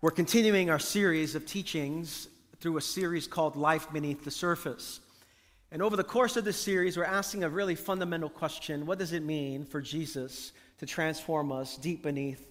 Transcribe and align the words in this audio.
We're 0.00 0.12
continuing 0.12 0.70
our 0.70 0.78
series 0.78 1.34
of 1.34 1.44
teachings 1.44 2.28
through 2.60 2.76
a 2.76 2.80
series 2.80 3.26
called 3.26 3.56
Life 3.56 3.92
Beneath 3.92 4.22
the 4.24 4.30
Surface. 4.30 5.00
And 5.72 5.82
over 5.82 5.96
the 5.96 6.04
course 6.04 6.36
of 6.36 6.44
this 6.44 6.56
series, 6.56 6.96
we're 6.96 7.02
asking 7.02 7.42
a 7.42 7.48
really 7.48 7.74
fundamental 7.74 8.30
question 8.30 8.86
What 8.86 9.00
does 9.00 9.12
it 9.12 9.24
mean 9.24 9.64
for 9.64 9.80
Jesus 9.80 10.52
to 10.78 10.86
transform 10.86 11.50
us 11.50 11.76
deep 11.76 12.04
beneath 12.04 12.48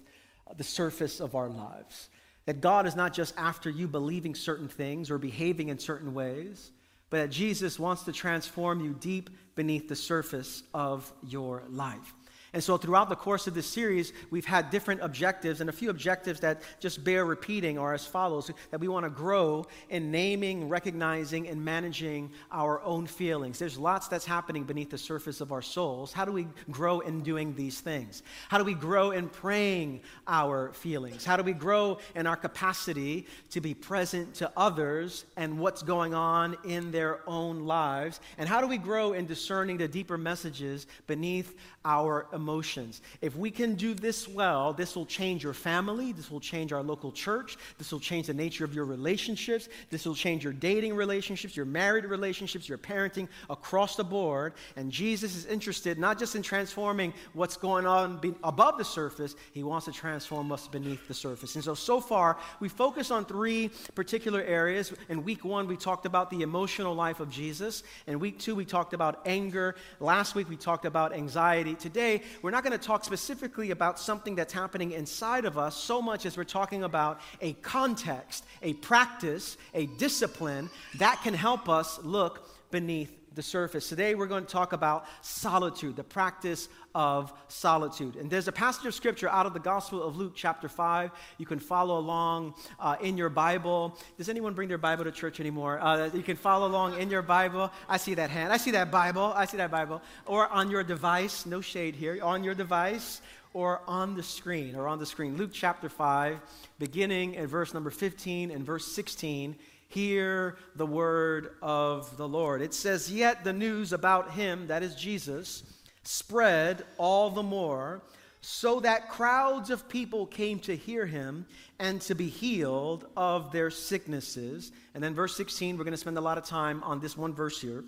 the 0.58 0.62
surface 0.62 1.20
of 1.20 1.34
our 1.34 1.48
lives? 1.48 2.10
That 2.44 2.60
God 2.60 2.86
is 2.86 2.94
not 2.94 3.14
just 3.14 3.32
after 3.38 3.70
you 3.70 3.88
believing 3.88 4.34
certain 4.34 4.68
things 4.68 5.10
or 5.10 5.16
behaving 5.16 5.70
in 5.70 5.78
certain 5.78 6.12
ways, 6.12 6.70
but 7.08 7.16
that 7.16 7.30
Jesus 7.30 7.78
wants 7.78 8.02
to 8.02 8.12
transform 8.12 8.80
you 8.80 8.92
deep 9.00 9.30
beneath 9.54 9.88
the 9.88 9.96
surface 9.96 10.64
of 10.74 11.10
your 11.26 11.62
life. 11.70 12.12
And 12.52 12.64
so, 12.64 12.78
throughout 12.78 13.10
the 13.10 13.16
course 13.16 13.46
of 13.46 13.54
this 13.54 13.66
series, 13.66 14.12
we've 14.30 14.46
had 14.46 14.70
different 14.70 15.02
objectives, 15.02 15.60
and 15.60 15.68
a 15.68 15.72
few 15.72 15.90
objectives 15.90 16.40
that 16.40 16.62
just 16.80 17.04
bear 17.04 17.26
repeating 17.26 17.78
are 17.78 17.92
as 17.92 18.06
follows 18.06 18.50
that 18.70 18.80
we 18.80 18.88
want 18.88 19.04
to 19.04 19.10
grow 19.10 19.66
in 19.90 20.10
naming, 20.10 20.68
recognizing, 20.68 21.46
and 21.48 21.62
managing 21.62 22.30
our 22.50 22.80
own 22.82 23.06
feelings. 23.06 23.58
There's 23.58 23.78
lots 23.78 24.08
that's 24.08 24.24
happening 24.24 24.64
beneath 24.64 24.90
the 24.90 24.98
surface 24.98 25.42
of 25.42 25.52
our 25.52 25.60
souls. 25.60 26.12
How 26.12 26.24
do 26.24 26.32
we 26.32 26.46
grow 26.70 27.00
in 27.00 27.20
doing 27.20 27.54
these 27.54 27.80
things? 27.80 28.22
How 28.48 28.56
do 28.56 28.64
we 28.64 28.74
grow 28.74 29.10
in 29.10 29.28
praying 29.28 30.00
our 30.26 30.72
feelings? 30.72 31.26
How 31.26 31.36
do 31.36 31.42
we 31.42 31.52
grow 31.52 31.98
in 32.14 32.26
our 32.26 32.36
capacity 32.36 33.26
to 33.50 33.60
be 33.60 33.74
present 33.74 34.34
to 34.36 34.50
others 34.56 35.26
and 35.36 35.58
what's 35.58 35.82
going 35.82 36.14
on 36.14 36.56
in 36.64 36.90
their 36.92 37.20
own 37.28 37.66
lives? 37.66 38.20
And 38.38 38.48
how 38.48 38.62
do 38.62 38.66
we 38.66 38.78
grow 38.78 39.12
in 39.12 39.26
discerning 39.26 39.76
the 39.76 39.88
deeper 39.88 40.16
messages 40.16 40.86
beneath 41.06 41.54
our 41.84 42.26
emotions. 42.38 43.02
If 43.20 43.36
we 43.36 43.50
can 43.50 43.74
do 43.74 43.92
this 43.92 44.28
well, 44.28 44.72
this 44.72 44.94
will 44.94 45.04
change 45.04 45.42
your 45.42 45.52
family, 45.52 46.12
this 46.12 46.30
will 46.30 46.40
change 46.40 46.72
our 46.72 46.82
local 46.82 47.10
church, 47.10 47.58
this 47.78 47.90
will 47.90 47.98
change 48.00 48.28
the 48.28 48.34
nature 48.34 48.64
of 48.64 48.72
your 48.72 48.84
relationships, 48.84 49.68
this 49.90 50.06
will 50.06 50.14
change 50.14 50.44
your 50.44 50.52
dating 50.52 50.94
relationships, 50.94 51.56
your 51.56 51.66
married 51.66 52.04
relationships, 52.04 52.68
your 52.68 52.78
parenting 52.78 53.26
across 53.50 53.96
the 53.96 54.04
board. 54.04 54.52
And 54.76 54.92
Jesus 54.92 55.34
is 55.34 55.46
interested 55.46 55.98
not 55.98 56.18
just 56.18 56.36
in 56.36 56.42
transforming 56.42 57.12
what's 57.32 57.56
going 57.56 57.86
on 57.86 58.18
be- 58.18 58.34
above 58.44 58.78
the 58.78 58.84
surface, 58.84 59.34
he 59.52 59.64
wants 59.64 59.86
to 59.86 59.92
transform 59.92 60.52
us 60.52 60.68
beneath 60.68 61.08
the 61.08 61.14
surface. 61.14 61.56
And 61.56 61.64
so, 61.64 61.74
so 61.74 62.00
far, 62.00 62.38
we 62.60 62.68
focus 62.68 63.10
on 63.10 63.24
three 63.24 63.70
particular 63.96 64.42
areas. 64.42 64.92
In 65.08 65.24
week 65.24 65.44
one, 65.44 65.66
we 65.66 65.76
talked 65.76 66.06
about 66.06 66.30
the 66.30 66.42
emotional 66.42 66.94
life 66.94 67.18
of 67.18 67.28
Jesus. 67.30 67.82
In 68.06 68.20
week 68.20 68.38
two, 68.38 68.54
we 68.54 68.64
talked 68.64 68.94
about 68.94 69.22
anger. 69.26 69.74
Last 69.98 70.34
week, 70.36 70.48
we 70.48 70.56
talked 70.56 70.84
about 70.84 71.12
anxiety 71.12 71.74
today, 71.74 72.22
we're 72.42 72.50
not 72.50 72.64
going 72.64 72.78
to 72.78 72.84
talk 72.84 73.04
specifically 73.04 73.70
about 73.70 73.98
something 73.98 74.34
that's 74.34 74.52
happening 74.52 74.92
inside 74.92 75.44
of 75.44 75.58
us 75.58 75.76
so 75.76 76.00
much 76.00 76.26
as 76.26 76.36
we're 76.36 76.44
talking 76.44 76.84
about 76.84 77.20
a 77.40 77.52
context, 77.54 78.44
a 78.62 78.74
practice, 78.74 79.56
a 79.74 79.86
discipline 79.98 80.70
that 80.98 81.20
can 81.22 81.34
help 81.34 81.68
us 81.68 81.98
look 82.02 82.48
beneath 82.70 83.17
the 83.34 83.42
surface. 83.42 83.88
Today, 83.88 84.14
we're 84.14 84.26
going 84.26 84.44
to 84.44 84.50
talk 84.50 84.72
about 84.72 85.06
solitude, 85.22 85.96
the 85.96 86.04
practice 86.04 86.68
of 86.94 87.32
solitude. 87.48 88.16
And 88.16 88.30
there's 88.30 88.48
a 88.48 88.52
passage 88.52 88.86
of 88.86 88.94
scripture 88.94 89.28
out 89.28 89.46
of 89.46 89.52
the 89.54 89.60
Gospel 89.60 90.02
of 90.02 90.16
Luke, 90.16 90.32
chapter 90.34 90.68
5. 90.68 91.10
You 91.38 91.46
can 91.46 91.58
follow 91.58 91.98
along 91.98 92.54
uh, 92.80 92.96
in 93.00 93.16
your 93.16 93.28
Bible. 93.28 93.96
Does 94.16 94.28
anyone 94.28 94.54
bring 94.54 94.68
their 94.68 94.78
Bible 94.78 95.04
to 95.04 95.12
church 95.12 95.40
anymore? 95.40 95.78
Uh, 95.80 96.10
you 96.12 96.22
can 96.22 96.36
follow 96.36 96.66
along 96.66 96.98
in 96.98 97.10
your 97.10 97.22
Bible. 97.22 97.70
I 97.88 97.96
see 97.96 98.14
that 98.14 98.30
hand. 98.30 98.52
I 98.52 98.56
see 98.56 98.72
that 98.72 98.90
Bible. 98.90 99.32
I 99.34 99.44
see 99.44 99.58
that 99.58 99.70
Bible. 99.70 100.02
Or 100.26 100.48
on 100.48 100.70
your 100.70 100.82
device. 100.82 101.46
No 101.46 101.60
shade 101.60 101.94
here. 101.94 102.18
On 102.22 102.42
your 102.42 102.54
device 102.54 103.20
or 103.54 103.80
on 103.88 104.14
the 104.14 104.22
screen, 104.22 104.76
or 104.76 104.86
on 104.86 104.98
the 104.98 105.06
screen. 105.06 105.36
Luke 105.36 105.50
chapter 105.52 105.88
5, 105.88 106.38
beginning 106.78 107.36
at 107.36 107.48
verse 107.48 107.72
number 107.72 107.90
15 107.90 108.50
and 108.50 108.64
verse 108.64 108.86
16 108.86 109.56
hear 109.88 110.56
the 110.76 110.86
word 110.86 111.50
of 111.62 112.16
the 112.16 112.28
Lord. 112.28 112.62
It 112.62 112.74
says, 112.74 113.10
Yet 113.10 113.44
the 113.44 113.52
news 113.52 113.92
about 113.92 114.32
him, 114.32 114.66
that 114.68 114.82
is 114.82 114.94
Jesus, 114.94 115.62
spread 116.04 116.84
all 116.98 117.30
the 117.30 117.42
more, 117.42 118.02
so 118.40 118.80
that 118.80 119.10
crowds 119.10 119.70
of 119.70 119.88
people 119.88 120.26
came 120.26 120.58
to 120.60 120.76
hear 120.76 121.06
him 121.06 121.46
and 121.78 122.00
to 122.02 122.14
be 122.14 122.28
healed 122.28 123.06
of 123.16 123.50
their 123.50 123.70
sicknesses. 123.70 124.72
And 124.94 125.02
then, 125.02 125.14
verse 125.14 125.36
16, 125.36 125.76
we're 125.76 125.84
going 125.84 125.92
to 125.92 125.98
spend 125.98 126.18
a 126.18 126.22
lot 126.22 126.38
of 126.38 126.44
time 126.44 126.82
on 126.84 127.00
this 127.00 127.16
one 127.16 127.34
verse 127.34 127.60
here. 127.60 127.84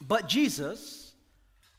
But 0.00 0.28
Jesus 0.28 1.12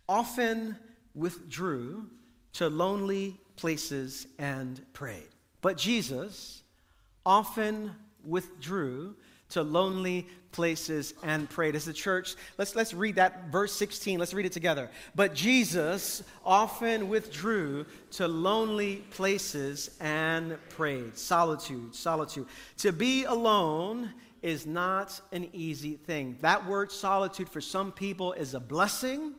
often 0.07 0.77
withdrew 1.15 2.07
to 2.53 2.69
lonely 2.69 3.37
places 3.55 4.27
and 4.37 4.81
prayed. 4.93 5.27
But 5.61 5.77
Jesus 5.77 6.63
often 7.25 7.91
withdrew 8.23 9.15
to 9.49 9.63
lonely 9.63 10.27
places 10.51 11.13
and 11.23 11.49
prayed. 11.49 11.75
As 11.75 11.85
the 11.85 11.93
church, 11.93 12.35
let's, 12.57 12.75
let's 12.75 12.93
read 12.93 13.15
that 13.15 13.51
verse 13.51 13.73
16. 13.73 14.19
Let's 14.19 14.33
read 14.33 14.45
it 14.45 14.51
together. 14.51 14.89
But 15.15 15.33
Jesus 15.33 16.23
often 16.45 17.09
withdrew 17.09 17.85
to 18.11 18.27
lonely 18.27 18.97
places 19.11 19.91
and 19.99 20.57
prayed. 20.69 21.17
Solitude, 21.17 21.93
solitude. 21.93 22.47
To 22.77 22.91
be 22.91 23.25
alone 23.25 24.11
is 24.41 24.65
not 24.65 25.19
an 25.31 25.49
easy 25.53 25.95
thing. 25.95 26.37
That 26.41 26.65
word 26.65 26.91
solitude 26.91 27.49
for 27.49 27.61
some 27.61 27.91
people 27.91 28.33
is 28.33 28.53
a 28.53 28.59
blessing, 28.59 29.33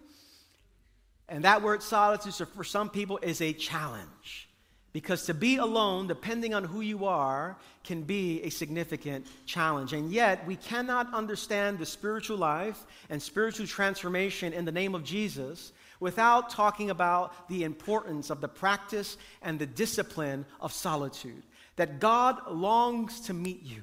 and 1.29 1.45
that 1.45 1.63
word 1.63 1.83
solitude 1.83 2.35
for 2.49 2.65
some 2.65 2.91
people 2.91 3.19
is 3.23 3.41
a 3.41 3.53
challenge. 3.53 4.50
Because 4.93 5.25
to 5.27 5.35
be 5.35 5.57
alone, 5.57 6.09
depending 6.09 6.53
on 6.53 6.65
who 6.65 6.81
you 6.81 7.05
are, 7.05 7.57
can 7.85 8.03
be 8.03 8.43
a 8.43 8.51
significant 8.51 9.27
challenge. 9.47 9.93
And 9.93 10.11
yet, 10.11 10.45
we 10.47 10.57
cannot 10.57 11.15
understand 11.15 11.79
the 11.79 11.87
spiritual 11.87 12.39
life 12.39 12.85
and 13.09 13.23
spiritual 13.23 13.69
transformation 13.69 14.53
in 14.53 14.65
the 14.65 14.73
name 14.73 14.97
of 14.97 15.05
Jesus 15.05 15.73
without 16.01 16.51
talking 16.51 16.91
about 16.91 17.49
the 17.49 17.63
importance 17.63 18.31
of 18.31 18.41
the 18.41 18.49
practice 18.49 19.17
and 19.43 19.59
the 19.59 19.67
discipline 19.67 20.45
of 20.61 20.73
solitude. 20.73 21.43
That 21.77 22.01
God 22.01 22.51
longs 22.51 23.21
to 23.23 23.35
meet 23.35 23.63
you, 23.63 23.83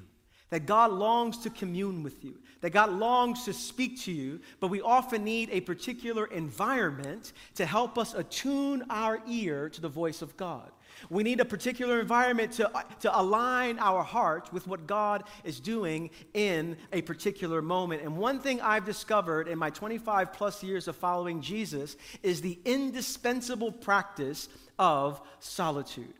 that 0.50 0.66
God 0.66 0.92
longs 0.92 1.38
to 1.38 1.50
commune 1.50 2.02
with 2.02 2.22
you, 2.22 2.34
that 2.60 2.70
God 2.70 2.90
longs 2.90 3.44
to 3.44 3.52
speak 3.52 4.00
to 4.02 4.12
you, 4.12 4.40
but 4.60 4.68
we 4.68 4.82
often 4.82 5.24
need 5.24 5.48
a 5.50 5.60
particular 5.60 6.26
environment 6.26 7.32
to 7.54 7.64
help 7.64 7.96
us 7.96 8.14
attune 8.14 8.84
our 8.90 9.20
ear 9.28 9.68
to 9.70 9.80
the 9.80 9.88
voice 9.88 10.22
of 10.22 10.36
God. 10.36 10.70
We 11.10 11.22
need 11.22 11.40
a 11.40 11.44
particular 11.44 12.00
environment 12.00 12.52
to, 12.52 12.70
to 13.00 13.18
align 13.18 13.78
our 13.78 14.02
hearts 14.02 14.52
with 14.52 14.66
what 14.66 14.86
God 14.86 15.24
is 15.44 15.60
doing 15.60 16.10
in 16.34 16.76
a 16.92 17.02
particular 17.02 17.62
moment. 17.62 18.02
And 18.02 18.16
one 18.16 18.40
thing 18.40 18.60
I've 18.60 18.84
discovered 18.84 19.48
in 19.48 19.58
my 19.58 19.70
25 19.70 20.32
plus 20.32 20.62
years 20.62 20.88
of 20.88 20.96
following 20.96 21.40
Jesus 21.40 21.96
is 22.22 22.40
the 22.40 22.58
indispensable 22.64 23.72
practice 23.72 24.48
of 24.78 25.20
solitude. 25.40 26.14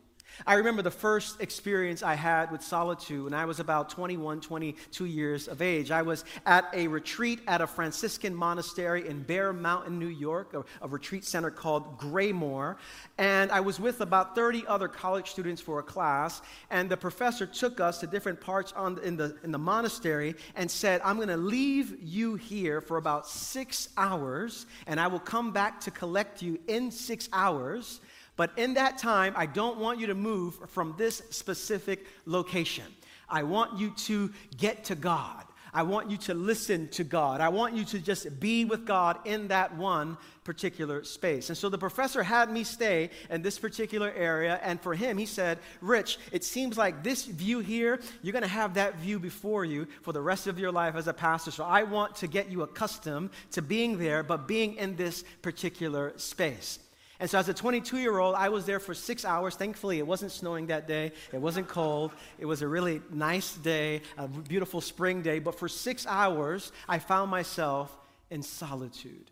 I 0.46 0.54
remember 0.54 0.82
the 0.82 0.90
first 0.90 1.40
experience 1.40 2.02
I 2.02 2.14
had 2.14 2.50
with 2.50 2.62
solitude 2.62 3.24
when 3.24 3.34
I 3.34 3.44
was 3.44 3.60
about 3.60 3.90
21, 3.90 4.40
22 4.40 5.04
years 5.04 5.48
of 5.48 5.62
age. 5.62 5.90
I 5.90 6.02
was 6.02 6.24
at 6.46 6.68
a 6.72 6.86
retreat 6.86 7.40
at 7.46 7.60
a 7.60 7.66
Franciscan 7.66 8.34
monastery 8.34 9.08
in 9.08 9.22
Bear 9.22 9.52
Mountain, 9.52 9.98
New 9.98 10.06
York, 10.06 10.54
a, 10.54 10.64
a 10.82 10.88
retreat 10.88 11.24
center 11.24 11.50
called 11.50 11.98
Graymoor. 11.98 12.76
And 13.18 13.50
I 13.50 13.60
was 13.60 13.80
with 13.80 14.00
about 14.00 14.34
30 14.34 14.66
other 14.66 14.88
college 14.88 15.30
students 15.30 15.60
for 15.60 15.80
a 15.80 15.82
class. 15.82 16.40
And 16.70 16.88
the 16.88 16.96
professor 16.96 17.46
took 17.46 17.80
us 17.80 17.98
to 17.98 18.06
different 18.06 18.40
parts 18.40 18.72
on, 18.72 18.98
in, 19.02 19.16
the, 19.16 19.36
in 19.42 19.52
the 19.52 19.58
monastery 19.58 20.34
and 20.54 20.70
said, 20.70 21.00
I'm 21.04 21.16
going 21.16 21.28
to 21.28 21.36
leave 21.36 21.96
you 22.02 22.36
here 22.36 22.80
for 22.80 22.96
about 22.96 23.26
six 23.26 23.88
hours, 23.96 24.66
and 24.86 25.00
I 25.00 25.06
will 25.06 25.18
come 25.18 25.52
back 25.52 25.80
to 25.80 25.90
collect 25.90 26.42
you 26.42 26.58
in 26.68 26.90
six 26.90 27.28
hours. 27.32 28.00
But 28.38 28.56
in 28.56 28.74
that 28.74 28.98
time, 28.98 29.34
I 29.36 29.46
don't 29.46 29.78
want 29.78 29.98
you 29.98 30.06
to 30.06 30.14
move 30.14 30.70
from 30.70 30.94
this 30.96 31.22
specific 31.30 32.06
location. 32.24 32.84
I 33.28 33.42
want 33.42 33.80
you 33.80 33.90
to 34.06 34.32
get 34.56 34.84
to 34.84 34.94
God. 34.94 35.44
I 35.74 35.82
want 35.82 36.08
you 36.08 36.16
to 36.18 36.34
listen 36.34 36.86
to 36.90 37.02
God. 37.02 37.40
I 37.40 37.48
want 37.48 37.74
you 37.74 37.84
to 37.86 37.98
just 37.98 38.38
be 38.38 38.64
with 38.64 38.86
God 38.86 39.18
in 39.24 39.48
that 39.48 39.76
one 39.76 40.16
particular 40.44 41.02
space. 41.02 41.48
And 41.48 41.58
so 41.58 41.68
the 41.68 41.76
professor 41.76 42.22
had 42.22 42.48
me 42.48 42.62
stay 42.62 43.10
in 43.28 43.42
this 43.42 43.58
particular 43.58 44.12
area. 44.12 44.60
And 44.62 44.80
for 44.80 44.94
him, 44.94 45.18
he 45.18 45.26
said, 45.26 45.58
Rich, 45.80 46.20
it 46.30 46.44
seems 46.44 46.78
like 46.78 47.02
this 47.02 47.26
view 47.26 47.58
here, 47.58 48.00
you're 48.22 48.32
going 48.32 48.42
to 48.42 48.48
have 48.48 48.74
that 48.74 49.00
view 49.00 49.18
before 49.18 49.64
you 49.64 49.88
for 50.02 50.12
the 50.12 50.22
rest 50.22 50.46
of 50.46 50.60
your 50.60 50.70
life 50.70 50.94
as 50.94 51.08
a 51.08 51.12
pastor. 51.12 51.50
So 51.50 51.64
I 51.64 51.82
want 51.82 52.14
to 52.16 52.28
get 52.28 52.52
you 52.52 52.62
accustomed 52.62 53.30
to 53.50 53.62
being 53.62 53.98
there, 53.98 54.22
but 54.22 54.46
being 54.46 54.76
in 54.76 54.94
this 54.94 55.24
particular 55.42 56.12
space. 56.18 56.78
And 57.20 57.28
so, 57.28 57.38
as 57.38 57.48
a 57.48 57.54
22 57.54 57.98
year 57.98 58.18
old, 58.18 58.36
I 58.36 58.48
was 58.48 58.64
there 58.64 58.78
for 58.78 58.94
six 58.94 59.24
hours. 59.24 59.56
Thankfully, 59.56 59.98
it 59.98 60.06
wasn't 60.06 60.30
snowing 60.30 60.68
that 60.68 60.86
day, 60.86 61.12
it 61.32 61.40
wasn't 61.40 61.68
cold. 61.68 62.12
It 62.38 62.46
was 62.46 62.62
a 62.62 62.68
really 62.68 63.02
nice 63.10 63.54
day, 63.54 64.02
a 64.16 64.28
beautiful 64.28 64.80
spring 64.80 65.22
day. 65.22 65.40
But 65.40 65.58
for 65.58 65.68
six 65.68 66.06
hours, 66.06 66.70
I 66.88 67.00
found 67.00 67.30
myself 67.30 67.96
in 68.30 68.42
solitude. 68.42 69.30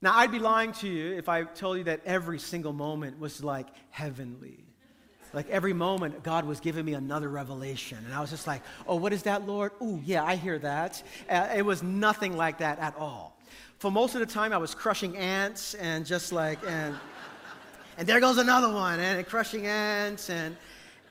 Now, 0.00 0.16
I'd 0.16 0.32
be 0.32 0.40
lying 0.40 0.72
to 0.74 0.88
you 0.88 1.16
if 1.16 1.28
I 1.28 1.44
told 1.44 1.78
you 1.78 1.84
that 1.84 2.00
every 2.04 2.40
single 2.40 2.72
moment 2.72 3.20
was 3.20 3.44
like 3.44 3.68
heavenly. 3.90 4.64
like 5.32 5.48
every 5.48 5.72
moment, 5.72 6.24
God 6.24 6.44
was 6.44 6.58
giving 6.58 6.84
me 6.84 6.94
another 6.94 7.28
revelation. 7.28 7.98
And 8.04 8.12
I 8.12 8.20
was 8.20 8.30
just 8.30 8.48
like, 8.48 8.62
oh, 8.88 8.96
what 8.96 9.12
is 9.12 9.22
that, 9.22 9.46
Lord? 9.46 9.70
Oh, 9.80 10.00
yeah, 10.04 10.24
I 10.24 10.34
hear 10.34 10.58
that. 10.58 11.00
Uh, 11.30 11.50
it 11.54 11.64
was 11.64 11.84
nothing 11.84 12.36
like 12.36 12.58
that 12.58 12.80
at 12.80 12.96
all. 12.96 13.38
For 13.78 13.90
most 13.90 14.14
of 14.14 14.20
the 14.20 14.26
time, 14.26 14.52
I 14.52 14.58
was 14.58 14.74
crushing 14.74 15.16
ants 15.16 15.74
and 15.74 16.06
just 16.06 16.32
like, 16.32 16.58
and, 16.66 16.94
and 17.98 18.06
there 18.06 18.20
goes 18.20 18.38
another 18.38 18.72
one, 18.72 19.00
and 19.00 19.26
crushing 19.26 19.66
ants, 19.66 20.30
and, 20.30 20.56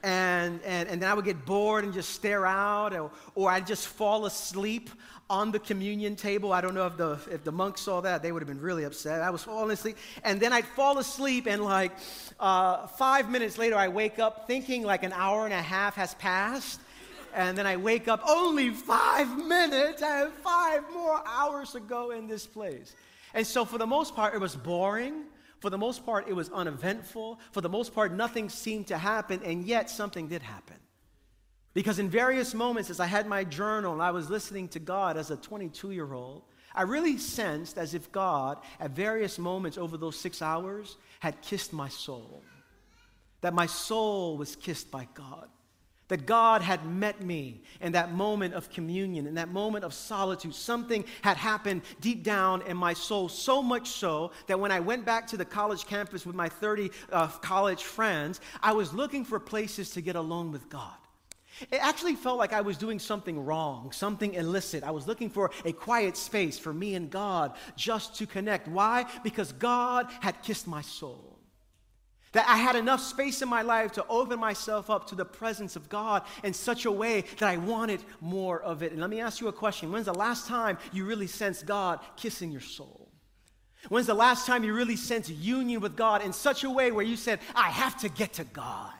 and, 0.04 0.60
and, 0.64 0.90
and 0.90 1.02
then 1.02 1.10
I 1.10 1.14
would 1.14 1.26
get 1.26 1.46
bored 1.46 1.84
and 1.84 1.94
just 1.94 2.12
stare 2.12 2.46
out, 2.46 2.94
or, 2.94 3.12
or 3.36 3.52
I'd 3.52 3.68
just 3.68 3.88
fall 3.88 4.26
asleep 4.26 4.90
on 5.30 5.52
the 5.52 5.60
communion 5.60 6.16
table. 6.16 6.52
I 6.52 6.60
don't 6.60 6.74
know 6.74 6.88
if 6.88 6.98
the, 6.98 7.20
if 7.32 7.44
the 7.44 7.52
monks 7.52 7.82
saw 7.82 8.02
that, 8.02 8.22
they 8.22 8.32
would 8.32 8.42
have 8.42 8.50
been 8.50 8.60
really 8.60 8.84
upset. 8.84 9.22
I 9.22 9.30
was 9.30 9.44
falling 9.44 9.72
asleep. 9.72 9.98
And 10.24 10.40
then 10.40 10.52
I'd 10.52 10.66
fall 10.66 10.98
asleep, 10.98 11.48
and 11.48 11.64
like 11.64 11.92
uh, 12.40 12.88
five 12.88 13.30
minutes 13.30 13.58
later, 13.58 13.76
I 13.76 13.88
wake 13.88 14.20
up 14.20 14.48
thinking 14.48 14.84
like 14.84 15.04
an 15.04 15.14
hour 15.14 15.46
and 15.46 15.54
a 15.54 15.62
half 15.62 15.96
has 15.96 16.14
passed. 16.16 16.82
And 17.34 17.58
then 17.58 17.68
I 17.68 17.78
wake 17.78 18.08
up, 18.08 18.22
only 18.28 18.70
five 18.70 19.38
minutes. 19.38 20.02
I 20.02 20.18
have 20.18 20.34
five 20.34 20.84
more 20.94 21.22
hours 21.26 21.72
to 21.72 21.80
go 21.80 22.12
in 22.12 22.28
this 22.28 22.46
place. 22.46 22.96
And 23.34 23.46
so, 23.46 23.66
for 23.66 23.78
the 23.78 23.88
most 23.88 24.16
part, 24.16 24.34
it 24.34 24.42
was 24.42 24.56
boring. 24.56 25.26
For 25.60 25.70
the 25.70 25.78
most 25.78 26.06
part, 26.06 26.28
it 26.28 26.34
was 26.34 26.50
uneventful. 26.50 27.40
For 27.52 27.62
the 27.62 27.70
most 27.70 27.94
part, 27.94 28.14
nothing 28.14 28.50
seemed 28.50 28.88
to 28.88 28.98
happen, 28.98 29.42
and 29.46 29.64
yet 29.64 29.90
something 29.90 30.28
did 30.28 30.42
happen. 30.42 30.78
Because 31.74 32.00
in 32.00 32.10
various 32.10 32.54
moments, 32.54 32.90
as 32.90 33.00
I 33.00 33.06
had 33.06 33.28
my 33.28 33.44
journal 33.44 33.94
and 33.94 34.02
I 34.02 34.12
was 34.12 34.30
listening 34.30 34.68
to 34.70 34.80
God 34.80 35.18
as 35.18 35.32
a 35.32 35.38
22 35.38 35.92
year 35.92 36.14
old, 36.14 36.44
I 36.74 36.84
really 36.84 37.18
sensed 37.18 37.78
as 37.78 37.94
if 37.94 38.12
God, 38.12 38.58
at 38.80 38.92
various 38.92 39.38
moments 39.38 39.78
over 39.78 39.98
those 39.98 40.18
six 40.18 40.42
hours, 40.42 40.98
had 41.20 41.42
kissed 41.42 41.74
my 41.74 41.90
soul. 41.90 42.44
That 43.42 43.54
my 43.54 43.66
soul 43.66 44.38
was 44.38 44.56
kissed 44.56 44.92
by 44.92 45.08
God. 45.14 45.48
That 46.12 46.26
God 46.26 46.62
had 46.62 46.86
met 46.86 47.24
me 47.24 47.62
in 47.80 47.94
that 47.94 48.14
moment 48.14 48.54
of 48.54 48.70
communion, 48.70 49.28
in 49.28 49.36
that 49.36 49.48
moment 49.48 49.86
of 49.86 49.94
solitude. 49.94 50.54
Something 50.54 51.06
had 51.22 51.38
happened 51.38 51.84
deep 52.02 52.22
down 52.22 52.64
in 52.64 52.76
my 52.76 52.94
soul, 52.94 53.30
so 53.30 53.64
much 53.64 53.88
so 53.88 54.34
that 54.48 54.60
when 54.60 54.74
I 54.74 54.82
went 54.82 55.06
back 55.06 55.26
to 55.28 55.38
the 55.38 55.46
college 55.46 55.86
campus 55.86 56.26
with 56.26 56.36
my 56.36 56.50
30 56.50 56.92
uh, 57.14 57.28
college 57.28 57.86
friends, 57.86 58.42
I 58.62 58.74
was 58.74 58.94
looking 58.94 59.24
for 59.24 59.40
places 59.40 59.92
to 59.92 60.02
get 60.02 60.18
alone 60.18 60.52
with 60.52 60.68
God. 60.68 60.98
It 61.72 61.80
actually 61.82 62.16
felt 62.16 62.38
like 62.38 62.52
I 62.52 62.60
was 62.60 62.76
doing 62.76 63.00
something 63.00 63.46
wrong, 63.46 63.94
something 63.94 64.34
illicit. 64.34 64.84
I 64.84 64.92
was 64.92 65.08
looking 65.08 65.30
for 65.30 65.50
a 65.64 65.72
quiet 65.72 66.18
space 66.18 66.60
for 66.60 66.74
me 66.74 66.96
and 66.96 67.10
God 67.10 67.54
just 67.78 68.16
to 68.18 68.28
connect. 68.28 68.68
Why? 68.68 69.06
Because 69.24 69.54
God 69.54 70.08
had 70.20 70.44
kissed 70.44 70.68
my 70.68 70.82
soul. 70.82 71.31
That 72.34 72.48
I 72.48 72.58
had 72.58 72.78
enough 72.78 73.02
space 73.02 73.42
in 73.42 73.50
my 73.50 73.62
life 73.62 73.92
to 73.94 74.06
open 74.08 74.40
myself 74.40 74.90
up 74.90 75.08
to 75.08 75.16
the 75.16 75.26
presence 75.26 75.76
of 75.76 75.90
God 75.90 76.24
in 76.44 76.54
such 76.54 76.86
a 76.86 76.92
way 76.92 77.26
that 77.40 77.50
I 77.50 77.58
wanted 77.58 78.02
more 78.22 78.62
of 78.62 78.84
it. 78.84 78.94
And 78.94 79.02
let 79.02 79.10
me 79.10 79.20
ask 79.20 79.42
you 79.42 79.50
a 79.50 79.54
question 79.54 79.92
When's 79.92 80.06
the 80.06 80.14
last 80.14 80.48
time 80.48 80.78
you 80.94 81.06
really 81.06 81.28
sensed 81.28 81.66
God 81.66 82.00
kissing 82.16 82.52
your 82.52 82.62
soul? 82.62 83.10
When's 83.90 84.08
the 84.08 84.14
last 84.14 84.46
time 84.46 84.64
you 84.64 84.74
really 84.74 84.96
sensed 84.96 85.30
union 85.30 85.82
with 85.82 85.98
God 85.98 86.24
in 86.24 86.34
such 86.34 86.64
a 86.64 86.70
way 86.70 86.92
where 86.92 87.06
you 87.06 87.18
said, 87.18 87.40
I 87.56 87.70
have 87.70 87.98
to 88.02 88.10
get 88.10 88.34
to 88.34 88.44
God? 88.44 88.94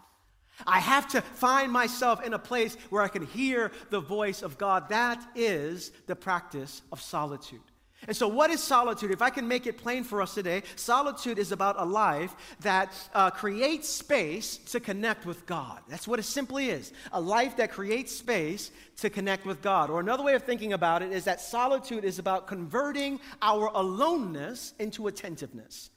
I 0.66 0.80
have 0.80 1.08
to 1.10 1.22
find 1.22 1.72
myself 1.72 2.24
in 2.24 2.34
a 2.34 2.40
place 2.40 2.76
where 2.90 3.02
I 3.02 3.08
can 3.08 3.26
hear 3.26 3.72
the 3.90 4.00
voice 4.00 4.42
of 4.42 4.58
God. 4.58 4.90
That 4.90 5.24
is 5.36 5.92
the 6.08 6.16
practice 6.16 6.82
of 6.92 7.02
solitude. 7.02 7.62
And 8.08 8.18
so, 8.18 8.28
what 8.28 8.50
is 8.50 8.62
solitude? 8.62 9.12
If 9.12 9.22
I 9.22 9.30
can 9.30 9.48
make 9.48 9.68
it 9.68 9.78
plain 9.78 10.04
for 10.04 10.22
us 10.22 10.34
today, 10.34 10.64
solitude 10.76 11.38
is 11.38 11.52
about 11.52 11.76
a 11.78 11.86
life 11.86 12.36
that 12.62 12.94
uh, 13.14 13.30
creates 13.30 13.88
space 13.88 14.58
to 14.72 14.80
connect 14.80 15.26
with 15.26 15.46
God. 15.46 15.80
That's 15.88 16.08
what 16.08 16.18
it 16.18 16.24
simply 16.24 16.70
is 16.70 16.94
a 17.12 17.22
life 17.22 17.58
that 17.58 17.72
creates 17.72 18.12
space 18.16 18.72
to 18.98 19.10
connect 19.10 19.46
with 19.46 19.62
God. 19.62 19.90
Or 19.90 20.00
another 20.00 20.24
way 20.24 20.34
of 20.34 20.44
thinking 20.44 20.74
about 20.74 21.04
it 21.04 21.12
is 21.12 21.26
that 21.26 21.42
solitude 21.42 22.04
is 22.04 22.18
about 22.18 22.48
converting 22.48 23.20
our 23.42 23.70
aloneness 23.74 24.74
into 24.80 25.08
attentiveness. 25.08 25.92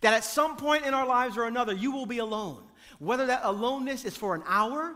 That 0.00 0.14
at 0.14 0.24
some 0.24 0.56
point 0.56 0.86
in 0.86 0.94
our 0.94 1.06
lives 1.06 1.36
or 1.36 1.44
another, 1.44 1.74
you 1.74 1.90
will 1.90 2.06
be 2.06 2.18
alone. 2.18 2.62
Whether 3.00 3.24
that 3.26 3.40
aloneness 3.44 4.04
is 4.04 4.14
for 4.14 4.34
an 4.34 4.42
hour, 4.46 4.94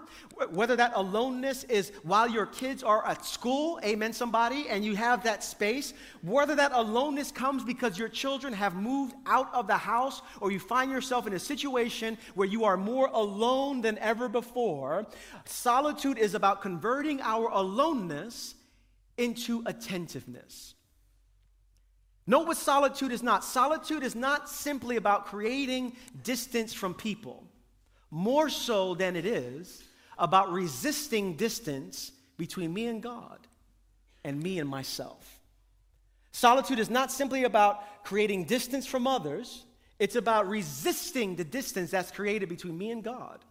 whether 0.50 0.76
that 0.76 0.92
aloneness 0.94 1.64
is 1.64 1.90
while 2.02 2.28
your 2.28 2.44
kids 2.44 2.82
are 2.82 3.04
at 3.06 3.24
school, 3.24 3.80
amen, 3.82 4.12
somebody, 4.12 4.68
and 4.68 4.84
you 4.84 4.94
have 4.94 5.24
that 5.24 5.42
space, 5.42 5.94
whether 6.20 6.54
that 6.54 6.72
aloneness 6.72 7.32
comes 7.32 7.64
because 7.64 7.98
your 7.98 8.10
children 8.10 8.52
have 8.52 8.74
moved 8.74 9.14
out 9.24 9.52
of 9.54 9.66
the 9.66 9.78
house 9.78 10.20
or 10.42 10.52
you 10.52 10.60
find 10.60 10.90
yourself 10.90 11.26
in 11.26 11.32
a 11.32 11.38
situation 11.38 12.18
where 12.34 12.46
you 12.46 12.64
are 12.64 12.76
more 12.76 13.08
alone 13.10 13.80
than 13.80 13.96
ever 14.00 14.28
before, 14.28 15.06
solitude 15.46 16.18
is 16.18 16.34
about 16.34 16.60
converting 16.60 17.22
our 17.22 17.48
aloneness 17.48 18.54
into 19.16 19.62
attentiveness. 19.64 20.74
Know 22.26 22.40
what 22.40 22.58
solitude 22.58 23.12
is 23.12 23.22
not. 23.22 23.44
Solitude 23.44 24.02
is 24.02 24.14
not 24.14 24.50
simply 24.50 24.96
about 24.96 25.24
creating 25.24 25.96
distance 26.22 26.74
from 26.74 26.92
people 26.92 27.48
more 28.14 28.48
so 28.48 28.94
than 28.94 29.16
it 29.16 29.26
is 29.26 29.82
about 30.16 30.52
resisting 30.52 31.34
distance 31.34 32.12
between 32.36 32.72
me 32.72 32.86
and 32.86 33.02
God 33.02 33.40
and 34.22 34.40
me 34.40 34.60
and 34.60 34.68
myself. 34.68 35.40
Solitude 36.30 36.78
is 36.78 36.88
not 36.88 37.10
simply 37.10 37.42
about 37.42 38.04
creating 38.04 38.44
distance 38.44 38.86
from 38.86 39.08
others, 39.08 39.64
it's 39.98 40.14
about 40.14 40.48
resisting 40.48 41.34
the 41.34 41.42
distance 41.42 41.90
that's 41.90 42.12
created 42.12 42.48
between 42.48 42.78
me 42.78 42.92
and 42.92 43.02
God 43.02 43.44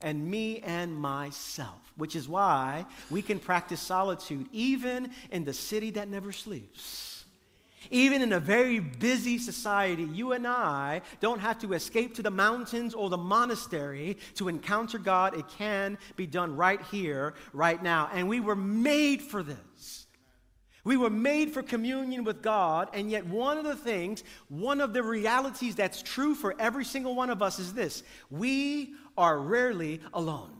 and 0.00 0.24
me 0.24 0.60
and 0.60 0.94
myself, 0.94 1.92
which 1.96 2.14
is 2.14 2.28
why 2.28 2.86
we 3.10 3.22
can 3.22 3.40
practice 3.40 3.80
solitude 3.80 4.46
even 4.52 5.10
in 5.32 5.44
the 5.44 5.52
city 5.52 5.90
that 5.90 6.08
never 6.08 6.30
sleeps. 6.30 7.09
Even 7.90 8.20
in 8.20 8.32
a 8.32 8.40
very 8.40 8.78
busy 8.78 9.38
society, 9.38 10.04
you 10.04 10.32
and 10.32 10.46
I 10.46 11.00
don't 11.20 11.40
have 11.40 11.58
to 11.60 11.72
escape 11.72 12.14
to 12.16 12.22
the 12.22 12.30
mountains 12.30 12.94
or 12.94 13.08
the 13.08 13.16
monastery 13.16 14.18
to 14.34 14.48
encounter 14.48 14.98
God. 14.98 15.36
It 15.36 15.48
can 15.48 15.96
be 16.16 16.26
done 16.26 16.56
right 16.56 16.82
here, 16.90 17.34
right 17.52 17.82
now. 17.82 18.10
And 18.12 18.28
we 18.28 18.40
were 18.40 18.56
made 18.56 19.22
for 19.22 19.42
this. 19.42 20.06
We 20.84 20.96
were 20.96 21.10
made 21.10 21.52
for 21.52 21.62
communion 21.62 22.24
with 22.24 22.42
God, 22.42 22.88
and 22.94 23.10
yet, 23.10 23.26
one 23.26 23.58
of 23.58 23.64
the 23.64 23.76
things, 23.76 24.24
one 24.48 24.80
of 24.80 24.94
the 24.94 25.02
realities 25.02 25.74
that's 25.74 26.00
true 26.00 26.34
for 26.34 26.54
every 26.58 26.86
single 26.86 27.14
one 27.14 27.28
of 27.28 27.42
us 27.42 27.58
is 27.58 27.74
this 27.74 28.02
we 28.30 28.94
are 29.16 29.38
rarely 29.38 30.00
alone. 30.14 30.59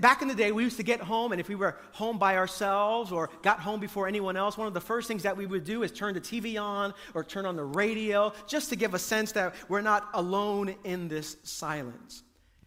Back 0.00 0.20
in 0.20 0.28
the 0.28 0.34
day, 0.34 0.50
we 0.50 0.64
used 0.64 0.76
to 0.78 0.82
get 0.82 1.00
home, 1.00 1.32
and 1.32 1.40
if 1.40 1.48
we 1.48 1.54
were 1.54 1.78
home 1.92 2.18
by 2.18 2.36
ourselves 2.36 3.12
or 3.12 3.30
got 3.42 3.60
home 3.60 3.78
before 3.78 4.08
anyone 4.08 4.36
else, 4.36 4.58
one 4.58 4.66
of 4.66 4.74
the 4.74 4.80
first 4.80 5.06
things 5.06 5.22
that 5.22 5.36
we 5.36 5.46
would 5.46 5.64
do 5.64 5.84
is 5.84 5.92
turn 5.92 6.14
the 6.14 6.20
TV 6.20 6.60
on 6.60 6.92
or 7.14 7.22
turn 7.22 7.46
on 7.46 7.54
the 7.54 7.64
radio 7.64 8.32
just 8.48 8.68
to 8.70 8.76
give 8.76 8.94
a 8.94 8.98
sense 8.98 9.30
that 9.32 9.54
we're 9.68 9.80
not 9.80 10.08
alone 10.14 10.74
in 10.84 11.06
this 11.06 11.36
silence. 11.44 12.24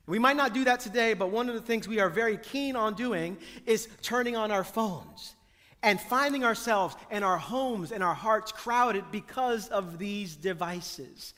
We 0.08 0.18
might 0.18 0.38
not 0.38 0.54
do 0.54 0.64
that 0.64 0.80
today, 0.80 1.14
but 1.14 1.30
one 1.30 1.50
of 1.50 1.56
the 1.56 1.62
things 1.62 1.88
we 1.88 2.00
are 2.00 2.10
very 2.10 2.38
keen 2.38 2.76
on 2.76 2.96
doing 2.96 3.38
is 3.66 3.90
turning 4.02 4.36
on 4.36 4.50
our 4.50 4.64
phones 4.64 5.36
and 5.82 6.00
finding 6.00 6.44
ourselves 6.44 6.96
and 7.10 7.24
our 7.24 7.38
homes 7.38 7.92
and 7.92 8.04
our 8.04 8.14
hearts 8.14 8.52
crowded 8.52 9.06
because 9.12 9.70
of 9.70 9.98
these 9.98 10.36
devices 10.36 11.34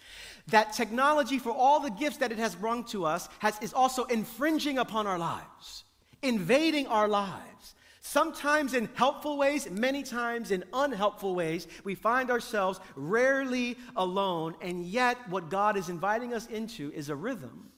that 0.48 0.74
technology, 0.74 1.40
for 1.40 1.52
all 1.52 1.80
the 1.80 1.90
gifts 1.90 2.18
that 2.18 2.32
it 2.32 2.38
has 2.38 2.56
brought 2.56 2.88
to 2.90 3.06
us, 3.06 3.28
has, 3.40 3.58
is 3.62 3.74
also 3.74 4.06
infringing 4.06 4.78
upon 4.78 5.08
our 5.08 5.18
lives, 5.18 5.84
invading 6.22 6.88
our 6.88 7.08
lives. 7.08 7.76
Sometimes 8.02 8.74
in 8.74 8.90
helpful 8.96 9.38
ways, 9.38 9.70
many 9.70 10.04
times 10.04 10.52
in 10.52 10.64
unhelpful 10.74 11.36
ways, 11.36 11.68
we 11.84 11.96
find 11.96 12.32
ourselves 12.32 12.80
rarely 12.96 13.78
alone, 13.96 14.56
and 14.62 14.86
yet 14.86 15.18
what 15.30 15.50
God 15.50 15.78
is 15.78 15.90
inviting 15.90 16.34
us 16.34 16.48
into 16.48 16.92
is 16.94 17.10
a 17.10 17.16
rhythm 17.16 17.70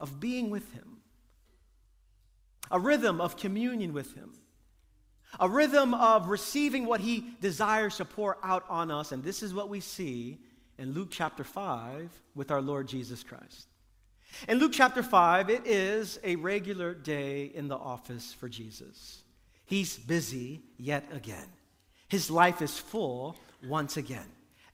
of 0.00 0.20
being 0.20 0.48
with 0.48 0.72
Him, 0.72 0.98
a 2.70 2.78
rhythm 2.78 3.20
of 3.20 3.36
communion 3.36 3.92
with 3.92 4.14
Him, 4.14 4.32
a 5.38 5.48
rhythm 5.48 5.94
of 5.94 6.28
receiving 6.28 6.86
what 6.86 7.00
He 7.00 7.24
desires 7.40 7.96
to 7.96 8.04
pour 8.04 8.38
out 8.42 8.64
on 8.68 8.90
us. 8.90 9.12
And 9.12 9.22
this 9.22 9.42
is 9.42 9.54
what 9.54 9.68
we 9.68 9.80
see 9.80 10.38
in 10.78 10.92
Luke 10.92 11.08
chapter 11.10 11.44
5 11.44 12.10
with 12.34 12.50
our 12.50 12.62
Lord 12.62 12.88
Jesus 12.88 13.22
Christ. 13.22 13.68
In 14.48 14.58
Luke 14.58 14.72
chapter 14.74 15.02
5, 15.02 15.50
it 15.50 15.66
is 15.66 16.18
a 16.22 16.36
regular 16.36 16.94
day 16.94 17.44
in 17.54 17.68
the 17.68 17.76
office 17.76 18.32
for 18.32 18.48
Jesus. 18.48 19.22
He's 19.64 19.98
busy 19.98 20.62
yet 20.78 21.08
again. 21.12 21.46
His 22.08 22.30
life 22.30 22.62
is 22.62 22.78
full 22.78 23.36
once 23.66 23.96
again. 23.96 24.26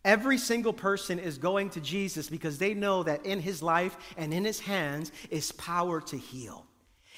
Every 0.05 0.37
single 0.37 0.75
person 0.75 1.19
is 1.19 1.39
going 1.39 1.71
to 1.71 1.81
Jesus 1.81 2.29
because 2.29 2.59
they 2.59 2.75
know 2.75 3.03
that 3.05 3.25
in 3.25 3.41
his 3.41 3.63
life 3.63 3.97
and 4.19 4.35
in 4.35 4.45
his 4.45 4.61
hands 4.61 5.11
is 5.31 5.51
power 5.53 6.01
to 6.03 6.19
heal. 6.19 6.67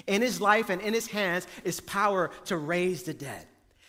In 0.06 0.22
his 0.22 0.40
life 0.40 0.70
and 0.70 0.80
in 0.80 0.94
his 0.94 1.06
hands 1.06 1.46
is 1.64 1.80
power 1.80 2.30
to 2.46 2.56
raise 2.56 3.02
the 3.02 3.14
dead. 3.14 3.46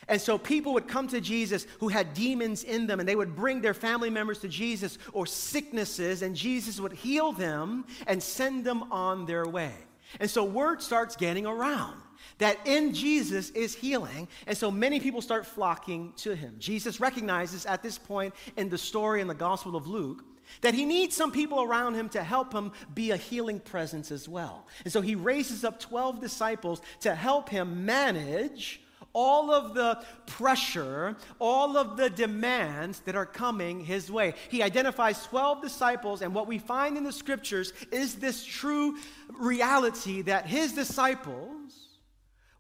And 0.08 0.22
so 0.22 0.38
people 0.38 0.74
would 0.74 0.88
come 0.88 1.08
to 1.10 1.20
Jesus 1.20 1.68
who 1.80 1.90
had 1.90 2.14
demons 2.14 2.64
in 2.64 2.88
them, 2.88 3.00
and 3.00 3.08
they 3.08 3.16
would 3.16 3.36
bring 3.36 3.62
their 3.62 3.74
family 3.74 4.10
members 4.10 4.40
to 4.40 4.48
Jesus 4.48 4.98
or 5.12 5.26
sicknesses, 5.26 6.22
and 6.22 6.36
Jesus 6.36 6.80
would 6.80 6.94
heal 6.94 7.34
them 7.34 7.86
and 8.08 8.24
send 8.24 8.64
them 8.64 8.92
on 8.92 9.26
their 9.26 9.46
way. 9.46 9.74
And 10.22 10.30
so 10.30 10.46
word 10.46 10.82
starts 10.82 11.18
getting 11.18 11.46
around 11.46 12.02
that 12.38 12.58
in 12.66 12.94
Jesus 12.94 13.50
is 13.50 13.76
healing, 13.76 14.28
and 14.46 14.58
so 14.58 14.72
many 14.72 15.00
people 15.00 15.22
start 15.22 15.46
flocking 15.46 16.14
to 16.18 16.36
him. 16.36 16.56
Jesus 16.60 17.00
recognizes 17.00 17.66
at 17.66 17.84
this 17.84 17.98
point 17.98 18.34
in 18.56 18.70
the 18.70 18.78
story 18.78 19.22
in 19.22 19.28
the 19.28 19.34
Gospel 19.34 19.76
of 19.76 19.88
Luke 19.88 20.24
that 20.62 20.74
he 20.74 20.86
needs 20.86 21.16
some 21.16 21.32
people 21.32 21.62
around 21.62 21.96
him 21.96 22.10
to 22.10 22.24
help 22.24 22.54
him 22.54 22.72
be 22.94 23.12
a 23.12 23.18
healing 23.18 23.60
presence 23.60 24.12
as 24.12 24.28
well. 24.28 24.68
And 24.84 24.92
so 24.92 25.02
he 25.02 25.16
raises 25.16 25.64
up 25.64 25.80
12 25.80 26.20
disciples 26.20 26.82
to 27.02 27.14
help 27.16 27.50
him 27.50 27.86
manage 27.86 28.82
all 29.14 29.52
of 29.52 29.74
the 29.74 30.04
pressure, 30.28 31.18
all 31.40 31.76
of 31.76 31.98
the 31.98 32.10
demands 32.10 33.00
that 33.02 33.16
are 33.16 33.26
coming 33.26 33.80
his 33.80 34.12
way. 34.12 34.34
He 34.50 34.62
identifies 34.62 35.24
12 35.26 35.62
disciples, 35.62 36.22
and 36.22 36.36
what 36.36 36.46
we 36.46 36.60
find 36.60 36.98
in 36.98 37.04
the 37.04 37.12
scriptures 37.12 37.74
is 37.92 38.16
this 38.16 38.46
true 38.46 38.98
reality 39.40 40.22
that 40.24 40.46
his 40.46 40.74
disciples 40.74 41.98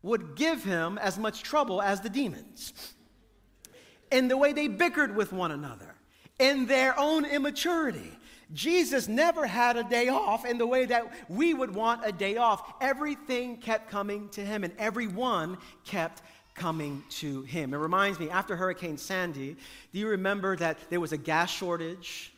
would 0.01 0.36
give 0.36 0.63
him 0.63 0.98
as 0.98 1.20
much 1.20 1.44
trouble 1.44 1.82
as 1.82 2.01
the 2.01 2.10
demons 2.10 2.74
in 4.12 4.27
the 4.27 4.38
way 4.38 4.53
they 4.53 4.67
bickered 4.67 5.15
with 5.15 5.34
one 5.34 5.51
another, 5.51 5.97
in 6.39 6.65
their 6.65 6.98
own 7.00 7.25
immaturity. 7.25 8.12
Jesus 8.53 9.08
never 9.08 9.46
had 9.46 9.75
a 9.75 9.84
day 9.84 10.08
off 10.08 10.46
in 10.46 10.58
the 10.58 10.67
way 10.67 10.86
that 10.86 11.12
we 11.29 11.53
would 11.53 11.74
want 11.74 12.06
a 12.06 12.12
day 12.12 12.38
off. 12.38 12.75
Everything 12.79 13.58
kept 13.58 13.89
coming 13.89 14.29
to 14.29 14.41
him, 14.41 14.63
and 14.63 14.74
everyone 14.77 15.58
kept 15.84 16.22
coming 16.56 17.03
to 17.10 17.41
him. 17.44 17.74
It 17.74 17.77
reminds 17.77 18.20
me, 18.20 18.29
after 18.29 18.56
Hurricane 18.56 18.98
Sandy, 18.98 19.58
do 19.91 20.00
you 20.00 20.08
remember 20.08 20.56
that 20.56 20.77
there 20.89 21.00
was 21.00 21.12
a 21.12 21.17
gas 21.17 21.51
shortage? 21.51 22.34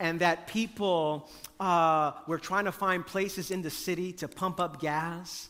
And 0.00 0.20
that 0.20 0.46
people 0.46 1.28
uh, 1.58 2.12
were 2.28 2.38
trying 2.38 2.66
to 2.66 2.72
find 2.72 3.04
places 3.04 3.50
in 3.50 3.62
the 3.62 3.70
city 3.70 4.12
to 4.12 4.28
pump 4.28 4.60
up 4.60 4.80
gas. 4.80 5.48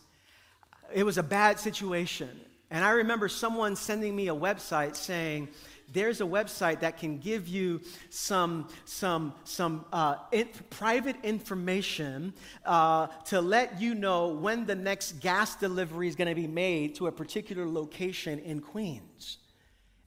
It 0.94 1.02
was 1.02 1.18
a 1.18 1.22
bad 1.22 1.60
situation. 1.60 2.30
And 2.70 2.82
I 2.82 2.92
remember 2.92 3.28
someone 3.28 3.76
sending 3.76 4.16
me 4.16 4.28
a 4.28 4.34
website 4.34 4.96
saying, 4.96 5.48
there's 5.92 6.20
a 6.20 6.24
website 6.24 6.80
that 6.80 6.98
can 6.98 7.18
give 7.18 7.48
you 7.48 7.80
some, 8.10 8.68
some, 8.84 9.32
some 9.44 9.84
uh, 9.92 10.16
in, 10.32 10.48
private 10.70 11.16
information 11.22 12.34
uh, 12.64 13.06
to 13.26 13.40
let 13.40 13.80
you 13.80 13.94
know 13.94 14.28
when 14.28 14.66
the 14.66 14.74
next 14.74 15.20
gas 15.20 15.56
delivery 15.56 16.08
is 16.08 16.16
going 16.16 16.28
to 16.28 16.34
be 16.34 16.46
made 16.46 16.94
to 16.96 17.06
a 17.06 17.12
particular 17.12 17.66
location 17.66 18.38
in 18.40 18.60
Queens 18.60 19.38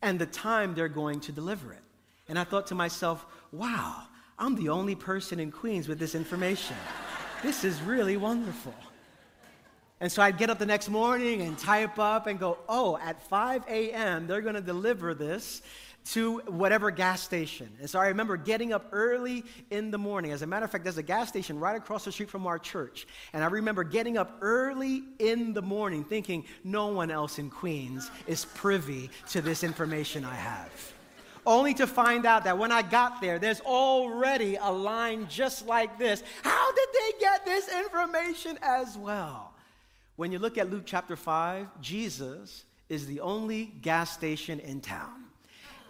and 0.02 0.20
the 0.20 0.26
time 0.26 0.74
they're 0.74 0.88
going 0.88 1.20
to 1.22 1.32
deliver 1.32 1.74
it. 1.74 1.84
And 2.28 2.38
I 2.38 2.44
thought 2.44 2.68
to 2.68 2.76
myself, 2.76 3.26
wow, 3.52 4.04
I'm 4.40 4.56
the 4.56 4.70
only 4.70 4.96
person 4.96 5.40
in 5.40 5.52
Queens 5.52 5.88
with 5.88 6.00
this 6.00 6.16
information. 6.16 6.76
this 7.44 7.64
is 7.64 7.82
really 7.82 8.18
wonderful. 8.18 8.74
And 10.02 10.12
so 10.12 10.24
I'd 10.24 10.40
get 10.40 10.50
up 10.50 10.58
the 10.58 10.66
next 10.66 10.90
morning 10.90 11.44
and 11.44 11.56
type 11.58 12.00
up 12.00 12.26
and 12.26 12.40
go, 12.40 12.58
oh, 12.68 12.98
at 12.98 13.22
5 13.30 13.66
a.m., 13.70 14.26
they're 14.26 14.42
going 14.42 14.56
to 14.56 14.62
deliver 14.62 15.14
this 15.14 15.62
to 16.04 16.40
whatever 16.48 16.90
gas 16.90 17.22
station. 17.22 17.70
And 17.80 17.88
so 17.88 18.00
I 18.00 18.08
remember 18.08 18.36
getting 18.36 18.74
up 18.74 18.88
early 18.92 19.44
in 19.70 19.92
the 19.92 20.00
morning. 20.00 20.32
As 20.32 20.42
a 20.42 20.48
matter 20.48 20.66
of 20.66 20.72
fact, 20.72 20.84
there's 20.84 20.98
a 20.98 21.04
gas 21.04 21.30
station 21.30 21.60
right 21.60 21.76
across 21.76 22.06
the 22.06 22.12
street 22.12 22.32
from 22.32 22.48
our 22.48 22.58
church. 22.58 23.06
And 23.34 23.44
I 23.44 23.48
remember 23.48 23.84
getting 23.84 24.18
up 24.18 24.40
early 24.42 25.04
in 25.20 25.54
the 25.54 25.62
morning 25.62 26.04
thinking, 26.04 26.46
no 26.64 26.88
one 26.88 27.12
else 27.12 27.38
in 27.38 27.52
Queens 27.52 28.10
is 28.26 28.46
privy 28.46 29.12
to 29.30 29.42
this 29.42 29.64
information 29.64 30.26
I 30.26 30.36
have 30.36 30.94
only 31.44 31.74
to 31.74 31.88
find 31.88 32.28
out 32.28 32.44
that 32.44 32.56
when 32.56 32.72
I 32.72 32.84
got 32.84 33.20
there, 33.20 33.40
there's 33.40 33.62
already 33.62 34.58
a 34.58 34.72
line 34.72 35.26
just 35.28 35.66
like 35.66 35.98
this. 35.98 36.22
How 36.44 36.72
did 36.72 36.90
they 36.94 37.20
get 37.20 37.46
this 37.46 37.68
information 37.68 38.60
as 38.62 38.96
well? 38.96 39.51
When 40.22 40.32
you 40.32 40.38
look 40.38 40.60
at 40.60 40.70
Luke 40.70 40.84
chapter 40.86 41.16
5, 41.16 41.82
Jesus 41.82 42.66
is 42.90 43.08
the 43.08 43.22
only 43.22 43.74
gas 43.82 44.14
station 44.14 44.60
in 44.60 44.80
town, 44.80 45.24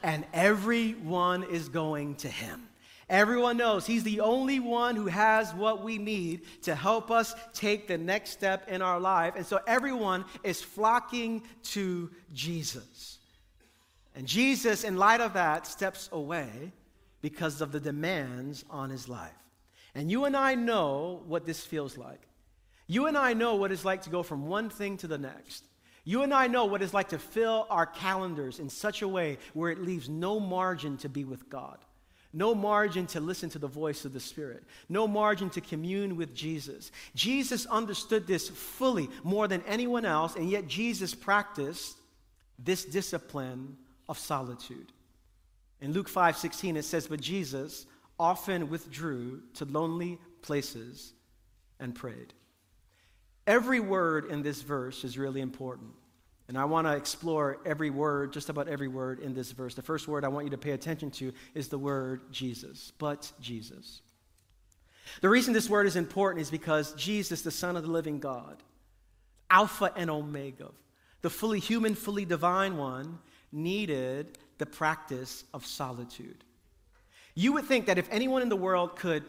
and 0.03 0.23
everyone 0.31 1.43
is 1.43 1.67
going 1.67 2.15
to 2.15 2.29
him. 2.29 2.69
Everyone 3.09 3.57
knows 3.57 3.85
he's 3.85 4.05
the 4.05 4.21
only 4.21 4.61
one 4.61 4.95
who 4.95 5.07
has 5.07 5.53
what 5.53 5.83
we 5.83 5.97
need 5.97 6.43
to 6.61 6.75
help 6.75 7.11
us 7.11 7.35
take 7.53 7.89
the 7.89 7.97
next 7.97 8.29
step 8.29 8.69
in 8.69 8.81
our 8.81 9.01
life. 9.01 9.33
And 9.35 9.45
so 9.45 9.59
everyone 9.67 10.23
is 10.45 10.61
flocking 10.61 11.43
to 11.63 12.09
Jesus. 12.31 13.17
And 14.15 14.25
Jesus, 14.25 14.85
in 14.85 14.95
light 14.95 15.19
of 15.19 15.33
that, 15.33 15.67
steps 15.67 16.07
away 16.13 16.71
because 17.21 17.59
of 17.59 17.73
the 17.73 17.81
demands 17.81 18.63
on 18.69 18.91
his 18.91 19.09
life. 19.09 19.33
And 19.93 20.09
you 20.09 20.23
and 20.23 20.37
I 20.37 20.55
know 20.55 21.21
what 21.27 21.45
this 21.45 21.65
feels 21.65 21.97
like. 21.97 22.29
You 22.91 23.07
and 23.07 23.17
I 23.17 23.31
know 23.31 23.55
what 23.55 23.71
it's 23.71 23.85
like 23.85 24.01
to 24.01 24.09
go 24.09 24.21
from 24.21 24.47
one 24.47 24.69
thing 24.69 24.97
to 24.97 25.07
the 25.07 25.17
next. 25.17 25.63
You 26.03 26.23
and 26.23 26.33
I 26.33 26.47
know 26.47 26.65
what 26.65 26.81
it's 26.81 26.93
like 26.93 27.07
to 27.09 27.17
fill 27.17 27.65
our 27.69 27.85
calendars 27.85 28.59
in 28.59 28.67
such 28.67 29.01
a 29.01 29.07
way 29.07 29.37
where 29.53 29.71
it 29.71 29.79
leaves 29.79 30.09
no 30.09 30.41
margin 30.41 30.97
to 30.97 31.07
be 31.07 31.23
with 31.23 31.49
God, 31.49 31.77
no 32.33 32.53
margin 32.53 33.07
to 33.07 33.21
listen 33.21 33.49
to 33.51 33.59
the 33.59 33.67
voice 33.69 34.03
of 34.03 34.11
the 34.11 34.19
Spirit, 34.19 34.65
no 34.89 35.07
margin 35.07 35.49
to 35.51 35.61
commune 35.61 36.17
with 36.17 36.35
Jesus. 36.35 36.91
Jesus 37.15 37.65
understood 37.67 38.27
this 38.27 38.49
fully 38.49 39.09
more 39.23 39.47
than 39.47 39.63
anyone 39.65 40.03
else, 40.03 40.35
and 40.35 40.49
yet 40.49 40.67
Jesus 40.67 41.15
practiced 41.15 41.95
this 42.59 42.83
discipline 42.83 43.77
of 44.09 44.19
solitude. 44.19 44.91
In 45.79 45.93
Luke 45.93 46.09
5 46.09 46.35
16, 46.35 46.75
it 46.75 46.83
says, 46.83 47.07
But 47.07 47.21
Jesus 47.21 47.85
often 48.19 48.69
withdrew 48.69 49.43
to 49.53 49.63
lonely 49.63 50.19
places 50.41 51.13
and 51.79 51.95
prayed. 51.95 52.33
Every 53.51 53.81
word 53.81 54.31
in 54.31 54.43
this 54.43 54.61
verse 54.61 55.03
is 55.03 55.17
really 55.17 55.41
important. 55.41 55.91
And 56.47 56.57
I 56.57 56.63
want 56.63 56.87
to 56.87 56.95
explore 56.95 57.57
every 57.65 57.89
word, 57.89 58.31
just 58.31 58.47
about 58.47 58.69
every 58.69 58.87
word 58.87 59.19
in 59.19 59.33
this 59.33 59.51
verse. 59.51 59.75
The 59.75 59.81
first 59.81 60.07
word 60.07 60.23
I 60.23 60.29
want 60.29 60.45
you 60.45 60.51
to 60.51 60.57
pay 60.57 60.71
attention 60.71 61.11
to 61.11 61.33
is 61.53 61.67
the 61.67 61.77
word 61.77 62.31
Jesus, 62.31 62.93
but 62.97 63.29
Jesus. 63.41 64.03
The 65.19 65.27
reason 65.27 65.53
this 65.53 65.69
word 65.69 65.85
is 65.85 65.97
important 65.97 66.41
is 66.41 66.49
because 66.49 66.93
Jesus, 66.93 67.41
the 67.41 67.51
Son 67.51 67.75
of 67.75 67.83
the 67.83 67.91
living 67.91 68.19
God, 68.19 68.63
Alpha 69.49 69.91
and 69.97 70.09
Omega, 70.09 70.69
the 71.21 71.29
fully 71.29 71.59
human, 71.59 71.93
fully 71.93 72.23
divine 72.23 72.77
one, 72.77 73.19
needed 73.51 74.37
the 74.59 74.65
practice 74.65 75.43
of 75.53 75.65
solitude. 75.65 76.45
You 77.35 77.51
would 77.51 77.65
think 77.65 77.87
that 77.87 77.97
if 77.97 78.07
anyone 78.11 78.43
in 78.43 78.47
the 78.47 78.55
world 78.55 78.95
could 78.95 79.25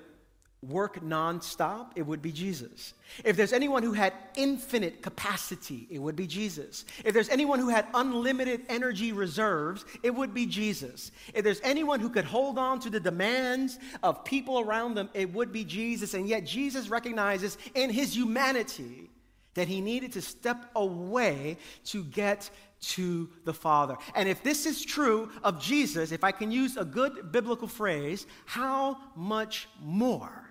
work 0.62 1.00
nonstop, 1.02 1.88
it 1.96 2.02
would 2.02 2.22
be 2.22 2.30
Jesus. 2.30 2.94
If 3.24 3.36
there's 3.36 3.52
anyone 3.52 3.82
who 3.82 3.92
had 3.92 4.12
infinite 4.36 5.02
capacity, 5.02 5.88
it 5.90 5.98
would 5.98 6.14
be 6.14 6.26
Jesus. 6.26 6.84
If 7.04 7.14
there's 7.14 7.28
anyone 7.28 7.58
who 7.58 7.68
had 7.68 7.86
unlimited 7.94 8.62
energy 8.68 9.12
reserves, 9.12 9.84
it 10.02 10.14
would 10.14 10.32
be 10.32 10.46
Jesus. 10.46 11.10
If 11.34 11.42
there's 11.42 11.60
anyone 11.64 11.98
who 11.98 12.08
could 12.08 12.24
hold 12.24 12.58
on 12.58 12.78
to 12.80 12.90
the 12.90 13.00
demands 13.00 13.78
of 14.02 14.24
people 14.24 14.60
around 14.60 14.94
them, 14.94 15.10
it 15.14 15.32
would 15.32 15.52
be 15.52 15.64
Jesus. 15.64 16.14
And 16.14 16.28
yet, 16.28 16.46
Jesus 16.46 16.88
recognizes 16.88 17.58
in 17.74 17.90
his 17.90 18.14
humanity 18.14 19.10
that 19.54 19.68
he 19.68 19.80
needed 19.80 20.12
to 20.12 20.22
step 20.22 20.70
away 20.76 21.58
to 21.86 22.04
get 22.04 22.48
to 22.80 23.28
the 23.44 23.52
Father. 23.52 23.96
And 24.14 24.28
if 24.28 24.42
this 24.42 24.66
is 24.66 24.84
true 24.84 25.30
of 25.44 25.60
Jesus, 25.60 26.12
if 26.12 26.24
I 26.24 26.32
can 26.32 26.50
use 26.50 26.76
a 26.76 26.84
good 26.84 27.32
biblical 27.32 27.68
phrase, 27.68 28.26
how 28.46 28.98
much 29.14 29.68
more? 29.80 30.41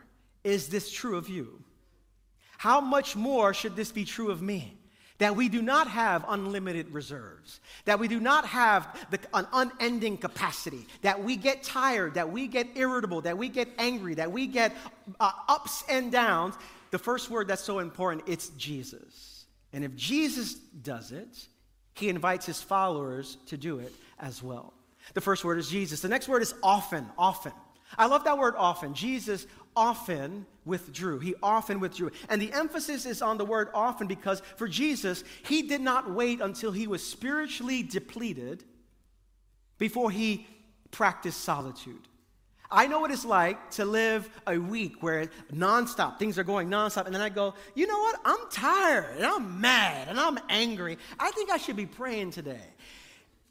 Is 0.43 0.69
this 0.69 0.91
true 0.91 1.17
of 1.17 1.29
you? 1.29 1.61
How 2.57 2.79
much 2.79 3.15
more 3.15 3.53
should 3.53 3.75
this 3.75 3.91
be 3.91 4.05
true 4.05 4.29
of 4.29 4.41
me? 4.41 4.77
That 5.17 5.35
we 5.35 5.49
do 5.49 5.61
not 5.61 5.87
have 5.87 6.25
unlimited 6.27 6.91
reserves, 6.91 7.59
that 7.85 7.99
we 7.99 8.07
do 8.07 8.19
not 8.19 8.45
have 8.45 8.87
the, 9.11 9.19
an 9.35 9.45
unending 9.53 10.17
capacity, 10.17 10.87
that 11.03 11.23
we 11.23 11.35
get 11.35 11.61
tired, 11.61 12.15
that 12.15 12.31
we 12.31 12.47
get 12.47 12.67
irritable, 12.75 13.21
that 13.21 13.37
we 13.37 13.49
get 13.49 13.67
angry, 13.77 14.15
that 14.15 14.31
we 14.31 14.47
get 14.47 14.75
uh, 15.19 15.31
ups 15.47 15.83
and 15.89 16.11
downs. 16.11 16.55
The 16.89 16.97
first 16.97 17.29
word 17.29 17.47
that's 17.47 17.63
so 17.63 17.79
important, 17.79 18.27
it's 18.27 18.49
Jesus. 18.49 19.45
And 19.73 19.83
if 19.83 19.95
Jesus 19.95 20.55
does 20.55 21.11
it, 21.11 21.47
he 21.93 22.09
invites 22.09 22.45
his 22.45 22.61
followers 22.61 23.37
to 23.47 23.57
do 23.57 23.77
it 23.77 23.93
as 24.19 24.41
well. 24.41 24.73
The 25.13 25.21
first 25.21 25.43
word 25.45 25.59
is 25.59 25.69
Jesus. 25.69 26.01
The 26.01 26.09
next 26.09 26.27
word 26.27 26.41
is 26.41 26.53
often, 26.63 27.07
often. 27.17 27.53
I 27.97 28.07
love 28.07 28.23
that 28.23 28.37
word 28.37 28.55
often. 28.57 28.93
Jesus 28.93 29.45
often 29.75 30.45
withdrew. 30.65 31.19
He 31.19 31.35
often 31.41 31.79
withdrew. 31.79 32.11
And 32.29 32.41
the 32.41 32.51
emphasis 32.53 33.05
is 33.05 33.21
on 33.21 33.37
the 33.37 33.45
word 33.45 33.69
often 33.73 34.07
because 34.07 34.41
for 34.57 34.67
Jesus, 34.67 35.23
he 35.43 35.63
did 35.63 35.81
not 35.81 36.11
wait 36.11 36.41
until 36.41 36.71
he 36.71 36.87
was 36.87 37.05
spiritually 37.05 37.83
depleted 37.83 38.63
before 39.77 40.11
he 40.11 40.47
practiced 40.91 41.41
solitude. 41.41 42.07
I 42.73 42.87
know 42.87 43.01
what 43.01 43.11
it's 43.11 43.25
like 43.25 43.71
to 43.71 43.85
live 43.85 44.29
a 44.47 44.57
week 44.57 45.03
where 45.03 45.29
nonstop, 45.53 46.17
things 46.19 46.39
are 46.39 46.43
going 46.43 46.69
nonstop, 46.69 47.05
and 47.05 47.13
then 47.13 47.21
I 47.21 47.27
go, 47.27 47.53
you 47.75 47.85
know 47.85 47.99
what? 47.99 48.19
I'm 48.23 48.49
tired, 48.49 49.17
and 49.17 49.25
I'm 49.25 49.59
mad, 49.59 50.07
and 50.07 50.17
I'm 50.17 50.39
angry. 50.47 50.97
I 51.19 51.31
think 51.31 51.51
I 51.51 51.57
should 51.57 51.75
be 51.75 51.85
praying 51.85 52.31
today. 52.31 52.61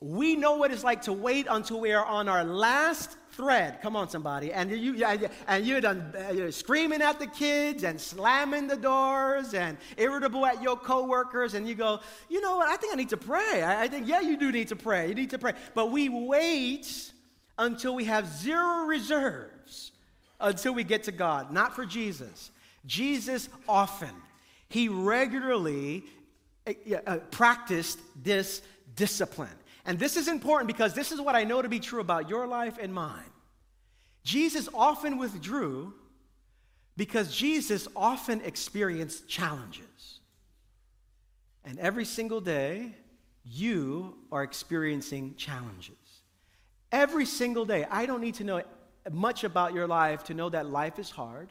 We 0.00 0.34
know 0.34 0.56
what 0.56 0.72
it's 0.72 0.84
like 0.84 1.02
to 1.02 1.12
wait 1.12 1.46
until 1.50 1.80
we 1.80 1.92
are 1.92 2.04
on 2.04 2.28
our 2.28 2.42
last 2.42 3.16
thread. 3.32 3.82
Come 3.82 3.96
on, 3.96 4.08
somebody. 4.08 4.52
And, 4.52 4.70
you, 4.70 5.04
and 5.46 5.66
you're 5.66 5.80
done 5.80 6.14
you're 6.32 6.50
screaming 6.52 7.02
at 7.02 7.18
the 7.18 7.26
kids 7.26 7.84
and 7.84 8.00
slamming 8.00 8.66
the 8.66 8.76
doors 8.76 9.52
and 9.52 9.76
irritable 9.98 10.46
at 10.46 10.62
your 10.62 10.76
coworkers. 10.76 11.54
And 11.54 11.68
you 11.68 11.74
go, 11.74 12.00
you 12.28 12.40
know 12.40 12.56
what? 12.56 12.68
I 12.68 12.76
think 12.76 12.94
I 12.94 12.96
need 12.96 13.10
to 13.10 13.18
pray. 13.18 13.62
I, 13.62 13.82
I 13.82 13.88
think, 13.88 14.08
yeah, 14.08 14.20
you 14.20 14.38
do 14.38 14.50
need 14.50 14.68
to 14.68 14.76
pray. 14.76 15.08
You 15.08 15.14
need 15.14 15.30
to 15.30 15.38
pray. 15.38 15.52
But 15.74 15.90
we 15.90 16.08
wait 16.08 17.12
until 17.58 17.94
we 17.94 18.04
have 18.04 18.26
zero 18.26 18.86
reserves 18.86 19.92
until 20.40 20.72
we 20.72 20.84
get 20.84 21.04
to 21.04 21.12
God. 21.12 21.52
Not 21.52 21.76
for 21.76 21.84
Jesus. 21.84 22.50
Jesus 22.86 23.48
often, 23.68 24.10
he 24.68 24.88
regularly 24.88 26.04
uh, 26.66 26.72
uh, 27.06 27.16
practiced 27.30 27.98
this 28.22 28.62
discipline. 28.94 29.48
And 29.84 29.98
this 29.98 30.16
is 30.16 30.28
important 30.28 30.68
because 30.68 30.94
this 30.94 31.12
is 31.12 31.20
what 31.20 31.34
I 31.34 31.44
know 31.44 31.62
to 31.62 31.68
be 31.68 31.80
true 31.80 32.00
about 32.00 32.28
your 32.28 32.46
life 32.46 32.78
and 32.80 32.92
mine. 32.92 33.24
Jesus 34.24 34.68
often 34.74 35.16
withdrew 35.18 35.94
because 36.96 37.34
Jesus 37.34 37.88
often 37.96 38.42
experienced 38.42 39.26
challenges. 39.28 40.20
And 41.64 41.78
every 41.78 42.04
single 42.04 42.40
day, 42.40 42.94
you 43.44 44.16
are 44.30 44.42
experiencing 44.42 45.34
challenges. 45.36 45.96
Every 46.92 47.24
single 47.24 47.64
day. 47.64 47.86
I 47.90 48.06
don't 48.06 48.20
need 48.20 48.34
to 48.36 48.44
know 48.44 48.62
much 49.10 49.44
about 49.44 49.72
your 49.72 49.86
life 49.86 50.24
to 50.24 50.34
know 50.34 50.50
that 50.50 50.66
life 50.66 50.98
is 50.98 51.10
hard, 51.10 51.50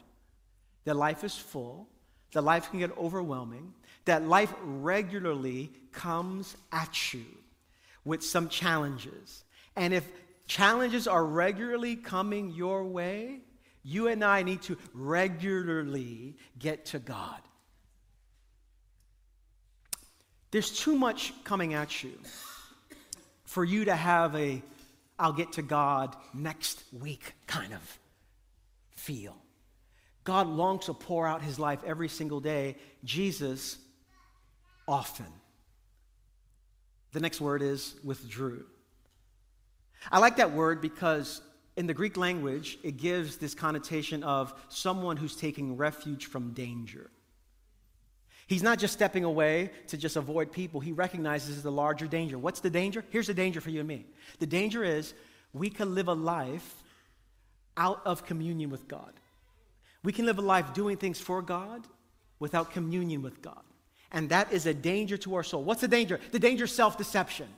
that 0.84 0.94
life 0.94 1.24
is 1.24 1.34
full, 1.34 1.88
that 2.32 2.42
life 2.42 2.70
can 2.70 2.78
get 2.78 2.96
overwhelming, 2.96 3.74
that 4.04 4.26
life 4.26 4.52
regularly 4.62 5.72
comes 5.90 6.56
at 6.70 7.12
you 7.12 7.24
with 8.04 8.22
some 8.22 8.48
challenges. 8.48 9.44
And 9.76 9.94
if 9.94 10.06
challenges 10.46 11.06
are 11.06 11.24
regularly 11.24 11.96
coming 11.96 12.50
your 12.50 12.84
way, 12.84 13.40
you 13.82 14.08
and 14.08 14.24
I 14.24 14.42
need 14.42 14.62
to 14.62 14.76
regularly 14.92 16.36
get 16.58 16.86
to 16.86 16.98
God. 16.98 17.40
There's 20.50 20.70
too 20.70 20.96
much 20.96 21.32
coming 21.44 21.74
at 21.74 22.02
you 22.02 22.18
for 23.44 23.64
you 23.64 23.84
to 23.86 23.94
have 23.94 24.34
a 24.34 24.62
I'll 25.18 25.32
get 25.34 25.52
to 25.52 25.62
God 25.62 26.16
next 26.32 26.82
week 26.98 27.34
kind 27.46 27.74
of 27.74 27.98
feel. 28.96 29.36
God 30.24 30.46
longs 30.46 30.86
to 30.86 30.94
pour 30.94 31.26
out 31.26 31.42
his 31.42 31.58
life 31.58 31.80
every 31.84 32.08
single 32.08 32.40
day. 32.40 32.76
Jesus 33.04 33.76
often. 34.88 35.26
The 37.12 37.20
next 37.20 37.40
word 37.40 37.62
is 37.62 37.94
withdrew. 38.04 38.64
I 40.10 40.18
like 40.18 40.36
that 40.36 40.52
word 40.52 40.80
because 40.80 41.42
in 41.76 41.86
the 41.86 41.94
Greek 41.94 42.16
language, 42.16 42.78
it 42.82 42.96
gives 42.96 43.36
this 43.36 43.54
connotation 43.54 44.22
of 44.22 44.54
someone 44.68 45.16
who's 45.16 45.36
taking 45.36 45.76
refuge 45.76 46.26
from 46.26 46.52
danger. 46.52 47.10
He's 48.46 48.62
not 48.62 48.78
just 48.78 48.92
stepping 48.92 49.24
away 49.24 49.70
to 49.88 49.96
just 49.96 50.16
avoid 50.16 50.50
people, 50.50 50.80
he 50.80 50.92
recognizes 50.92 51.62
the 51.62 51.70
larger 51.70 52.06
danger. 52.06 52.36
What's 52.36 52.60
the 52.60 52.70
danger? 52.70 53.04
Here's 53.10 53.28
the 53.28 53.34
danger 53.34 53.60
for 53.60 53.70
you 53.70 53.80
and 53.80 53.88
me 53.88 54.06
the 54.40 54.46
danger 54.46 54.82
is 54.82 55.14
we 55.52 55.70
can 55.70 55.94
live 55.94 56.08
a 56.08 56.14
life 56.14 56.82
out 57.76 58.02
of 58.04 58.26
communion 58.26 58.70
with 58.70 58.88
God. 58.88 59.12
We 60.02 60.12
can 60.12 60.26
live 60.26 60.38
a 60.38 60.42
life 60.42 60.72
doing 60.74 60.96
things 60.96 61.20
for 61.20 61.42
God 61.42 61.86
without 62.38 62.72
communion 62.72 63.22
with 63.22 63.40
God. 63.40 63.62
And 64.12 64.28
that 64.30 64.52
is 64.52 64.66
a 64.66 64.74
danger 64.74 65.16
to 65.18 65.36
our 65.36 65.44
soul. 65.44 65.62
What's 65.62 65.80
the 65.80 65.88
danger? 65.88 66.20
The 66.32 66.38
danger 66.38 66.64
is 66.64 66.72
self 66.72 66.98
deception. 66.98 67.48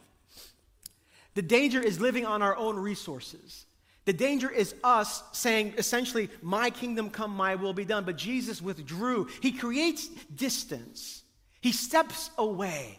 The 1.35 1.43
danger 1.43 1.81
is 1.81 2.01
living 2.01 2.27
on 2.27 2.43
our 2.43 2.57
own 2.57 2.77
resources. 2.77 3.67
The 4.05 4.13
danger 4.13 4.51
is 4.51 4.75
us 4.83 5.23
saying, 5.33 5.75
essentially, 5.79 6.29
my 6.43 6.71
kingdom 6.71 7.09
come, 7.09 7.35
my 7.35 7.55
will 7.55 7.73
be 7.73 7.85
done. 7.85 8.05
But 8.05 8.17
Jesus 8.17 8.61
withdrew. 8.61 9.29
He 9.41 9.53
creates 9.53 10.09
distance, 10.35 11.23
He 11.61 11.73
steps 11.73 12.31
away. 12.37 12.99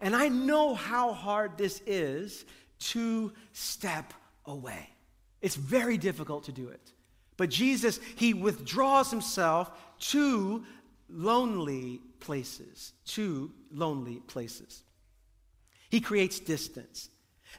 And 0.00 0.14
I 0.14 0.28
know 0.28 0.74
how 0.74 1.12
hard 1.12 1.58
this 1.58 1.82
is 1.84 2.44
to 2.78 3.32
step 3.52 4.14
away. 4.46 4.88
It's 5.42 5.56
very 5.56 5.98
difficult 5.98 6.44
to 6.44 6.52
do 6.52 6.68
it. 6.68 6.92
But 7.36 7.50
Jesus, 7.50 7.98
He 8.14 8.32
withdraws 8.32 9.10
Himself 9.10 9.72
to 10.10 10.64
lonely 11.08 12.00
places, 12.20 12.92
to 13.06 13.50
lonely 13.72 14.16
places. 14.26 14.82
He 15.90 16.00
creates 16.00 16.38
distance. 16.38 17.08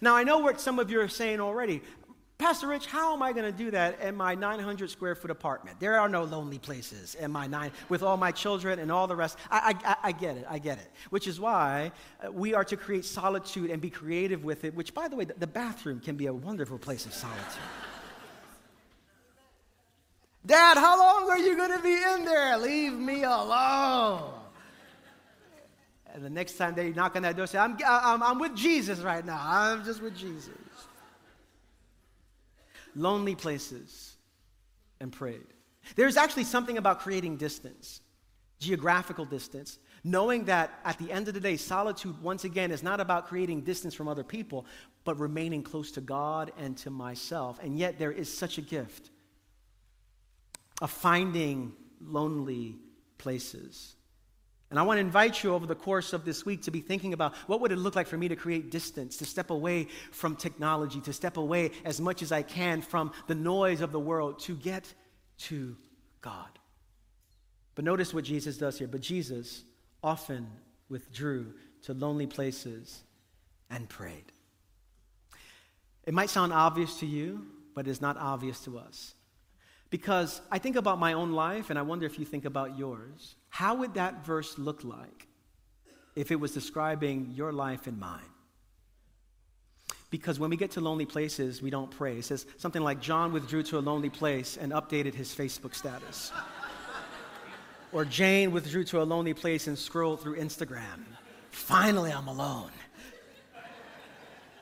Now, 0.02 0.16
I 0.16 0.24
know 0.24 0.40
what 0.40 0.62
some 0.62 0.80
of 0.80 0.92
you 0.92 1.02
are 1.02 1.08
saying 1.08 1.40
already. 1.40 1.82
Pastor 2.38 2.68
Rich, 2.68 2.86
how 2.86 3.14
am 3.14 3.22
I 3.22 3.34
going 3.34 3.52
to 3.52 3.58
do 3.58 3.70
that 3.72 4.00
in 4.00 4.16
my 4.16 4.34
900 4.34 4.90
square 4.90 5.14
foot 5.14 5.30
apartment? 5.30 5.78
There 5.82 6.00
are 6.00 6.08
no 6.08 6.24
lonely 6.24 6.58
places 6.58 7.16
in 7.16 7.32
my 7.32 7.48
nine, 7.48 7.72
with 7.90 8.02
all 8.02 8.16
my 8.16 8.32
children 8.32 8.80
and 8.80 8.90
all 8.90 9.08
the 9.08 9.16
rest. 9.16 9.38
I, 9.52 9.76
I, 9.84 9.96
I 10.04 10.12
get 10.14 10.38
it, 10.38 10.46
I 10.50 10.58
get 10.58 10.78
it. 10.78 10.90
Which 11.10 11.28
is 11.28 11.38
why 11.38 11.92
uh, 12.26 12.32
we 12.32 12.54
are 12.54 12.64
to 12.64 12.78
create 12.78 13.04
solitude 13.04 13.70
and 13.72 13.82
be 13.82 13.90
creative 13.90 14.46
with 14.46 14.64
it, 14.64 14.74
which, 14.74 14.94
by 14.94 15.10
the 15.10 15.18
way, 15.18 15.26
the 15.26 15.48
bathroom 15.48 16.00
can 16.00 16.16
be 16.16 16.28
a 16.28 16.34
wonderful 16.34 16.78
place 16.78 17.06
of 17.06 17.14
solitude. 17.14 17.44
Dad, 20.46 20.78
how 20.78 20.98
long 20.98 21.30
are 21.30 21.38
you 21.38 21.56
going 21.56 21.76
to 21.76 21.84
be 21.84 21.94
in 21.94 22.26
there? 22.26 22.58
Leave 22.58 22.94
me 22.94 23.24
alone. 23.24 24.34
And 26.14 26.24
the 26.24 26.30
next 26.30 26.58
time 26.58 26.76
they 26.76 26.92
knock 26.92 27.16
on 27.16 27.24
that 27.24 27.36
door, 27.36 27.46
say, 27.46 27.60
I'm, 27.60 27.78
I'm, 27.86 28.24
I'm 28.24 28.40
with 28.40 28.56
Jesus 28.56 29.00
right 29.00 29.26
now. 29.26 29.40
I'm 29.42 29.84
just 29.84 30.02
with 30.02 30.18
Jesus. 30.18 30.50
Lonely 32.96 33.36
places 33.36 34.16
and 35.00 35.12
prayed. 35.12 35.46
There's 35.96 36.18
actually 36.18 36.46
something 36.46 36.78
about 36.78 37.00
creating 37.00 37.38
distance, 37.38 38.02
geographical 38.60 39.26
distance, 39.26 39.78
knowing 40.04 40.46
that 40.46 40.72
at 40.86 40.98
the 40.98 41.12
end 41.12 41.28
of 41.28 41.34
the 41.34 41.40
day, 41.40 41.58
solitude, 41.58 42.22
once 42.24 42.44
again, 42.44 42.72
is 42.72 42.82
not 42.82 43.00
about 43.00 43.28
creating 43.28 43.62
distance 43.62 43.94
from 43.94 44.08
other 44.08 44.24
people, 44.24 44.66
but 45.04 45.20
remaining 45.20 45.64
close 45.64 45.92
to 45.92 46.02
God 46.02 46.52
and 46.58 46.78
to 46.78 46.90
myself. 46.90 47.60
And 47.62 47.78
yet, 47.78 48.00
there 48.00 48.12
is 48.12 48.32
such 48.32 48.58
a 48.58 48.62
gift 48.62 49.12
of 50.82 50.92
finding 50.92 51.74
lonely 52.02 52.78
places. 53.18 53.96
And 54.70 54.78
I 54.78 54.84
want 54.84 54.98
to 54.98 55.02
invite 55.02 55.44
you 55.44 55.54
over 55.54 55.66
the 55.66 55.76
course 55.76 56.14
of 56.14 56.26
this 56.26 56.46
week 56.46 56.64
to 56.64 56.72
be 56.72 56.82
thinking 56.82 57.14
about 57.14 57.36
what 57.48 57.60
would 57.62 57.72
it 57.72 57.78
look 57.78 57.96
like 57.96 58.06
for 58.06 58.18
me 58.18 58.28
to 58.28 58.36
create 58.36 58.70
distance, 58.70 59.18
to 59.18 59.26
step 59.26 59.50
away 59.50 59.88
from 60.12 60.36
technology, 60.36 61.02
to 61.02 61.14
step 61.14 61.38
away 61.38 61.72
as 61.86 62.00
much 62.00 62.22
as 62.22 62.32
I 62.32 62.44
can 62.44 62.82
from 62.82 63.12
the 63.28 63.36
noise 63.36 63.82
of 63.82 63.92
the 63.92 64.00
world 64.00 64.40
to 64.42 64.56
get 64.56 64.94
to 65.40 65.76
God. 66.22 66.60
But 67.74 67.84
notice 67.84 68.14
what 68.14 68.26
Jesus 68.26 68.58
does 68.58 68.78
here. 68.78 68.88
But 68.88 69.02
Jesus 69.02 69.64
often 70.04 70.48
withdrew 70.88 71.54
to 71.84 71.94
lonely 71.94 72.28
places 72.28 73.02
and 73.72 73.90
prayed. 73.90 74.32
It 76.06 76.14
might 76.14 76.30
sound 76.30 76.54
obvious 76.54 77.00
to 77.00 77.06
you, 77.06 77.48
but 77.74 77.88
it's 77.88 78.02
not 78.02 78.18
obvious 78.18 78.60
to 78.66 78.78
us. 78.78 79.16
Because 79.90 80.42
I 80.52 80.60
think 80.60 80.76
about 80.76 81.00
my 81.00 81.14
own 81.14 81.32
life, 81.32 81.70
and 81.70 81.80
I 81.80 81.82
wonder 81.82 82.06
if 82.06 82.20
you 82.20 82.26
think 82.26 82.46
about 82.46 82.78
yours. 82.78 83.36
How 83.50 83.76
would 83.76 83.96
that 83.96 84.26
verse 84.26 84.58
look 84.58 84.84
like 84.84 85.28
if 86.16 86.32
it 86.32 86.36
was 86.36 86.52
describing 86.52 87.32
your 87.36 87.52
life 87.52 87.88
and 87.88 88.00
mine? 88.00 88.22
Because 90.12 90.40
when 90.40 90.50
we 90.50 90.58
get 90.58 90.72
to 90.72 90.82
lonely 90.82 91.06
places, 91.06 91.62
we 91.62 91.70
don't 91.70 91.90
pray. 91.92 92.18
It 92.18 92.26
says 92.26 92.46
something 92.58 92.82
like 92.82 93.00
John 93.00 93.32
withdrew 93.32 93.64
to 93.64 93.78
a 93.78 93.80
lonely 93.80 94.10
place 94.10 94.58
and 94.58 94.72
updated 94.72 95.14
his 95.14 95.34
Facebook 95.34 95.76
status. 95.76 96.32
or 97.92 98.06
Jane 98.06 98.52
withdrew 98.52 98.84
to 98.86 99.02
a 99.02 99.04
lonely 99.04 99.34
place 99.34 99.68
and 99.68 99.78
scrolled 99.78 100.22
through 100.22 100.38
Instagram. 100.38 101.04
Finally, 101.52 102.12
I'm 102.12 102.28
alone. 102.28 102.72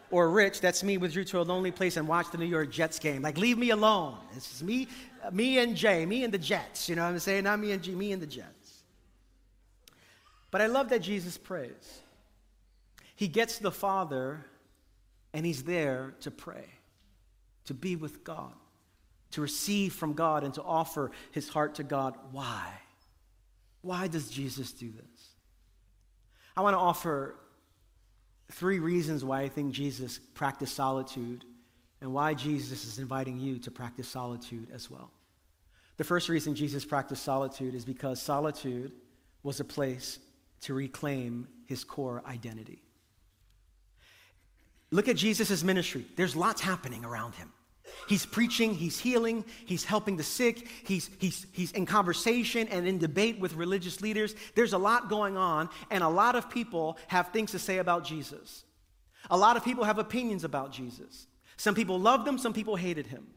Or 0.10 0.30
Rich, 0.30 0.62
that's 0.62 0.84
me, 0.84 0.98
withdrew 0.98 1.26
to 1.26 1.42
a 1.42 1.44
lonely 1.44 1.72
place 1.72 1.98
and 1.98 2.08
watched 2.08 2.32
the 2.32 2.38
New 2.38 2.46
York 2.46 2.72
Jets 2.72 2.98
game. 2.98 3.22
Like, 3.22 3.38
leave 3.38 3.58
me 3.58 3.72
alone. 3.72 4.18
It's 4.36 4.48
just 4.50 4.64
me, 4.64 4.88
me 5.32 5.60
and 5.60 5.76
Jay, 5.76 6.06
me 6.06 6.24
and 6.24 6.34
the 6.34 6.38
Jets. 6.38 6.88
You 6.88 6.96
know 6.96 7.04
what 7.04 7.10
I'm 7.10 7.20
saying? 7.20 7.44
Not 7.44 7.60
me 7.60 7.72
and 7.72 7.84
G, 7.84 7.94
me 7.94 8.14
and 8.14 8.22
the 8.22 8.28
Jets. 8.28 8.84
But 10.50 10.62
I 10.62 10.68
love 10.68 10.90
that 10.90 11.00
Jesus 11.00 11.38
prays. 11.38 12.02
He 13.16 13.28
gets 13.28 13.58
the 13.58 13.72
Father 13.72 14.46
and 15.34 15.46
he's 15.46 15.64
there 15.64 16.16
to 16.22 16.32
pray, 16.32 16.66
to 17.66 17.74
be 17.74 17.96
with 17.96 18.24
God, 18.24 18.54
to 19.32 19.42
receive 19.42 19.94
from 19.94 20.14
God, 20.14 20.44
and 20.44 20.54
to 20.54 20.64
offer 20.64 21.12
his 21.32 21.50
heart 21.50 21.76
to 21.76 21.84
God. 21.84 22.16
Why? 22.32 22.66
Why 23.82 24.08
does 24.08 24.30
Jesus 24.30 24.72
do 24.72 24.90
this? 24.90 25.30
I 26.56 26.62
want 26.62 26.76
to 26.76 26.80
offer 26.80 27.36
three 28.52 28.80
reasons 28.80 29.24
why 29.24 29.42
I 29.42 29.50
think 29.50 29.74
Jesus 29.74 30.20
practiced 30.34 30.76
solitude 30.76 31.46
and 32.02 32.14
why 32.14 32.34
Jesus 32.34 32.86
is 32.86 33.00
inviting 33.00 33.40
you 33.40 33.60
to 33.60 33.72
practice 33.72 34.08
solitude 34.08 34.68
as 34.74 34.90
well. 34.90 35.12
The 35.98 36.04
first 36.04 36.30
reason 36.30 36.56
Jesus 36.56 36.86
practiced 36.86 37.24
solitude 37.24 37.74
is 37.74 37.84
because 37.84 38.22
solitude 38.22 38.92
was 39.44 39.60
a 39.60 39.66
place 39.66 40.20
to 40.62 40.74
reclaim 40.74 41.48
his 41.66 41.84
core 41.84 42.22
identity. 42.26 42.82
Look 44.92 45.08
at 45.08 45.18
Jesus' 45.18 45.64
ministry. 45.64 46.06
There's 46.16 46.36
lots 46.36 46.62
happening 46.62 47.04
around 47.04 47.36
him. 47.36 47.52
He's 48.08 48.26
preaching, 48.26 48.74
he's 48.74 49.00
healing, 49.00 49.44
he's 49.66 49.84
helping 49.84 50.18
the 50.18 50.24
sick, 50.24 50.68
he's, 50.86 51.10
he's, 51.20 51.46
he's 51.52 51.72
in 51.72 51.86
conversation 51.86 52.68
and 52.70 52.88
in 52.88 52.98
debate 52.98 53.40
with 53.40 53.54
religious 53.56 54.02
leaders. 54.02 54.36
There's 54.56 54.74
a 54.74 54.78
lot 54.78 55.10
going 55.10 55.38
on, 55.38 55.70
and 55.92 56.04
a 56.04 56.10
lot 56.10 56.36
of 56.36 56.50
people 56.50 56.98
have 57.08 57.30
things 57.30 57.52
to 57.52 57.60
say 57.60 57.78
about 57.78 58.06
Jesus. 58.06 58.64
A 59.30 59.38
lot 59.38 59.58
of 59.58 59.64
people 59.64 59.84
have 59.84 60.00
opinions 60.00 60.44
about 60.44 60.72
Jesus. 60.72 61.28
Some 61.58 61.76
people 61.76 62.00
loved 62.00 62.28
him, 62.28 62.38
some 62.38 62.54
people 62.54 62.76
hated 62.76 63.08
him. 63.08 63.28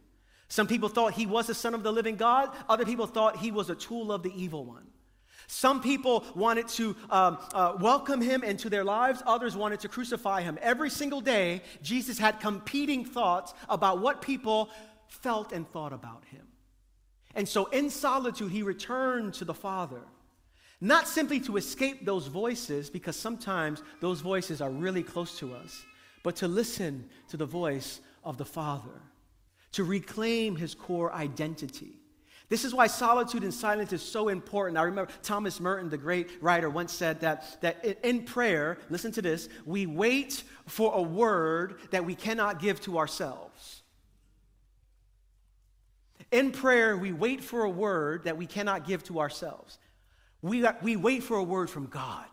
Some 0.49 0.67
people 0.67 0.89
thought 0.89 1.15
he 1.15 1.27
was 1.27 1.47
the 1.47 1.55
Son 1.55 1.75
of 1.75 1.83
the 1.83 1.93
living 1.93 2.17
God, 2.17 2.51
other 2.69 2.85
people 2.85 3.07
thought 3.07 3.37
he 3.37 3.51
was 3.51 3.71
a 3.71 3.75
tool 3.75 4.13
of 4.13 4.23
the 4.23 4.33
evil 4.35 4.65
one. 4.65 4.87
Some 5.51 5.83
people 5.83 6.25
wanted 6.37 6.69
to 6.69 6.95
um, 7.11 7.37
uh, 7.53 7.75
welcome 7.81 8.21
him 8.21 8.45
into 8.45 8.71
their 8.71 8.85
lives, 8.85 9.21
others 9.27 9.57
wanted 9.57 9.81
to 9.81 9.89
crucify 9.89 10.43
him. 10.43 10.57
Every 10.63 10.89
single 10.89 11.21
day, 11.21 11.63
Jesus 11.83 12.19
had 12.19 12.39
competing 12.39 13.05
thoughts 13.05 13.53
about 13.69 14.01
what 14.01 14.23
people 14.23 14.71
felt 15.09 15.53
and 15.53 15.69
thought 15.69 15.93
about 15.93 16.25
him. 16.27 16.47
And 17.35 17.49
so, 17.49 17.65
in 17.67 17.91
solitude, 17.91 18.53
he 18.53 18.63
returned 18.63 19.35
to 19.35 19.45
the 19.45 19.53
Father, 19.53 20.03
not 20.81 21.09
simply 21.09 21.41
to 21.41 21.57
escape 21.57 22.07
those 22.07 22.29
voices, 22.29 22.89
because 22.89 23.17
sometimes 23.17 23.83
those 24.01 24.21
voices 24.21 24.61
are 24.61 24.71
really 24.71 25.03
close 25.03 25.37
to 25.41 25.53
us, 25.53 25.85
but 26.23 26.37
to 26.37 26.47
listen 26.47 27.11
to 27.29 27.37
the 27.37 27.45
voice 27.45 28.01
of 28.23 28.39
the 28.39 28.45
Father, 28.45 29.03
to 29.73 29.83
reclaim 29.83 30.55
his 30.55 30.77
core 30.77 31.13
identity. 31.13 32.00
This 32.51 32.65
is 32.65 32.75
why 32.75 32.89
solitude 32.89 33.45
and 33.45 33.55
silence 33.55 33.93
is 33.93 34.03
so 34.03 34.29
important. 34.29 34.77
I 34.77 34.83
remember 34.83 35.13
Thomas 35.23 35.61
Merton, 35.61 35.89
the 35.89 35.97
great 35.97 36.29
writer, 36.43 36.69
once 36.69 36.93
said 36.93 37.21
that, 37.21 37.61
that 37.61 37.85
in 38.03 38.25
prayer, 38.25 38.79
listen 38.91 39.13
to 39.13 39.23
this, 39.23 39.49
we 39.65 39.87
wait 39.87 40.43
for 40.67 40.93
a 40.93 41.01
word 41.01 41.79
that 41.93 42.05
we 42.05 42.17
cannot 42.17 42.61
give 42.61 42.81
to 42.83 42.99
ourselves. 42.99 43.83
In 46.33 46.51
prayer, 46.51 46.97
we 46.97 47.13
wait 47.13 47.43
for 47.43 47.63
a 47.63 47.71
word 47.71 48.25
that 48.25 48.37
we 48.37 48.47
cannot 48.47 48.85
give 48.85 49.05
to 49.05 49.21
ourselves. 49.21 49.79
We, 50.43 50.67
we 50.83 50.97
wait 50.97 51.23
for 51.23 51.37
a 51.37 51.45
word 51.45 51.71
from 51.71 51.87
God 51.87 52.27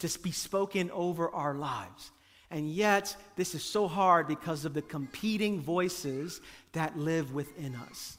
to 0.00 0.18
be 0.18 0.32
spoken 0.32 0.90
over 0.90 1.30
our 1.30 1.54
lives. 1.54 2.10
And 2.50 2.70
yet, 2.70 3.16
this 3.36 3.54
is 3.54 3.64
so 3.64 3.88
hard 3.88 4.28
because 4.28 4.66
of 4.66 4.74
the 4.74 4.82
competing 4.82 5.62
voices 5.62 6.42
that 6.72 6.98
live 6.98 7.32
within 7.32 7.74
us. 7.76 8.18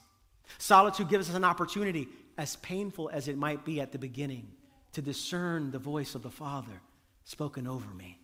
Solitude 0.58 1.08
gives 1.08 1.30
us 1.30 1.36
an 1.36 1.44
opportunity, 1.44 2.08
as 2.36 2.56
painful 2.56 3.10
as 3.12 3.28
it 3.28 3.38
might 3.38 3.64
be 3.64 3.80
at 3.80 3.92
the 3.92 3.98
beginning, 3.98 4.48
to 4.92 5.02
discern 5.02 5.70
the 5.70 5.78
voice 5.78 6.14
of 6.14 6.22
the 6.22 6.30
Father 6.30 6.80
spoken 7.24 7.66
over 7.66 7.88
me, 7.94 8.18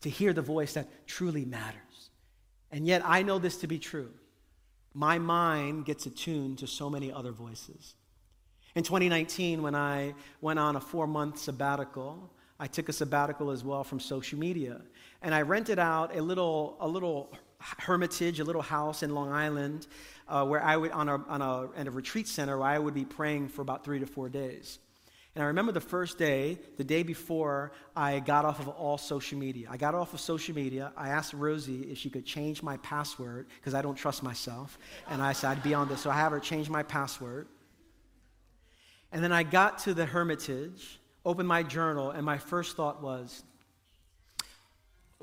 to 0.00 0.10
hear 0.10 0.32
the 0.32 0.42
voice 0.42 0.74
that 0.74 1.06
truly 1.06 1.44
matters. 1.44 2.10
And 2.70 2.86
yet, 2.86 3.02
I 3.04 3.22
know 3.22 3.38
this 3.38 3.58
to 3.58 3.66
be 3.66 3.78
true. 3.78 4.10
My 4.94 5.18
mind 5.18 5.84
gets 5.84 6.06
attuned 6.06 6.58
to 6.58 6.66
so 6.66 6.90
many 6.90 7.12
other 7.12 7.32
voices. 7.32 7.94
In 8.74 8.82
2019, 8.82 9.62
when 9.62 9.74
I 9.74 10.14
went 10.40 10.58
on 10.58 10.76
a 10.76 10.80
four 10.80 11.06
month 11.06 11.38
sabbatical, 11.38 12.30
I 12.58 12.66
took 12.66 12.88
a 12.88 12.92
sabbatical 12.92 13.50
as 13.50 13.64
well 13.64 13.84
from 13.84 14.00
social 14.00 14.38
media. 14.38 14.80
And 15.22 15.34
I 15.34 15.42
rented 15.42 15.78
out 15.78 16.16
a 16.16 16.22
little, 16.22 16.76
a 16.80 16.86
little 16.86 17.32
hermitage, 17.60 18.40
a 18.40 18.44
little 18.44 18.62
house 18.62 19.02
in 19.02 19.14
Long 19.14 19.30
Island, 19.32 19.86
uh, 20.28 20.44
where 20.46 20.62
I 20.62 20.76
would, 20.76 20.90
on 20.92 21.08
a, 21.08 21.16
on 21.28 21.42
a, 21.42 21.70
in 21.80 21.88
a 21.88 21.90
retreat 21.90 22.28
center, 22.28 22.58
where 22.58 22.68
I 22.68 22.78
would 22.78 22.94
be 22.94 23.04
praying 23.04 23.48
for 23.48 23.62
about 23.62 23.84
three 23.84 24.00
to 24.00 24.06
four 24.06 24.28
days. 24.28 24.78
And 25.34 25.44
I 25.44 25.46
remember 25.46 25.70
the 25.70 25.80
first 25.80 26.18
day, 26.18 26.58
the 26.76 26.82
day 26.82 27.04
before 27.04 27.72
I 27.94 28.18
got 28.18 28.44
off 28.44 28.58
of 28.58 28.68
all 28.68 28.98
social 28.98 29.38
media. 29.38 29.68
I 29.70 29.76
got 29.76 29.94
off 29.94 30.12
of 30.12 30.20
social 30.20 30.56
media. 30.56 30.92
I 30.96 31.10
asked 31.10 31.34
Rosie 31.34 31.82
if 31.82 31.98
she 31.98 32.10
could 32.10 32.26
change 32.26 32.64
my 32.64 32.78
password 32.78 33.46
because 33.56 33.74
I 33.74 33.82
don't 33.82 33.94
trust 33.94 34.24
myself. 34.24 34.76
And 35.08 35.22
I 35.22 35.32
said 35.32 35.50
I'd 35.50 35.62
be 35.62 35.72
on 35.72 35.88
this. 35.88 36.00
So 36.00 36.10
I 36.10 36.14
have 36.14 36.32
her 36.32 36.40
change 36.40 36.68
my 36.68 36.82
password. 36.82 37.46
And 39.12 39.22
then 39.22 39.30
I 39.30 39.44
got 39.44 39.78
to 39.80 39.94
the 39.94 40.04
hermitage, 40.04 41.00
opened 41.24 41.48
my 41.48 41.62
journal, 41.62 42.10
and 42.10 42.24
my 42.24 42.38
first 42.38 42.76
thought 42.76 43.00
was, 43.02 43.44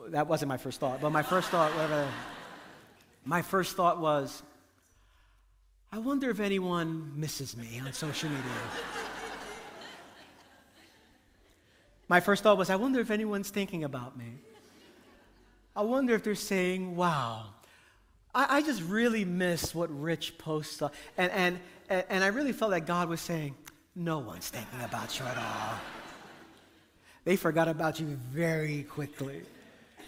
that 0.10 0.28
wasn't 0.28 0.50
my 0.50 0.58
first 0.58 0.80
thought, 0.80 1.02
but 1.02 1.12
my 1.12 1.24
first 1.24 1.50
thought, 1.50 1.72
whatever, 1.74 2.08
my 3.26 3.42
first 3.42 3.76
thought 3.76 4.00
was, 4.00 4.42
I 5.92 6.00
wonder 6.00 6.30
if 6.30 6.40
anyone 6.40 7.14
misses 7.16 7.56
me 7.56 7.82
on 7.86 7.92
social 7.94 8.30
media. 8.30 8.44
my 12.08 12.20
first 12.20 12.44
thought 12.44 12.58
was, 12.58 12.70
I 12.70 12.76
wonder 12.76 13.00
if 13.00 13.12
anyone's 13.12 13.50
thinking 13.50 13.84
about 13.84 14.18
me. 14.18 14.34
I 15.76 15.82
wonder 15.82 16.14
if 16.16 16.24
they're 16.24 16.36
saying, 16.36 16.96
wow, 16.96 17.46
I, 18.34 18.58
I 18.58 18.62
just 18.62 18.82
really 18.84 19.26
miss 19.26 19.74
what 19.76 19.90
Rich 19.90 20.38
posts. 20.38 20.82
And, 21.18 21.32
and, 21.32 21.60
and 21.90 22.24
I 22.24 22.28
really 22.28 22.52
felt 22.52 22.72
that 22.72 22.86
God 22.86 23.10
was 23.10 23.22
saying, 23.22 23.56
no 23.96 24.20
one's 24.20 24.50
thinking 24.50 24.82
about 24.84 25.20
you 25.20 25.26
at 25.26 25.38
all. 25.38 25.80
They 27.26 27.36
forgot 27.36 27.68
about 27.68 28.00
you 28.00 28.08
very 28.32 28.84
quickly. 28.84 29.42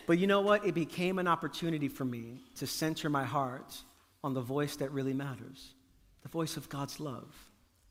But 0.09 0.17
you 0.17 0.25
know 0.25 0.41
what? 0.41 0.65
It 0.65 0.73
became 0.73 1.19
an 1.19 1.27
opportunity 1.27 1.87
for 1.87 2.03
me 2.03 2.41
to 2.55 2.65
center 2.65 3.11
my 3.11 3.25
heart 3.25 3.77
on 4.23 4.33
the 4.33 4.41
voice 4.41 4.77
that 4.77 4.91
really 4.91 5.13
matters 5.13 5.75
the 6.23 6.29
voice 6.29 6.57
of 6.57 6.67
God's 6.67 6.99
love 6.99 7.31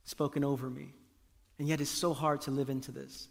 spoken 0.03 0.43
over 0.43 0.69
me. 0.69 0.93
And 1.61 1.69
yet 1.69 1.81
it's 1.81 1.89
so 1.89 2.13
hard 2.13 2.41
to 2.41 2.51
live 2.51 2.71
into 2.71 2.91
this. 2.91 3.29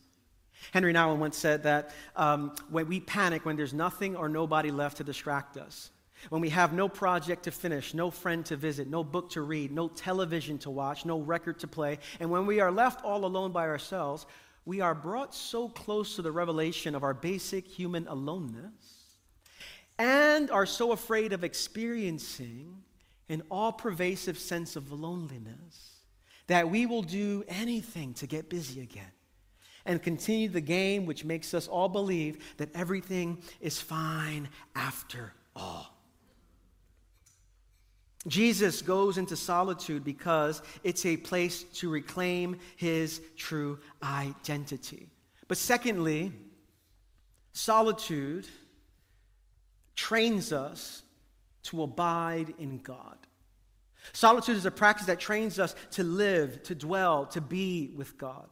Henri 0.73 0.93
Nouwen 0.93 1.17
once 1.17 1.37
said 1.37 1.63
that 1.63 1.91
um, 2.15 2.55
when 2.69 2.87
we 2.87 3.01
panic 3.01 3.45
when 3.45 3.57
there's 3.57 3.73
nothing 3.73 4.15
or 4.15 4.29
nobody 4.29 4.71
left 4.71 4.95
to 4.97 5.03
distract 5.03 5.57
us, 5.57 5.91
when 6.29 6.39
we 6.41 6.49
have 6.51 6.71
no 6.71 6.87
project 6.87 7.43
to 7.43 7.51
finish, 7.51 7.93
no 7.93 8.09
friend 8.09 8.45
to 8.45 8.55
visit, 8.55 8.87
no 8.87 9.03
book 9.03 9.31
to 9.31 9.41
read, 9.41 9.69
no 9.69 9.89
television 9.89 10.59
to 10.59 10.69
watch, 10.69 11.05
no 11.05 11.19
record 11.19 11.59
to 11.59 11.67
play, 11.67 11.99
and 12.21 12.31
when 12.31 12.45
we 12.45 12.61
are 12.61 12.71
left 12.71 13.03
all 13.03 13.25
alone 13.25 13.51
by 13.51 13.67
ourselves, 13.67 14.25
we 14.67 14.81
are 14.81 14.93
brought 14.93 15.33
so 15.33 15.69
close 15.69 16.17
to 16.17 16.21
the 16.21 16.31
revelation 16.31 16.93
of 16.93 17.01
our 17.01 17.13
basic 17.13 17.65
human 17.65 18.05
aloneness 18.09 19.05
and 19.97 20.51
are 20.51 20.65
so 20.65 20.91
afraid 20.91 21.31
of 21.31 21.45
experiencing 21.45 22.75
an 23.29 23.41
all 23.49 23.71
pervasive 23.71 24.37
sense 24.37 24.75
of 24.75 24.91
loneliness 24.91 26.01
that 26.47 26.69
we 26.69 26.85
will 26.85 27.01
do 27.01 27.45
anything 27.47 28.13
to 28.13 28.27
get 28.27 28.49
busy 28.49 28.81
again 28.81 29.05
and 29.85 30.03
continue 30.03 30.49
the 30.49 30.59
game 30.59 31.05
which 31.05 31.23
makes 31.23 31.53
us 31.53 31.69
all 31.69 31.87
believe 31.87 32.37
that 32.57 32.69
everything 32.75 33.41
is 33.61 33.79
fine 33.79 34.49
after 34.75 35.31
all. 35.55 35.96
Jesus 38.27 38.81
goes 38.81 39.17
into 39.17 39.35
solitude 39.35 40.03
because 40.03 40.61
it's 40.83 41.05
a 41.05 41.17
place 41.17 41.63
to 41.63 41.89
reclaim 41.89 42.57
his 42.75 43.21
true 43.35 43.79
identity. 44.03 45.07
But 45.47 45.57
secondly, 45.57 46.33
solitude 47.53 48.47
trains 49.95 50.51
us 50.51 51.03
to 51.63 51.83
abide 51.83 52.53
in 52.59 52.79
God. 52.79 53.17
Solitude 54.13 54.57
is 54.57 54.65
a 54.65 54.71
practice 54.71 55.07
that 55.07 55.19
trains 55.19 55.59
us 55.59 55.75
to 55.91 56.03
live, 56.03 56.63
to 56.63 56.75
dwell, 56.75 57.25
to 57.27 57.41
be 57.41 57.91
with 57.95 58.17
God. 58.17 58.47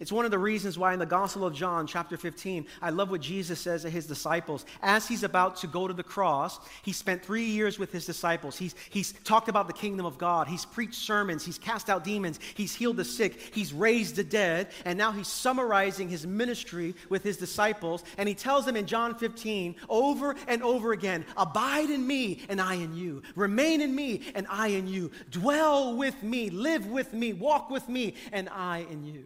It's 0.00 0.12
one 0.12 0.26
of 0.26 0.30
the 0.30 0.38
reasons 0.38 0.78
why 0.78 0.92
in 0.92 0.98
the 0.98 1.06
Gospel 1.06 1.46
of 1.46 1.54
John, 1.54 1.86
chapter 1.86 2.18
15, 2.18 2.66
I 2.82 2.90
love 2.90 3.10
what 3.10 3.22
Jesus 3.22 3.58
says 3.58 3.82
to 3.82 3.90
his 3.90 4.06
disciples. 4.06 4.66
As 4.82 5.08
he's 5.08 5.22
about 5.22 5.56
to 5.56 5.66
go 5.66 5.88
to 5.88 5.94
the 5.94 6.02
cross, 6.02 6.60
he 6.82 6.92
spent 6.92 7.24
three 7.24 7.46
years 7.46 7.78
with 7.78 7.90
his 7.90 8.04
disciples. 8.04 8.58
He's, 8.58 8.74
he's 8.90 9.12
talked 9.24 9.48
about 9.48 9.66
the 9.66 9.72
kingdom 9.72 10.04
of 10.04 10.18
God. 10.18 10.46
He's 10.46 10.66
preached 10.66 10.96
sermons. 10.96 11.42
He's 11.42 11.56
cast 11.56 11.88
out 11.88 12.04
demons. 12.04 12.38
He's 12.54 12.74
healed 12.74 12.98
the 12.98 13.04
sick. 13.04 13.54
He's 13.54 13.72
raised 13.72 14.16
the 14.16 14.24
dead. 14.24 14.68
And 14.84 14.98
now 14.98 15.10
he's 15.10 15.28
summarizing 15.28 16.10
his 16.10 16.26
ministry 16.26 16.94
with 17.08 17.22
his 17.22 17.38
disciples. 17.38 18.04
And 18.18 18.28
he 18.28 18.34
tells 18.34 18.66
them 18.66 18.76
in 18.76 18.86
John 18.86 19.14
15 19.14 19.74
over 19.88 20.36
and 20.46 20.62
over 20.62 20.92
again 20.92 21.24
Abide 21.36 21.88
in 21.88 22.06
me, 22.06 22.42
and 22.48 22.60
I 22.60 22.74
in 22.74 22.94
you. 22.94 23.22
Remain 23.36 23.80
in 23.80 23.94
me, 23.94 24.22
and 24.34 24.46
I 24.50 24.68
in 24.68 24.86
you. 24.86 25.10
Dwell 25.30 25.96
with 25.96 26.22
me. 26.22 26.50
Live 26.50 26.86
with 26.86 27.14
me. 27.14 27.32
Walk 27.32 27.70
with 27.70 27.88
me, 27.88 28.14
and 28.32 28.48
I 28.50 28.86
in 28.90 29.06
you. 29.06 29.24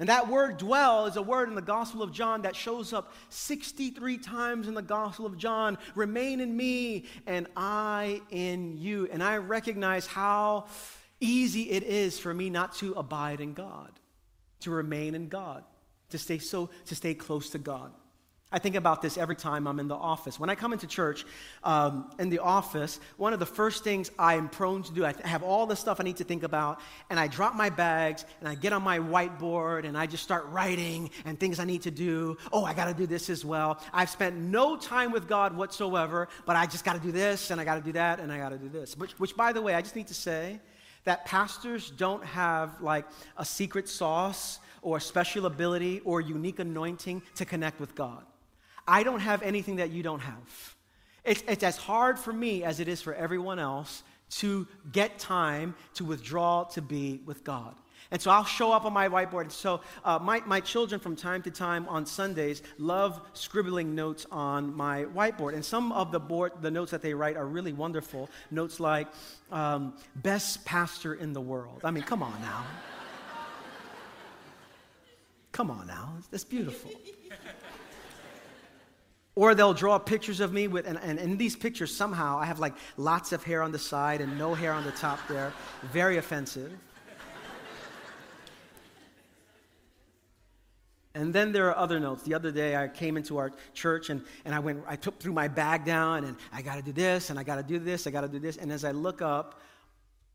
And 0.00 0.08
that 0.08 0.28
word 0.28 0.58
dwell 0.58 1.06
is 1.06 1.16
a 1.16 1.22
word 1.22 1.48
in 1.48 1.56
the 1.56 1.62
Gospel 1.62 2.02
of 2.02 2.12
John 2.12 2.42
that 2.42 2.54
shows 2.54 2.92
up 2.92 3.12
63 3.30 4.18
times 4.18 4.68
in 4.68 4.74
the 4.74 4.82
Gospel 4.82 5.26
of 5.26 5.36
John. 5.36 5.76
Remain 5.96 6.40
in 6.40 6.56
me 6.56 7.06
and 7.26 7.48
I 7.56 8.22
in 8.30 8.76
you. 8.78 9.08
And 9.10 9.22
I 9.22 9.38
recognize 9.38 10.06
how 10.06 10.66
easy 11.20 11.70
it 11.70 11.82
is 11.82 12.18
for 12.18 12.32
me 12.32 12.48
not 12.48 12.76
to 12.76 12.92
abide 12.92 13.40
in 13.40 13.54
God, 13.54 13.90
to 14.60 14.70
remain 14.70 15.16
in 15.16 15.28
God, 15.28 15.64
to 16.10 16.18
stay 16.18 16.38
so 16.38 16.70
to 16.86 16.94
stay 16.94 17.14
close 17.14 17.50
to 17.50 17.58
God. 17.58 17.92
I 18.50 18.58
think 18.58 18.76
about 18.76 19.02
this 19.02 19.18
every 19.18 19.36
time 19.36 19.66
I'm 19.66 19.78
in 19.78 19.88
the 19.88 19.94
office. 19.94 20.40
When 20.40 20.48
I 20.48 20.54
come 20.54 20.72
into 20.72 20.86
church, 20.86 21.26
um, 21.64 22.10
in 22.18 22.30
the 22.30 22.38
office, 22.38 22.98
one 23.18 23.34
of 23.34 23.40
the 23.40 23.46
first 23.46 23.84
things 23.84 24.10
I 24.18 24.36
am 24.36 24.48
prone 24.48 24.82
to 24.84 24.92
do, 24.92 25.04
I 25.04 25.12
have 25.24 25.42
all 25.42 25.66
the 25.66 25.76
stuff 25.76 26.00
I 26.00 26.04
need 26.04 26.16
to 26.16 26.24
think 26.24 26.42
about, 26.42 26.80
and 27.10 27.20
I 27.20 27.26
drop 27.26 27.54
my 27.54 27.68
bags 27.68 28.24
and 28.40 28.48
I 28.48 28.54
get 28.54 28.72
on 28.72 28.82
my 28.82 29.00
whiteboard 29.00 29.84
and 29.84 29.98
I 29.98 30.06
just 30.06 30.22
start 30.22 30.46
writing 30.46 31.10
and 31.26 31.38
things 31.38 31.58
I 31.60 31.66
need 31.66 31.82
to 31.82 31.90
do. 31.90 32.38
Oh, 32.50 32.64
I 32.64 32.72
got 32.72 32.86
to 32.86 32.94
do 32.94 33.06
this 33.06 33.28
as 33.28 33.44
well. 33.44 33.82
I've 33.92 34.08
spent 34.08 34.34
no 34.34 34.78
time 34.78 35.12
with 35.12 35.28
God 35.28 35.54
whatsoever, 35.54 36.30
but 36.46 36.56
I 36.56 36.64
just 36.64 36.86
got 36.86 36.94
to 36.94 37.00
do 37.00 37.12
this 37.12 37.50
and 37.50 37.60
I 37.60 37.64
got 37.64 37.74
to 37.74 37.82
do 37.82 37.92
that 37.92 38.18
and 38.18 38.32
I 38.32 38.38
got 38.38 38.48
to 38.48 38.58
do 38.58 38.70
this. 38.70 38.96
Which, 38.96 39.12
which, 39.18 39.36
by 39.36 39.52
the 39.52 39.60
way, 39.60 39.74
I 39.74 39.82
just 39.82 39.94
need 39.94 40.08
to 40.08 40.14
say 40.14 40.58
that 41.04 41.26
pastors 41.26 41.90
don't 41.90 42.24
have 42.24 42.80
like 42.80 43.04
a 43.36 43.44
secret 43.44 43.90
sauce 43.90 44.58
or 44.80 44.96
a 44.96 45.00
special 45.02 45.44
ability 45.44 46.00
or 46.06 46.22
unique 46.22 46.60
anointing 46.60 47.20
to 47.34 47.44
connect 47.44 47.78
with 47.78 47.94
God. 47.94 48.24
I 48.88 49.02
don't 49.02 49.20
have 49.20 49.42
anything 49.42 49.76
that 49.76 49.90
you 49.90 50.02
don't 50.02 50.20
have. 50.20 50.74
It's, 51.22 51.44
it's 51.46 51.62
as 51.62 51.76
hard 51.76 52.18
for 52.18 52.32
me 52.32 52.64
as 52.64 52.80
it 52.80 52.88
is 52.88 53.02
for 53.02 53.14
everyone 53.14 53.58
else 53.58 54.02
to 54.30 54.66
get 54.90 55.18
time 55.18 55.74
to 55.94 56.04
withdraw 56.04 56.64
to 56.64 56.80
be 56.80 57.20
with 57.26 57.44
God. 57.44 57.74
And 58.10 58.22
so 58.22 58.30
I'll 58.30 58.44
show 58.44 58.72
up 58.72 58.86
on 58.86 58.94
my 58.94 59.06
whiteboard. 59.08 59.52
So 59.52 59.82
uh, 60.02 60.18
my, 60.18 60.40
my 60.46 60.60
children, 60.60 60.98
from 60.98 61.14
time 61.14 61.42
to 61.42 61.50
time 61.50 61.86
on 61.88 62.06
Sundays, 62.06 62.62
love 62.78 63.20
scribbling 63.34 63.94
notes 63.94 64.26
on 64.30 64.74
my 64.74 65.04
whiteboard. 65.04 65.52
And 65.52 65.62
some 65.62 65.92
of 65.92 66.10
the 66.10 66.20
board, 66.20 66.52
the 66.62 66.70
notes 66.70 66.90
that 66.92 67.02
they 67.02 67.12
write 67.12 67.36
are 67.36 67.46
really 67.46 67.74
wonderful. 67.74 68.30
Notes 68.50 68.80
like, 68.80 69.08
um, 69.52 69.94
best 70.16 70.64
pastor 70.64 71.14
in 71.14 71.34
the 71.34 71.40
world. 71.40 71.82
I 71.84 71.90
mean, 71.90 72.04
come 72.04 72.22
on 72.22 72.40
now. 72.40 72.64
come 75.52 75.70
on 75.70 75.86
now. 75.86 76.14
That's 76.30 76.44
beautiful. 76.44 76.90
Or 79.38 79.54
they'll 79.54 79.72
draw 79.72 80.00
pictures 80.00 80.40
of 80.40 80.52
me 80.52 80.66
with, 80.66 80.84
and, 80.84 80.98
and 80.98 81.16
in 81.16 81.36
these 81.36 81.54
pictures, 81.54 81.94
somehow 81.94 82.40
I 82.40 82.44
have 82.44 82.58
like 82.58 82.74
lots 82.96 83.30
of 83.30 83.44
hair 83.44 83.62
on 83.62 83.70
the 83.70 83.78
side 83.78 84.20
and 84.20 84.36
no 84.36 84.52
hair 84.52 84.72
on 84.72 84.82
the 84.82 84.90
top 84.90 85.20
there. 85.28 85.52
Very 85.92 86.16
offensive. 86.16 86.72
And 91.14 91.32
then 91.32 91.52
there 91.52 91.68
are 91.68 91.78
other 91.78 92.00
notes. 92.00 92.24
The 92.24 92.34
other 92.34 92.50
day 92.50 92.74
I 92.74 92.88
came 92.88 93.16
into 93.16 93.38
our 93.38 93.52
church 93.74 94.10
and, 94.10 94.24
and 94.44 94.56
I 94.56 94.58
went, 94.58 94.82
I 94.88 94.96
took 94.96 95.20
through 95.20 95.34
my 95.34 95.46
bag 95.46 95.84
down 95.84 96.24
and 96.24 96.36
I 96.52 96.60
got 96.60 96.74
to 96.74 96.82
do 96.82 96.90
this 96.90 97.30
and 97.30 97.38
I 97.38 97.44
got 97.44 97.58
to 97.58 97.62
do 97.62 97.78
this, 97.78 98.08
I 98.08 98.10
got 98.10 98.22
to 98.22 98.28
do 98.28 98.40
this. 98.40 98.56
And 98.56 98.72
as 98.72 98.84
I 98.84 98.90
look 98.90 99.22
up 99.22 99.60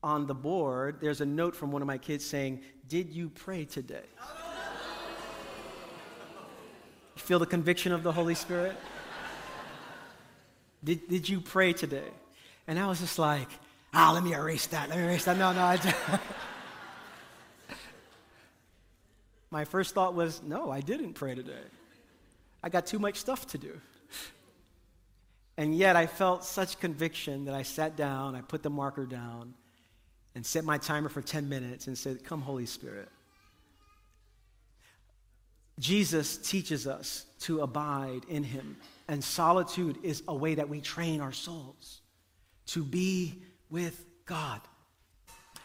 on 0.01 0.27
the 0.27 0.33
board, 0.33 0.99
there's 1.01 1.19
a 1.19 1.25
note 1.25 1.57
from 1.57 1.73
one 1.73 1.81
of 1.81 1.89
my 1.89 1.97
kids 1.97 2.23
saying, 2.23 2.61
Did 2.87 3.11
you 3.11 3.27
pray 3.27 3.65
today? 3.65 4.05
Feel 7.23 7.39
the 7.39 7.45
conviction 7.45 7.93
of 7.93 8.03
the 8.03 8.11
Holy 8.11 8.35
Spirit? 8.35 8.75
Did, 10.83 11.07
did 11.07 11.29
you 11.29 11.39
pray 11.39 11.71
today? 11.71 12.09
And 12.67 12.77
I 12.77 12.85
was 12.87 12.99
just 12.99 13.17
like, 13.17 13.47
ah, 13.93 14.11
let 14.13 14.25
me 14.25 14.33
erase 14.33 14.67
that. 14.67 14.89
Let 14.89 14.97
me 14.97 15.05
erase 15.05 15.23
that. 15.23 15.37
No, 15.37 15.53
no. 15.53 15.61
I 15.61 15.79
My 19.51 19.63
first 19.63 19.93
thought 19.95 20.15
was, 20.15 20.43
no, 20.43 20.69
I 20.69 20.81
didn't 20.81 21.13
pray 21.13 21.33
today. 21.33 21.63
I 22.61 22.67
got 22.67 22.85
too 22.85 22.99
much 22.99 23.15
stuff 23.15 23.47
to 23.47 23.57
do. 23.57 23.79
And 25.55 25.73
yet 25.73 25.95
I 25.95 26.07
felt 26.07 26.43
such 26.43 26.77
conviction 26.81 27.45
that 27.45 27.55
I 27.55 27.61
sat 27.61 27.95
down, 27.95 28.35
I 28.35 28.41
put 28.41 28.63
the 28.63 28.69
marker 28.69 29.05
down, 29.05 29.53
and 30.35 30.45
set 30.45 30.65
my 30.65 30.77
timer 30.77 31.07
for 31.07 31.21
10 31.21 31.47
minutes 31.47 31.87
and 31.87 31.97
said, 31.97 32.25
Come, 32.25 32.41
Holy 32.41 32.65
Spirit. 32.65 33.07
Jesus 35.79 36.37
teaches 36.37 36.87
us 36.87 37.25
to 37.41 37.61
abide 37.61 38.21
in 38.29 38.43
him, 38.43 38.77
and 39.07 39.23
solitude 39.23 39.97
is 40.03 40.23
a 40.27 40.35
way 40.35 40.55
that 40.55 40.69
we 40.69 40.81
train 40.81 41.19
our 41.19 41.31
souls 41.31 42.01
to 42.67 42.83
be 42.83 43.41
with 43.69 44.05
God. 44.25 44.61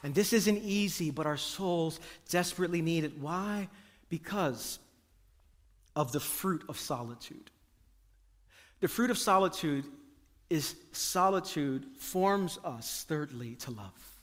And 0.03 0.15
this 0.15 0.33
isn't 0.33 0.59
easy, 0.59 1.11
but 1.11 1.27
our 1.27 1.37
souls 1.37 2.01
desperately 2.29 2.83
need 2.83 3.05
it. 3.05 3.19
Why? 3.19 3.69
Because 4.09 4.79
of 5.95 6.13
the 6.13 6.21
fruit 6.21 6.65
of 6.69 6.79
solitude. 6.79 7.51
The 8.81 8.89
fruit 8.89 9.11
of 9.11 9.19
solitude 9.19 9.85
is 10.49 10.77
solitude 10.93 11.85
forms 11.99 12.59
us, 12.65 13.05
thirdly, 13.09 13.57
to 13.57 13.73
love. 13.73 14.18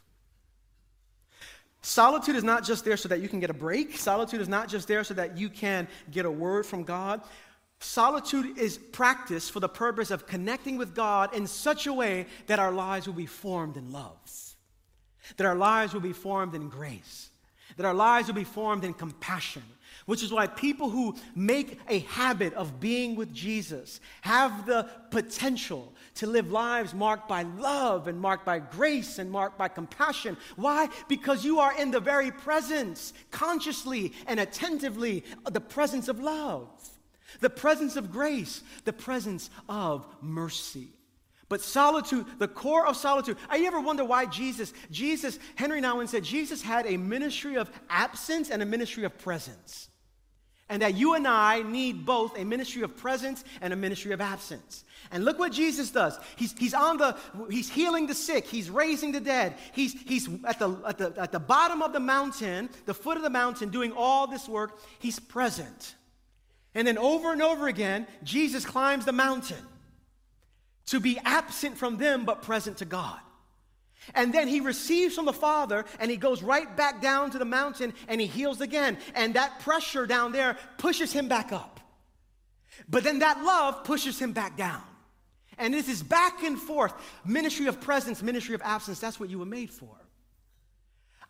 Solitude 1.85 2.35
is 2.35 2.43
not 2.43 2.63
just 2.63 2.83
there 2.83 2.97
so 2.97 3.07
that 3.09 3.21
you 3.21 3.29
can 3.29 3.39
get 3.39 3.51
a 3.51 3.53
break. 3.53 3.95
Solitude 3.95 4.41
is 4.41 4.49
not 4.49 4.67
just 4.67 4.87
there 4.87 5.03
so 5.03 5.13
that 5.13 5.37
you 5.37 5.49
can 5.49 5.87
get 6.09 6.25
a 6.25 6.31
word 6.31 6.65
from 6.65 6.83
God. 6.83 7.21
Solitude 7.79 8.57
is 8.57 8.79
practiced 8.79 9.51
for 9.51 9.59
the 9.59 9.69
purpose 9.69 10.09
of 10.09 10.25
connecting 10.25 10.77
with 10.77 10.95
God 10.95 11.35
in 11.35 11.45
such 11.45 11.85
a 11.85 11.93
way 11.93 12.25
that 12.47 12.57
our 12.57 12.71
lives 12.71 13.05
will 13.05 13.13
be 13.13 13.27
formed 13.27 13.77
in 13.77 13.91
love, 13.91 14.17
that 15.37 15.45
our 15.45 15.53
lives 15.53 15.93
will 15.93 16.01
be 16.01 16.11
formed 16.11 16.55
in 16.55 16.69
grace, 16.69 17.29
that 17.77 17.85
our 17.85 17.93
lives 17.93 18.27
will 18.27 18.33
be 18.33 18.43
formed 18.43 18.83
in 18.83 18.91
compassion, 18.95 19.61
which 20.07 20.23
is 20.23 20.31
why 20.31 20.47
people 20.47 20.89
who 20.89 21.15
make 21.35 21.79
a 21.87 21.99
habit 21.99 22.55
of 22.55 22.79
being 22.79 23.15
with 23.15 23.31
Jesus 23.31 23.99
have 24.21 24.65
the 24.65 24.89
potential 25.11 25.93
to 26.15 26.27
live 26.27 26.51
lives 26.51 26.93
marked 26.93 27.27
by 27.27 27.43
love 27.43 28.07
and 28.07 28.19
marked 28.19 28.45
by 28.45 28.59
grace 28.59 29.19
and 29.19 29.29
marked 29.29 29.57
by 29.57 29.67
compassion. 29.67 30.37
Why? 30.55 30.89
Because 31.07 31.45
you 31.45 31.59
are 31.59 31.77
in 31.77 31.91
the 31.91 31.99
very 31.99 32.31
presence, 32.31 33.13
consciously 33.31 34.13
and 34.27 34.39
attentively, 34.39 35.23
the 35.49 35.61
presence 35.61 36.07
of 36.07 36.19
love, 36.19 36.69
the 37.41 37.49
presence 37.49 37.95
of 37.95 38.11
grace, 38.11 38.63
the 38.85 38.93
presence 38.93 39.49
of 39.67 40.05
mercy. 40.21 40.89
But 41.47 41.61
solitude, 41.61 42.25
the 42.39 42.47
core 42.47 42.87
of 42.87 42.97
solitude. 42.97 43.37
I 43.49 43.59
ever 43.65 43.79
wonder 43.79 44.03
why 44.03 44.25
Jesus, 44.25 44.73
Jesus, 44.89 45.37
Henri 45.55 45.79
Nouwen 45.79 46.07
said, 46.07 46.23
Jesus 46.23 46.61
had 46.61 46.87
a 46.87 46.97
ministry 46.97 47.55
of 47.55 47.69
absence 47.89 48.49
and 48.49 48.63
a 48.63 48.65
ministry 48.65 49.03
of 49.03 49.17
presence. 49.19 49.89
And 50.67 50.81
that 50.81 50.95
you 50.95 51.13
and 51.13 51.27
I 51.27 51.61
need 51.61 52.05
both 52.05 52.37
a 52.37 52.43
ministry 52.43 52.81
of 52.81 52.97
presence 52.97 53.43
and 53.61 53.71
a 53.71 53.75
ministry 53.75 54.13
of 54.13 54.21
absence. 54.21 54.83
And 55.11 55.23
look 55.23 55.37
what 55.37 55.51
Jesus 55.51 55.91
does. 55.91 56.17
He's, 56.35 56.57
he's 56.57 56.73
on 56.73 56.97
the, 56.97 57.15
he's 57.51 57.69
healing 57.69 58.07
the 58.07 58.15
sick. 58.15 58.47
He's 58.47 58.69
raising 58.69 59.11
the 59.11 59.19
dead. 59.19 59.55
He's, 59.73 59.93
he's 59.93 60.27
at, 60.43 60.57
the, 60.57 60.75
at, 60.87 60.97
the, 60.97 61.13
at 61.17 61.31
the 61.31 61.39
bottom 61.39 61.83
of 61.83 61.93
the 61.93 61.99
mountain, 61.99 62.69
the 62.87 62.95
foot 62.95 63.15
of 63.15 63.21
the 63.21 63.29
mountain, 63.29 63.69
doing 63.69 63.91
all 63.95 64.25
this 64.25 64.49
work. 64.49 64.79
He's 64.97 65.19
present. 65.19 65.95
And 66.73 66.87
then 66.87 66.97
over 66.97 67.31
and 67.31 67.41
over 67.41 67.67
again, 67.67 68.07
Jesus 68.23 68.65
climbs 68.65 69.05
the 69.05 69.13
mountain 69.13 69.63
to 70.87 70.99
be 70.99 71.19
absent 71.23 71.77
from 71.77 71.97
them 71.97 72.25
but 72.25 72.41
present 72.41 72.77
to 72.77 72.85
God. 72.85 73.19
And 74.13 74.33
then 74.33 74.47
he 74.47 74.59
receives 74.59 75.15
from 75.15 75.25
the 75.25 75.33
Father 75.33 75.85
and 75.99 76.11
he 76.11 76.17
goes 76.17 76.43
right 76.43 76.75
back 76.77 77.01
down 77.01 77.31
to 77.31 77.39
the 77.39 77.45
mountain 77.45 77.93
and 78.07 78.21
he 78.21 78.27
heals 78.27 78.61
again. 78.61 78.97
And 79.15 79.33
that 79.33 79.59
pressure 79.61 80.05
down 80.05 80.31
there 80.31 80.57
pushes 80.77 81.11
him 81.11 81.27
back 81.27 81.51
up. 81.51 81.79
But 82.87 83.03
then 83.03 83.19
that 83.19 83.43
love 83.43 83.83
pushes 83.83 84.19
him 84.19 84.33
back 84.33 84.57
down. 84.57 84.81
And 85.57 85.73
this 85.73 85.87
is 85.87 86.03
back 86.03 86.43
and 86.43 86.59
forth 86.59 86.93
ministry 87.25 87.67
of 87.67 87.79
presence, 87.79 88.21
ministry 88.21 88.55
of 88.55 88.61
absence. 88.61 88.99
That's 88.99 89.19
what 89.19 89.29
you 89.29 89.39
were 89.39 89.45
made 89.45 89.71
for. 89.71 89.95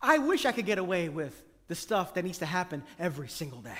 I 0.02 0.18
wish 0.18 0.44
I 0.44 0.52
could 0.52 0.66
get 0.66 0.78
away 0.78 1.08
with 1.08 1.42
the 1.68 1.74
stuff 1.74 2.14
that 2.14 2.24
needs 2.24 2.38
to 2.38 2.46
happen 2.46 2.82
every 2.98 3.28
single 3.28 3.60
day. 3.60 3.78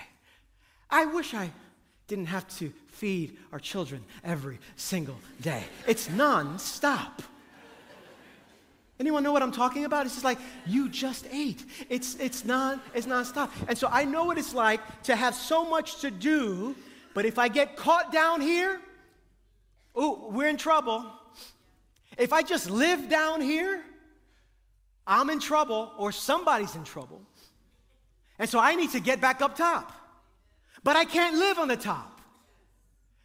I 0.88 1.06
wish 1.06 1.34
I 1.34 1.50
didn't 2.06 2.26
have 2.26 2.46
to 2.58 2.72
feed 2.88 3.36
our 3.52 3.58
children 3.58 4.04
every 4.24 4.58
single 4.76 5.18
day. 5.40 5.64
It's 5.86 6.08
non-stop. 6.10 7.22
Anyone 8.98 9.22
know 9.22 9.32
what 9.32 9.42
I'm 9.42 9.52
talking 9.52 9.84
about? 9.84 10.06
It's 10.06 10.14
just 10.14 10.24
like 10.24 10.38
you 10.66 10.88
just 10.88 11.26
ate. 11.30 11.62
It's 11.90 12.14
it's 12.16 12.44
not 12.44 12.80
it's 12.94 13.06
nonstop. 13.06 13.50
And 13.68 13.76
so 13.76 13.88
I 13.90 14.04
know 14.04 14.24
what 14.24 14.38
it's 14.38 14.54
like 14.54 14.80
to 15.02 15.14
have 15.14 15.34
so 15.34 15.68
much 15.68 16.00
to 16.00 16.10
do, 16.10 16.74
but 17.12 17.26
if 17.26 17.38
I 17.38 17.48
get 17.48 17.76
caught 17.76 18.10
down 18.10 18.40
here, 18.40 18.80
oh, 19.94 20.28
we're 20.30 20.48
in 20.48 20.56
trouble. 20.56 21.04
If 22.16 22.32
I 22.32 22.42
just 22.42 22.70
live 22.70 23.10
down 23.10 23.42
here, 23.42 23.82
I'm 25.06 25.28
in 25.28 25.40
trouble 25.40 25.92
or 25.98 26.10
somebody's 26.10 26.74
in 26.74 26.84
trouble. 26.84 27.20
And 28.38 28.48
so 28.48 28.58
I 28.58 28.74
need 28.74 28.90
to 28.92 29.00
get 29.00 29.20
back 29.20 29.42
up 29.42 29.56
top. 29.56 29.92
But 30.82 30.96
I 30.96 31.04
can't 31.04 31.36
live 31.36 31.58
on 31.58 31.68
the 31.68 31.76
top. 31.76 32.20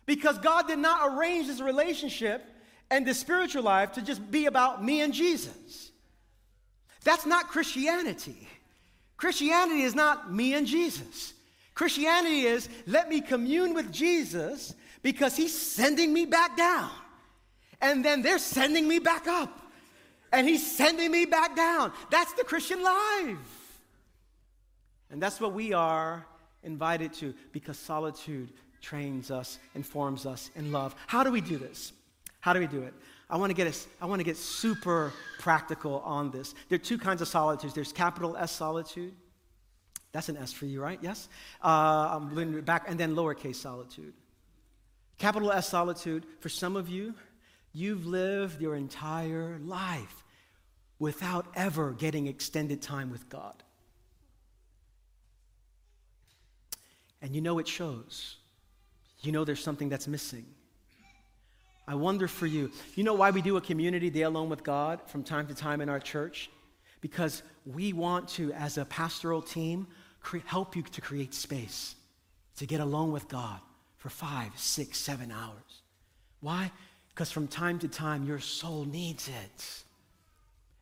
Because 0.06 0.38
God 0.40 0.68
did 0.68 0.80
not 0.80 1.14
arrange 1.14 1.48
this 1.48 1.62
relationship 1.62 2.46
and 2.92 3.08
the 3.08 3.14
spiritual 3.14 3.64
life 3.64 3.94
to 3.94 4.02
just 4.02 4.30
be 4.30 4.46
about 4.46 4.84
me 4.84 5.02
and 5.02 5.14
Jesus. 5.14 5.92
That's 7.04 7.26
not 7.26 7.48
Christianity. 7.48 8.48
Christianity 9.16 9.84
is 9.84 9.96
not 9.96 10.32
me 10.32 10.54
and 10.54 10.68
Jesus. 10.68 11.34
Christianity 11.74 12.42
is 12.42 12.68
let 12.86 13.08
me 13.08 13.22
commune 13.22 13.74
with 13.74 13.92
Jesus 13.92 14.76
because 15.02 15.38
he's 15.38 15.58
sending 15.58 16.14
me 16.14 16.26
back 16.26 16.58
down. 16.58 16.92
And 17.80 18.06
then 18.06 18.22
they're 18.22 18.38
sending 18.38 18.88
me 18.88 19.00
back 19.00 19.26
up. 19.26 19.60
And 20.34 20.48
he's 20.48 20.76
sending 20.76 21.12
me 21.12 21.26
back 21.26 21.56
down. 21.56 21.94
That's 22.12 22.34
the 22.34 22.44
Christian 22.44 22.84
life. 22.84 23.82
And 25.10 25.22
that's 25.22 25.42
what 25.42 25.54
we 25.54 25.74
are 25.74 26.26
invited 26.64 27.14
to 27.14 27.34
because 27.52 27.78
solitude 27.80 28.50
trains 28.82 29.32
us, 29.32 29.60
informs 29.76 30.26
us 30.26 30.52
in 30.56 30.72
love. 30.72 30.94
How 31.08 31.24
do 31.24 31.32
we 31.32 31.42
do 31.42 31.58
this? 31.58 31.94
How 32.42 32.54
do 32.54 32.60
we 32.60 32.68
do 32.68 32.82
it? 32.82 32.94
I 33.30 33.38
want 33.38 33.50
to 33.52 33.54
get 33.54 33.88
I 34.02 34.06
want 34.06 34.20
to 34.20 34.24
get 34.26 34.36
super 34.36 35.14
practical 35.40 36.00
on 36.00 36.32
this. 36.32 36.54
There 36.68 36.76
are 36.76 36.80
two 36.80 36.98
kinds 36.98 37.22
of 37.22 37.28
solitudes. 37.28 37.74
There's 37.74 37.94
capital 37.94 38.36
S 38.36 38.52
solitude. 38.52 39.14
That's 40.12 40.28
an 40.28 40.36
S 40.36 40.52
for 40.52 40.66
you, 40.66 40.82
right? 40.82 41.00
Yes. 41.02 41.30
Uh, 41.64 42.20
I'm 42.20 42.62
back, 42.62 42.86
and 42.90 43.00
then 43.00 43.16
lowercase 43.16 43.56
solitude. 43.56 44.14
Capital 45.18 45.52
S 45.52 45.70
solitude. 45.70 46.26
For 46.40 46.50
some 46.50 46.76
of 46.76 46.90
you, 46.90 47.14
you've 47.72 48.06
lived 48.06 48.60
your 48.60 48.76
entire 48.76 49.58
life 49.64 50.24
without 51.00 51.48
ever 51.56 51.94
getting 51.94 52.28
extended 52.28 52.82
time 52.82 53.10
with 53.10 53.30
God. 53.30 53.64
And 57.22 57.34
you 57.34 57.42
know 57.42 57.60
it 57.60 57.68
shows. 57.68 58.38
You 59.22 59.32
know 59.32 59.46
there's 59.46 59.64
something 59.64 59.90
that's 59.90 60.08
missing. 60.08 60.46
I 61.88 61.96
wonder 61.96 62.28
for 62.28 62.46
you, 62.46 62.72
you 62.96 63.04
know 63.04 63.14
why 63.14 63.32
we 63.32 63.42
do 63.42 63.58
a 63.58 63.62
community 63.62 64.10
day 64.10 64.22
alone 64.22 64.50
with 64.50 64.64
God 64.64 65.02
from 65.08 65.24
time 65.24 65.48
to 65.48 65.56
time 65.56 65.82
in 65.82 65.90
our 65.90 66.00
church? 66.00 66.50
Because 67.02 67.42
we 67.66 67.94
want 67.94 68.30
to, 68.30 68.54
as 68.54 68.78
a 68.78 68.86
pastoral 68.86 69.42
team, 69.42 69.88
cre- 70.22 70.38
help 70.46 70.76
you 70.76 70.84
to 70.84 71.02
create 71.02 71.34
space 71.34 71.96
to 72.58 72.66
get 72.66 72.80
alone 72.80 73.12
with 73.12 73.28
God 73.28 73.60
for 73.98 74.10
five, 74.10 74.52
six, 74.56 75.00
seven 75.00 75.32
hours. 75.32 75.82
Why? 76.40 76.72
Because 77.10 77.32
from 77.32 77.48
time 77.48 77.80
to 77.80 77.88
time, 77.88 78.26
your 78.26 78.40
soul 78.40 78.86
needs 78.86 79.28
it. 79.28 79.84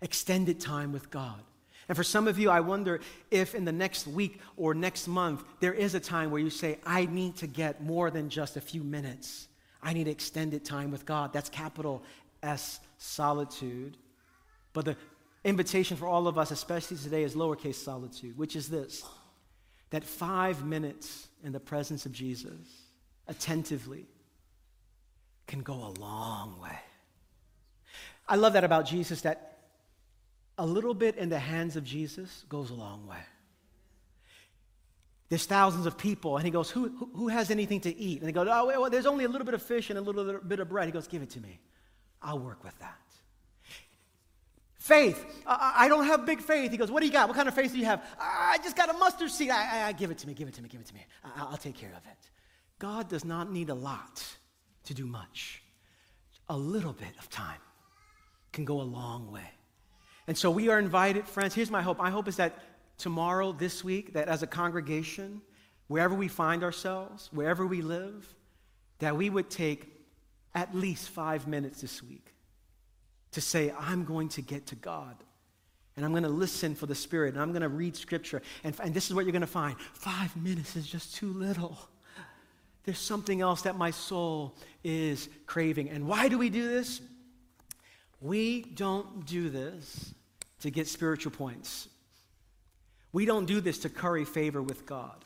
Extended 0.02 0.60
time 0.60 0.92
with 0.92 1.10
God. 1.10 1.42
And 1.88 1.96
for 1.96 2.04
some 2.04 2.28
of 2.28 2.38
you, 2.38 2.52
I 2.52 2.60
wonder 2.60 3.00
if 3.32 3.56
in 3.56 3.66
the 3.66 3.72
next 3.72 4.06
week 4.06 4.40
or 4.58 4.74
next 4.74 5.08
month, 5.08 5.44
there 5.60 5.74
is 5.74 5.96
a 5.96 6.00
time 6.00 6.30
where 6.30 6.42
you 6.42 6.52
say, 6.52 6.78
I 6.86 7.06
need 7.08 7.38
to 7.38 7.48
get 7.48 7.82
more 7.82 8.12
than 8.12 8.30
just 8.30 8.58
a 8.58 8.62
few 8.62 8.84
minutes 8.84 9.48
I 9.82 9.94
need 9.94 10.08
extended 10.08 10.66
time 10.66 10.92
with 10.92 11.06
God. 11.06 11.34
That's 11.34 11.50
capital 11.50 12.04
S, 12.44 12.80
solitude. 12.98 13.98
But 14.74 14.86
the 14.86 14.98
invitation 15.44 15.98
for 15.98 16.08
all 16.08 16.28
of 16.28 16.38
us, 16.38 16.52
especially 16.52 16.98
today, 16.98 17.24
is 17.24 17.36
lowercase 17.36 17.76
solitude, 17.76 18.38
which 18.38 18.56
is 18.56 18.70
this 18.70 19.04
that 19.90 20.04
five 20.04 20.64
minutes 20.64 21.28
in 21.44 21.52
the 21.52 21.60
presence 21.60 22.06
of 22.06 22.12
Jesus, 22.12 22.84
attentively, 23.28 24.06
can 25.48 25.62
go 25.62 25.74
a 25.74 25.94
long 26.00 26.60
way. 26.62 26.78
I 28.28 28.36
love 28.36 28.54
that 28.54 28.64
about 28.64 28.86
Jesus, 28.86 29.22
that 29.22 29.58
a 30.60 30.66
little 30.66 30.94
bit 30.94 31.16
in 31.16 31.30
the 31.30 31.40
hands 31.40 31.76
of 31.76 31.84
Jesus 31.84 32.46
goes 32.50 32.70
a 32.70 32.76
long 32.76 33.08
way. 33.08 33.18
There's 35.30 35.46
thousands 35.46 35.86
of 35.86 35.98
people. 35.98 36.38
And 36.38 36.46
he 36.46 36.52
goes, 36.52 36.72
who, 36.72 37.10
who, 37.16 37.28
has 37.28 37.52
anything 37.52 37.80
to 37.82 37.96
eat? 37.96 38.20
And 38.20 38.28
they 38.28 38.32
go, 38.32 38.42
Oh, 38.50 38.66
well, 38.66 38.90
there's 38.90 39.06
only 39.06 39.26
a 39.26 39.30
little 39.30 39.46
bit 39.46 39.54
of 39.54 39.62
fish 39.62 39.92
and 39.92 40.00
a 40.00 40.02
little 40.02 40.40
bit 40.40 40.60
of 40.60 40.70
bread. 40.70 40.88
He 40.88 40.92
goes, 40.92 41.08
Give 41.08 41.22
it 41.22 41.30
to 41.32 41.40
me. 41.40 41.60
I'll 42.22 42.40
work 42.40 42.64
with 42.64 42.78
that. 42.80 42.98
Faith. 44.80 45.24
I, 45.46 45.74
I 45.78 45.88
don't 45.88 46.06
have 46.06 46.26
big 46.26 46.42
faith. 46.42 46.72
He 46.72 46.78
goes, 46.78 46.90
What 46.90 47.02
do 47.02 47.06
you 47.06 47.14
got? 47.14 47.28
What 47.28 47.36
kind 47.36 47.48
of 47.48 47.54
faith 47.54 47.72
do 47.72 47.78
you 47.78 47.86
have? 47.86 48.04
I 48.20 48.58
just 48.64 48.76
got 48.76 48.90
a 48.90 48.94
mustard 48.94 49.30
seed. 49.30 49.52
I, 49.52 49.82
I, 49.82 49.88
I 49.90 49.92
give 49.92 50.10
it 50.10 50.18
to 50.20 50.28
me, 50.28 50.34
give 50.34 50.48
it 50.48 50.56
to 50.56 50.64
me, 50.64 50.68
give 50.68 50.82
it 50.82 50.88
to 50.88 50.94
me. 50.96 51.06
I, 51.24 51.48
I'll 51.52 51.58
take 51.58 51.76
care 51.76 51.92
of 51.92 52.06
it. 52.08 52.30
God 52.80 53.08
does 53.08 53.24
not 53.24 53.52
need 53.52 53.70
a 53.70 53.76
lot 53.76 54.26
to 54.86 54.94
do 54.96 55.06
much. 55.06 55.62
A 56.48 56.58
little 56.58 56.94
bit 56.94 57.14
of 57.20 57.30
time 57.30 57.60
can 58.52 58.66
go 58.66 58.82
a 58.82 58.84
long 58.84 59.32
way. 59.32 59.52
And 60.26 60.38
so 60.38 60.50
we 60.50 60.70
are 60.70 60.80
invited, 60.80 61.28
friends. 61.28 61.54
Here's 61.54 61.70
my 61.70 61.82
hope. 61.82 61.98
My 61.98 62.10
hope 62.10 62.28
is 62.28 62.38
that 62.38 62.58
tomorrow, 63.00 63.52
this 63.52 63.84
week, 63.84 64.14
that 64.14 64.28
as 64.28 64.44
a 64.44 64.48
congregation, 64.48 65.42
wherever 65.88 66.14
we 66.14 66.28
find 66.28 66.64
ourselves, 66.64 67.30
wherever 67.34 67.66
we 67.66 67.82
live, 67.82 68.36
that 69.00 69.18
we 69.18 69.30
would 69.30 69.50
take 69.50 69.88
at 70.54 70.76
least 70.76 71.10
five 71.10 71.48
minutes 71.48 71.82
this 71.82 72.04
week 72.04 72.34
to 73.32 73.42
say, 73.42 73.74
I'm 73.80 74.06
going 74.06 74.30
to 74.30 74.42
get 74.42 74.68
to 74.68 74.76
God. 74.76 75.16
And 75.96 76.06
I'm 76.06 76.12
going 76.12 76.24
to 76.24 76.30
listen 76.30 76.76
for 76.76 76.86
the 76.86 76.96
Spirit. 76.96 77.34
And 77.34 77.42
I'm 77.42 77.50
going 77.50 77.62
to 77.62 77.70
read 77.70 77.96
Scripture. 77.96 78.42
And, 78.64 78.76
and 78.82 78.94
this 78.94 79.08
is 79.10 79.14
what 79.14 79.26
you're 79.26 79.32
going 79.32 79.42
to 79.42 79.48
find 79.48 79.76
five 79.94 80.36
minutes 80.38 80.76
is 80.76 80.88
just 80.88 81.16
too 81.16 81.34
little. 81.34 81.78
There's 82.86 83.00
something 83.00 83.42
else 83.42 83.64
that 83.64 83.76
my 83.76 83.92
soul 83.92 84.56
is 84.84 85.30
craving. 85.46 85.90
And 85.90 86.08
why 86.08 86.28
do 86.28 86.38
we 86.38 86.50
do 86.50 86.68
this? 86.68 87.02
We 88.22 88.62
don't 88.62 89.26
do 89.26 89.50
this 89.50 90.14
to 90.62 90.72
get 90.72 90.88
spiritual 90.88 91.32
points. 91.32 91.88
We 93.12 93.26
don't 93.26 93.46
do 93.46 93.62
this 93.62 93.80
to 93.80 93.90
curry 93.90 94.26
favor 94.26 94.62
with 94.62 94.86
God. 94.86 95.26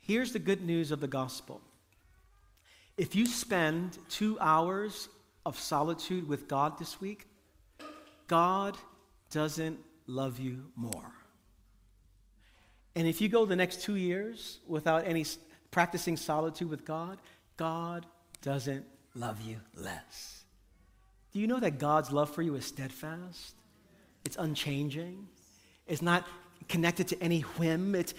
Here's 0.00 0.32
the 0.32 0.38
good 0.38 0.62
news 0.62 0.90
of 0.90 1.00
the 1.00 1.08
gospel 1.08 1.60
if 2.96 3.14
you 3.14 3.26
spend 3.26 3.96
two 4.08 4.36
hours 4.40 5.08
of 5.46 5.58
solitude 5.58 6.28
with 6.28 6.48
God 6.48 6.78
this 6.78 7.00
week, 7.00 7.26
God 8.26 8.76
doesn't 9.30 9.78
love 10.08 10.40
you 10.40 10.64
more. 10.74 11.12
And 12.96 13.06
if 13.06 13.20
you 13.20 13.28
go 13.28 13.46
the 13.46 13.54
next 13.54 13.82
two 13.82 13.94
years 13.94 14.58
without 14.66 15.06
any 15.06 15.24
practicing 15.70 16.16
solitude 16.16 16.68
with 16.68 16.84
God, 16.84 17.18
God 17.56 18.04
doesn't 18.42 18.84
love 19.14 19.40
you 19.40 19.60
less. 19.76 20.44
Do 21.32 21.38
you 21.38 21.46
know 21.46 21.60
that 21.60 21.78
God's 21.78 22.10
love 22.10 22.30
for 22.34 22.42
you 22.42 22.56
is 22.56 22.64
steadfast? 22.64 23.54
It's 24.24 24.36
unchanging. 24.36 25.28
It's 25.86 26.02
not 26.02 26.26
connected 26.68 27.08
to 27.08 27.22
any 27.22 27.40
whim. 27.40 27.94
It's, 27.94 28.14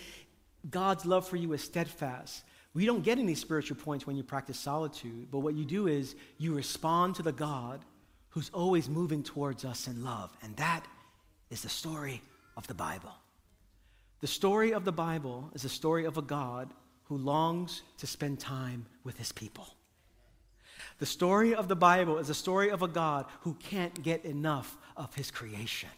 God's 0.69 1.05
love 1.05 1.27
for 1.27 1.35
you 1.35 1.53
is 1.53 1.63
steadfast. 1.63 2.43
We 2.73 2.85
don't 2.85 3.03
get 3.03 3.17
any 3.17 3.35
spiritual 3.35 3.77
points 3.77 4.05
when 4.05 4.15
you 4.15 4.23
practice 4.23 4.59
solitude, 4.59 5.29
but 5.31 5.39
what 5.39 5.55
you 5.55 5.65
do 5.65 5.87
is 5.87 6.15
you 6.37 6.53
respond 6.53 7.15
to 7.15 7.23
the 7.23 7.31
God 7.31 7.83
who's 8.29 8.49
always 8.53 8.87
moving 8.87 9.23
towards 9.23 9.65
us 9.65 9.87
in 9.87 10.03
love. 10.03 10.35
And 10.43 10.55
that 10.57 10.85
is 11.49 11.63
the 11.63 11.69
story 11.69 12.21
of 12.55 12.67
the 12.67 12.73
Bible. 12.73 13.13
The 14.21 14.27
story 14.27 14.73
of 14.73 14.85
the 14.85 14.91
Bible 14.91 15.49
is 15.53 15.63
the 15.63 15.69
story 15.69 16.05
of 16.05 16.17
a 16.17 16.21
God 16.21 16.69
who 17.05 17.17
longs 17.17 17.81
to 17.97 18.05
spend 18.05 18.39
time 18.39 18.85
with 19.03 19.17
his 19.17 19.31
people. 19.31 19.67
The 20.99 21.05
story 21.05 21.55
of 21.55 21.67
the 21.67 21.75
Bible 21.75 22.17
is 22.17 22.27
the 22.27 22.33
story 22.33 22.69
of 22.69 22.81
a 22.81 22.87
God 22.87 23.25
who 23.41 23.55
can't 23.55 24.03
get 24.03 24.25
enough 24.25 24.77
of 24.95 25.15
his 25.15 25.31
creation. 25.31 25.89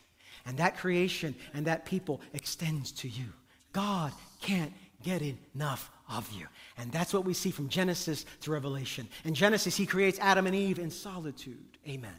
And 0.45 0.57
that 0.57 0.77
creation 0.77 1.35
and 1.53 1.65
that 1.65 1.85
people 1.85 2.21
extends 2.33 2.91
to 2.93 3.07
you. 3.07 3.25
God 3.73 4.11
can't 4.41 4.73
get 5.03 5.21
enough 5.55 5.89
of 6.09 6.31
you. 6.31 6.45
And 6.77 6.91
that's 6.91 7.13
what 7.13 7.25
we 7.25 7.33
see 7.33 7.51
from 7.51 7.69
Genesis 7.69 8.25
to 8.41 8.51
Revelation. 8.51 9.07
In 9.23 9.33
Genesis, 9.33 9.75
he 9.75 9.85
creates 9.85 10.19
Adam 10.19 10.47
and 10.47 10.55
Eve 10.55 10.79
in 10.79 10.91
solitude. 10.91 11.77
Amen. 11.87 12.15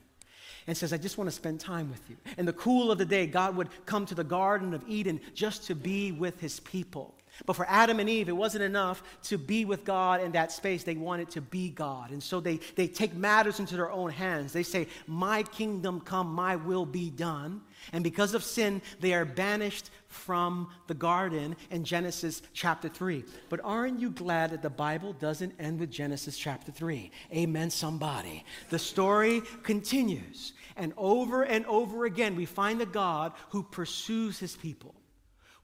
And 0.67 0.77
says, 0.77 0.93
I 0.93 0.97
just 0.97 1.19
want 1.19 1.29
to 1.29 1.35
spend 1.35 1.61
time 1.61 1.91
with 1.91 2.09
you. 2.09 2.17
In 2.39 2.47
the 2.47 2.53
cool 2.53 2.93
of 2.93 2.99
the 2.99 3.05
day, 3.05 3.27
God 3.27 3.57
would 3.57 3.69
come 3.85 4.07
to 4.07 4.15
the 4.15 4.25
Garden 4.25 4.75
of 4.75 4.85
Eden 4.87 5.21
just 5.35 5.65
to 5.67 5.75
be 5.75 6.13
with 6.13 6.41
his 6.41 6.61
people. 6.61 7.15
But 7.47 7.57
for 7.57 7.67
Adam 7.69 7.99
and 7.99 8.09
Eve, 8.09 8.29
it 8.29 8.37
wasn't 8.37 8.65
enough 8.65 9.03
to 9.25 9.39
be 9.39 9.65
with 9.65 9.85
God 9.85 10.21
in 10.21 10.33
that 10.33 10.53
space. 10.53 10.85
They 10.85 10.97
wanted 10.97 11.31
to 11.31 11.41
be 11.41 11.71
God. 11.71 12.11
And 12.11 12.23
so 12.23 12.41
they, 12.41 12.61
they 12.77 12.87
take 12.87 13.15
matters 13.15 13.59
into 13.59 13.75
their 13.75 13.91
own 13.91 14.11
hands. 14.11 14.53
They 14.53 14.63
say, 14.63 14.87
My 15.07 15.43
kingdom 15.43 16.01
come, 16.01 16.33
my 16.33 16.57
will 16.57 16.85
be 16.85 17.11
done. 17.11 17.63
And 17.93 18.05
because 18.05 18.35
of 18.35 18.45
sin, 18.45 18.83
they 19.01 19.15
are 19.15 19.25
banished 19.25 19.91
from 20.09 20.69
the 20.87 20.95
garden 20.95 21.57
in 21.71 21.85
Genesis 21.85 22.43
chapter 22.53 22.89
3. 22.89 23.25
But 23.49 23.61
aren't 23.65 23.99
you 23.99 24.11
glad 24.11 24.51
that 24.51 24.63
the 24.63 24.71
Bible 24.71 25.15
doesn't 25.15 25.55
end 25.59 25.81
with 25.81 25.91
Genesis 25.91 26.37
chapter 26.37 26.71
3? 26.71 27.11
Amen, 27.35 27.71
somebody. 27.71 28.45
The 28.69 28.79
story 28.79 29.43
continues. 29.63 30.53
And 30.77 30.93
over 30.97 31.43
and 31.43 31.65
over 31.67 32.05
again, 32.05 32.37
we 32.37 32.45
find 32.45 32.83
a 32.83 32.87
God 32.87 33.33
who 33.51 33.63
pursues 33.63 34.39
his 34.39 34.55
people. 34.55 34.95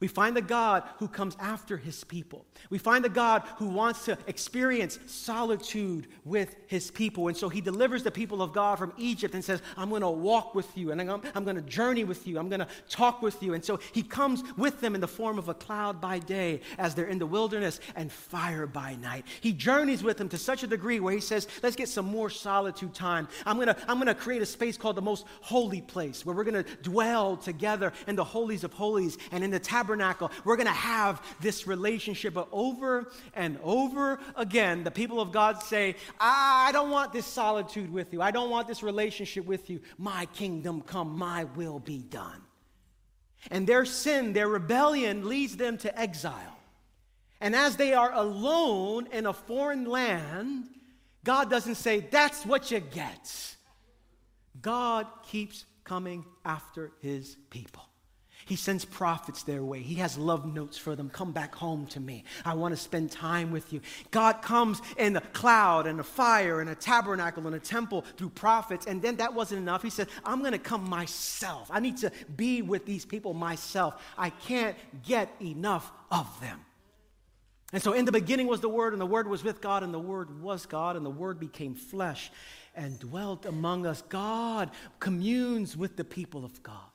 We 0.01 0.07
find 0.07 0.37
the 0.37 0.43
God 0.43 0.85
who 0.99 1.09
comes 1.09 1.37
after 1.41 1.77
his 1.77 2.05
people. 2.05 2.47
We 2.71 2.79
find 2.79 3.05
the 3.05 3.09
God 3.09 3.43
who 3.57 3.67
wants 3.67 4.05
to 4.05 4.17
experience 4.29 4.97
solitude 5.07 6.07
with 6.25 6.55
his 6.69 6.93
people. 6.93 7.27
And 7.27 7.37
so 7.37 7.49
he 7.49 7.61
delivers 7.61 8.05
the 8.05 8.13
people 8.13 8.41
of 8.41 8.53
God 8.53 8.79
from 8.79 8.93
Egypt 8.97 9.35
and 9.35 9.45
says, 9.45 9.61
I'm 9.77 9.91
going 9.91 10.03
to 10.03 10.11
walk 10.11 10.55
with 10.55 10.79
you 10.79 10.93
and 10.93 11.01
I'm, 11.01 11.21
I'm 11.35 11.43
going 11.43 11.57
to 11.57 11.63
journey 11.63 12.05
with 12.05 12.29
you. 12.29 12.39
I'm 12.39 12.49
going 12.49 12.61
to 12.61 12.69
talk 12.89 13.23
with 13.23 13.43
you. 13.43 13.55
And 13.55 13.65
so 13.65 13.81
he 13.93 14.05
comes 14.05 14.45
with 14.57 14.81
them 14.81 14.95
in 14.95 15.01
the 15.01 15.09
form 15.09 15.37
of 15.37 15.49
a 15.49 15.55
cloud 15.55 16.01
by 16.01 16.21
day 16.21 16.61
as 16.79 16.95
they're 16.95 17.07
in 17.07 17.19
the 17.19 17.27
wilderness 17.27 17.81
and 17.97 18.13
fire 18.13 18.69
by 18.69 18.95
night. 18.97 19.25
He 19.41 19.53
journeys 19.53 20.05
with 20.05 20.17
them 20.17 20.29
to 20.29 20.39
such 20.39 20.63
a 20.63 20.69
degree 20.69 21.01
where 21.01 21.15
he 21.15 21.21
says, 21.21 21.49
Let's 21.61 21.75
get 21.75 21.89
some 21.89 22.07
more 22.07 22.31
solitude 22.31 22.95
time. 22.95 23.27
I'm 23.45 23.57
going 23.57 23.67
to, 23.67 23.77
I'm 23.89 23.97
going 23.97 24.07
to 24.07 24.15
create 24.15 24.43
a 24.43 24.47
space 24.47 24.77
called 24.77 24.95
the 24.95 25.03
most 25.03 25.25
holy 25.41 25.81
place 25.81 26.25
where 26.25 26.37
we're 26.37 26.45
going 26.45 26.63
to 26.63 26.77
dwell 26.83 27.37
together 27.37 27.93
in 28.07 28.15
the 28.15 28.23
holies 28.23 28.63
of 28.63 28.73
holies 28.73 29.19
and 29.33 29.43
in 29.43 29.51
the 29.51 29.59
tabernacle 29.59 29.88
tabernacle, 29.89 30.31
we're 30.45 30.57
going 30.57 30.67
to 30.67 30.73
have 30.73 31.23
this 31.41 31.67
relationship. 31.67 32.35
But 32.35 32.49
over 32.53 33.11
and 33.35 33.59
over 33.63 34.21
again, 34.37 34.85
the 34.85 34.91
people 34.91 35.21
of 35.21 35.33
God 35.33 35.63
say, 35.63 35.97
I 36.21 36.71
don't 36.73 36.91
want 36.91 37.13
this 37.13 37.27
solitude 37.27 37.91
with 37.91 38.13
you. 38.13 38.21
I 38.21 38.31
don't 38.31 38.51
want 38.51 38.69
this 38.69 38.83
relationship 38.83 39.47
with 39.47 39.71
you. 39.71 39.81
My 39.97 40.27
kingdom 40.27 40.83
come, 40.83 41.19
my 41.19 41.45
will 41.45 41.79
be 41.79 41.99
done. 41.99 42.43
And 43.51 43.67
their 43.67 43.85
sin, 43.85 44.33
their 44.33 44.49
rebellion 44.49 45.29
leads 45.29 45.57
them 45.57 45.79
to 45.79 45.99
exile. 45.99 46.57
And 47.41 47.55
as 47.55 47.77
they 47.77 47.95
are 47.95 48.13
alone 48.13 49.09
in 49.13 49.25
a 49.25 49.33
foreign 49.33 49.85
land, 49.85 50.65
God 51.25 51.49
doesn't 51.49 51.77
say, 51.77 52.01
That's 52.01 52.45
what 52.45 52.71
you 52.71 52.81
get. 52.81 53.55
God 54.61 55.07
keeps 55.31 55.65
coming 55.85 56.25
after 56.45 56.91
his 57.01 57.37
people. 57.49 57.89
He 58.49 58.57
sends 58.57 58.85
prophets 58.85 59.43
their 59.43 59.63
way. 59.63 59.81
He 59.81 59.97
has 59.97 60.17
love 60.17 60.47
notes 60.53 60.79
for 60.79 60.97
them. 60.97 61.11
Come 61.11 61.33
back 61.33 61.55
home 61.55 61.87
to 61.89 62.01
me. 62.01 62.25
I 62.47 62.55
want 62.55 62.75
to 62.75 62.81
spend 62.81 63.11
time 63.13 63.51
with 63.51 63.73
you. 63.75 63.83
God 64.11 64.41
comes 64.41 64.81
in 64.97 65.17
a 65.17 65.21
cloud 65.21 65.87
and 65.87 66.01
a 66.01 66.03
fire 66.03 66.63
and 66.63 66.71
a 66.71 66.75
tabernacle 66.75 67.47
and 67.47 67.55
a 67.55 67.61
temple 67.61 68.07
through 68.17 68.31
prophets. 68.31 68.87
And 68.87 69.03
then 69.03 69.17
that 69.17 69.35
wasn't 69.35 69.61
enough. 69.61 69.83
He 69.83 69.91
said, 69.91 70.09
I'm 70.25 70.41
going 70.41 70.53
to 70.53 70.59
come 70.59 70.89
myself. 70.89 71.71
I 71.71 71.81
need 71.81 71.99
to 71.99 72.11
be 72.37 72.63
with 72.63 72.87
these 72.87 73.05
people 73.05 73.35
myself. 73.35 74.03
I 74.17 74.31
can't 74.31 74.77
get 75.05 75.31
enough 75.43 75.93
of 76.11 76.27
them. 76.41 76.61
And 77.71 77.83
so 77.83 77.93
in 77.93 78.07
the 78.07 78.13
beginning 78.13 78.47
was 78.47 78.63
the 78.63 78.69
Word, 78.71 78.95
and 78.95 79.01
the 79.01 79.07
Word 79.07 79.29
was 79.29 79.45
with 79.45 79.61
God, 79.61 79.83
and 79.83 79.93
the 79.93 79.99
Word 79.99 80.41
was 80.41 80.65
God, 80.65 80.97
and 80.97 81.05
the 81.05 81.11
Word 81.11 81.39
became 81.39 81.75
flesh 81.75 82.33
and 82.75 82.99
dwelt 82.99 83.45
among 83.45 83.85
us. 83.85 84.03
God 84.09 84.71
communes 85.01 85.77
with 85.77 85.97
the 85.97 86.05
people 86.05 86.47
of 86.47 86.63
God. 86.63 86.88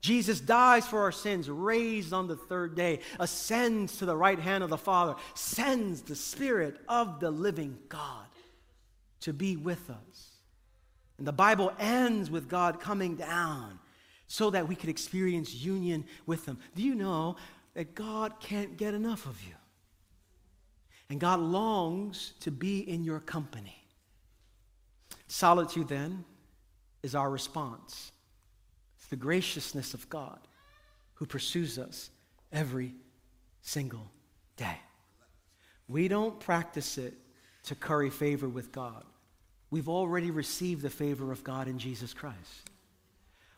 Jesus 0.00 0.40
dies 0.40 0.86
for 0.86 1.00
our 1.00 1.12
sins, 1.12 1.50
raised 1.50 2.12
on 2.12 2.26
the 2.26 2.36
third 2.36 2.74
day, 2.74 3.00
ascends 3.18 3.98
to 3.98 4.06
the 4.06 4.16
right 4.16 4.38
hand 4.38 4.64
of 4.64 4.70
the 4.70 4.78
Father, 4.78 5.14
sends 5.34 6.02
the 6.02 6.16
Spirit 6.16 6.78
of 6.88 7.20
the 7.20 7.30
living 7.30 7.78
God 7.88 8.26
to 9.20 9.32
be 9.32 9.56
with 9.56 9.90
us. 9.90 10.30
And 11.18 11.26
the 11.26 11.32
Bible 11.32 11.72
ends 11.78 12.30
with 12.30 12.48
God 12.48 12.80
coming 12.80 13.16
down 13.16 13.78
so 14.26 14.48
that 14.50 14.66
we 14.66 14.74
could 14.74 14.88
experience 14.88 15.54
union 15.54 16.04
with 16.24 16.46
Him. 16.46 16.58
Do 16.74 16.82
you 16.82 16.94
know 16.94 17.36
that 17.74 17.94
God 17.94 18.40
can't 18.40 18.78
get 18.78 18.94
enough 18.94 19.26
of 19.26 19.42
you? 19.42 19.54
And 21.10 21.20
God 21.20 21.40
longs 21.40 22.32
to 22.40 22.50
be 22.50 22.88
in 22.88 23.04
your 23.04 23.20
company. 23.20 23.84
Solitude, 25.26 25.88
then, 25.88 26.24
is 27.02 27.14
our 27.14 27.28
response. 27.28 28.12
The 29.10 29.16
graciousness 29.16 29.94
of 29.94 30.08
God 30.08 30.38
who 31.14 31.26
pursues 31.26 31.78
us 31.78 32.10
every 32.52 32.94
single 33.60 34.10
day. 34.56 34.78
We 35.88 36.08
don't 36.08 36.38
practice 36.40 36.96
it 36.96 37.14
to 37.64 37.74
curry 37.74 38.10
favor 38.10 38.48
with 38.48 38.72
God. 38.72 39.04
We've 39.70 39.88
already 39.88 40.30
received 40.30 40.82
the 40.82 40.90
favor 40.90 41.30
of 41.30 41.44
God 41.44 41.68
in 41.68 41.78
Jesus 41.78 42.14
Christ. 42.14 42.70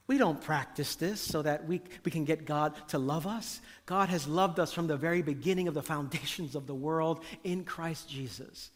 We 0.06 0.18
don't 0.18 0.40
practice 0.40 0.96
this 0.96 1.20
so 1.20 1.42
that 1.42 1.66
we, 1.66 1.80
we 2.04 2.10
can 2.10 2.24
get 2.24 2.44
God 2.44 2.74
to 2.88 2.98
love 2.98 3.26
us. 3.26 3.60
God 3.86 4.08
has 4.08 4.26
loved 4.26 4.58
us 4.58 4.72
from 4.72 4.86
the 4.86 4.96
very 4.96 5.22
beginning 5.22 5.68
of 5.68 5.74
the 5.74 5.82
foundations 5.82 6.54
of 6.54 6.66
the 6.66 6.74
world 6.74 7.24
in 7.44 7.64
Christ 7.64 8.08
Jesus. 8.08 8.70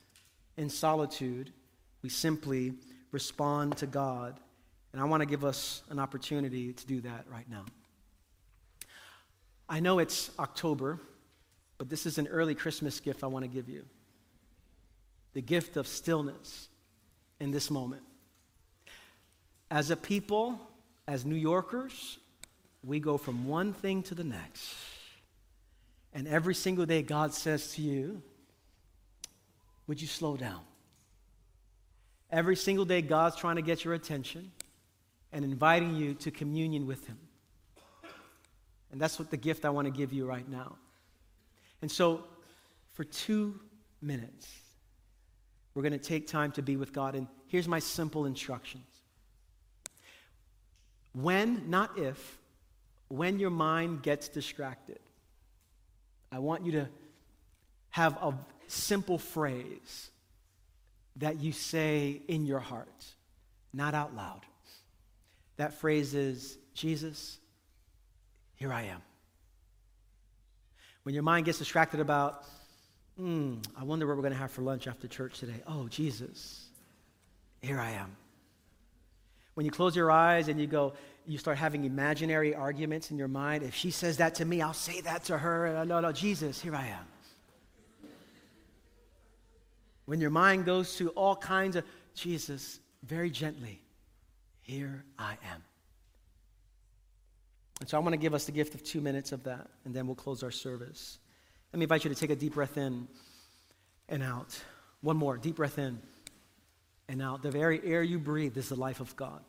In 0.57 0.71
solitude, 0.71 1.53
we 2.03 2.09
simply 2.09 2.75
respond 3.11 3.77
to 3.79 3.87
God. 3.87 4.41
And 4.97 5.03
I 5.03 5.05
want 5.09 5.21
to 5.21 5.27
give 5.27 5.45
us 5.45 5.83
an 5.91 5.99
opportunity 5.99 6.73
to 6.73 6.87
do 6.87 7.03
that 7.03 7.27
right 7.31 7.45
now. 7.51 7.67
I 9.69 9.79
know 9.79 9.99
it's 9.99 10.31
October, 10.39 10.99
but 11.77 11.91
this 11.91 12.07
is 12.07 12.17
an 12.17 12.27
early 12.29 12.55
Christmas 12.55 12.99
gift 12.99 13.23
I 13.23 13.27
want 13.27 13.45
to 13.45 13.49
give 13.51 13.69
you 13.69 13.85
the 15.35 15.43
gift 15.43 15.77
of 15.77 15.87
stillness 15.87 16.69
in 17.41 17.51
this 17.51 17.71
moment. 17.71 18.05
As 19.71 19.91
a 19.91 19.97
people, 19.97 20.59
as 21.07 21.27
New 21.27 21.35
Yorkers, 21.37 22.19
we 22.83 22.99
go 22.99 23.19
from 23.19 23.47
one 23.47 23.75
thing 23.75 24.03
to 24.05 24.15
the 24.15 24.25
next. 24.25 24.75
And 26.15 26.27
every 26.27 26.55
single 26.55 26.87
day, 26.87 27.03
God 27.03 27.35
says 27.35 27.75
to 27.75 27.83
you, 27.83 28.23
Would 29.89 30.01
you 30.01 30.09
slow 30.09 30.39
down? 30.39 30.63
Every 32.31 32.57
single 32.57 32.87
day, 32.87 33.03
God's 33.03 33.37
trying 33.37 33.57
to 33.57 33.63
get 33.63 33.85
your 33.85 33.93
attention 33.93 34.53
and 35.37 35.45
inviting 35.45 35.95
you 35.95 36.15
to 36.15 36.31
communion 36.31 36.87
with 36.87 37.07
Him. 37.07 37.19
And 38.91 38.99
that's 38.99 39.19
what 39.19 39.31
the 39.31 39.37
gift 39.37 39.67
I 39.67 39.69
want 39.69 39.85
to 39.85 39.91
give 39.91 40.11
you 40.11 40.25
right 40.25 40.49
now. 40.49 40.77
And 41.83 41.93
so, 41.93 42.25
for 42.95 43.05
two 43.05 43.61
minutes, 44.01 44.49
we're 45.75 45.83
going 45.83 45.93
to 45.93 45.99
take 45.99 46.27
time 46.27 46.53
to 46.53 46.63
be 46.63 46.77
with 46.77 46.95
God. 46.95 47.15
And 47.15 47.27
here's 47.49 47.69
my 47.69 47.81
simple 47.81 48.25
instructions 48.25 48.87
when, 51.13 51.69
not 51.69 51.99
if, 51.99 52.39
when 53.09 53.39
your 53.39 53.51
mind 53.51 54.03
gets 54.03 54.31
distracted, 54.31 55.01
I 56.33 56.39
want 56.39 56.65
you 56.65 56.73
to 56.73 56.89
have 57.91 58.17
a 58.23 58.33
simple 58.69 59.19
phrase 59.19 60.11
that 61.17 61.41
you 61.41 61.53
say 61.53 62.23
in 62.27 62.47
your 62.47 62.61
heart, 62.61 63.05
not 63.75 63.93
out 63.93 64.17
loud. 64.17 64.41
That 65.57 65.75
phrase 65.75 66.15
is, 66.15 66.59
Jesus, 66.75 67.39
here 68.55 68.73
I 68.73 68.83
am. 68.85 69.03
When 71.03 71.15
your 71.15 71.23
mind 71.23 71.47
gets 71.47 71.59
distracted 71.59 72.01
about, 72.01 72.45
hmm, 73.17 73.57
I 73.79 73.85
wonder 73.85 74.07
what 74.07 74.17
we're 74.17 74.23
going 74.23 74.35
to 74.35 74.39
have 74.39 74.51
for 74.51 74.63
lunch 74.63 74.87
after 74.87 75.09
church 75.09 75.39
today. 75.39 75.63
Oh, 75.67 75.89
Jesus, 75.89 76.67
here 77.61 77.81
I 77.81 77.93
am. 77.93 78.17
When 79.55 79.65
you 79.65 79.73
close 79.73 79.97
your 79.97 80.11
eyes 80.11 80.49
and 80.49 80.61
you 80.61 80.67
go, 80.67 80.93
you 81.27 81.39
start 81.39 81.57
having 81.57 81.85
imaginary 81.85 82.55
arguments 82.55 83.11
in 83.11 83.17
your 83.17 83.29
mind. 83.29 83.63
If 83.63 83.75
she 83.75 83.91
says 83.91 84.19
that 84.19 84.35
to 84.37 84.45
me, 84.45 84.61
I'll 84.61 84.75
say 84.75 85.01
that 85.03 85.25
to 85.25 85.39
her. 85.39 85.85
No, 85.87 86.01
no, 86.01 86.13
Jesus, 86.13 86.61
here 86.61 86.75
I 86.75 86.87
am 86.89 87.07
when 90.07 90.21
your 90.21 90.31
mind 90.31 90.65
goes 90.65 90.97
to 90.97 91.11
all 91.11 91.37
kinds 91.37 91.77
of 91.77 91.85
Jesus, 92.15 92.81
very 93.03 93.29
gently, 93.29 93.83
here 94.67 95.05
I 95.19 95.33
am. 95.33 95.63
And 97.81 97.89
so 97.89 97.97
I 97.97 98.01
want 98.01 98.15
to 98.15 98.19
give 98.19 98.35
us 98.35 98.47
the 98.47 98.53
gift 98.53 98.75
of 98.75 98.83
two 98.83 99.01
minutes 99.01 99.33
of 99.33 99.45
that, 99.45 99.69
and 99.85 99.95
then 99.95 100.07
we'll 100.07 100.17
close 100.17 100.43
our 100.43 100.51
service. 100.51 101.19
Let 101.73 101.79
me 101.79 101.85
invite 101.85 102.05
you 102.05 102.11
to 102.11 102.17
take 102.17 102.31
a 102.31 102.37
deep 102.37 102.55
breath 102.55 102.77
in 102.77 103.07
and 104.09 104.23
out. 104.23 104.61
One 105.03 105.17
more 105.17 105.37
deep 105.37 105.57
breath 105.57 105.79
in 105.79 106.01
and 107.09 107.23
out. 107.23 107.43
The 107.43 107.51
very 107.51 107.81
air 107.85 108.03
you 108.03 108.19
breathe 108.19 108.57
is 108.57 108.69
the 108.69 108.77
life 108.77 109.01
of 109.01 109.15
God. 109.15 109.41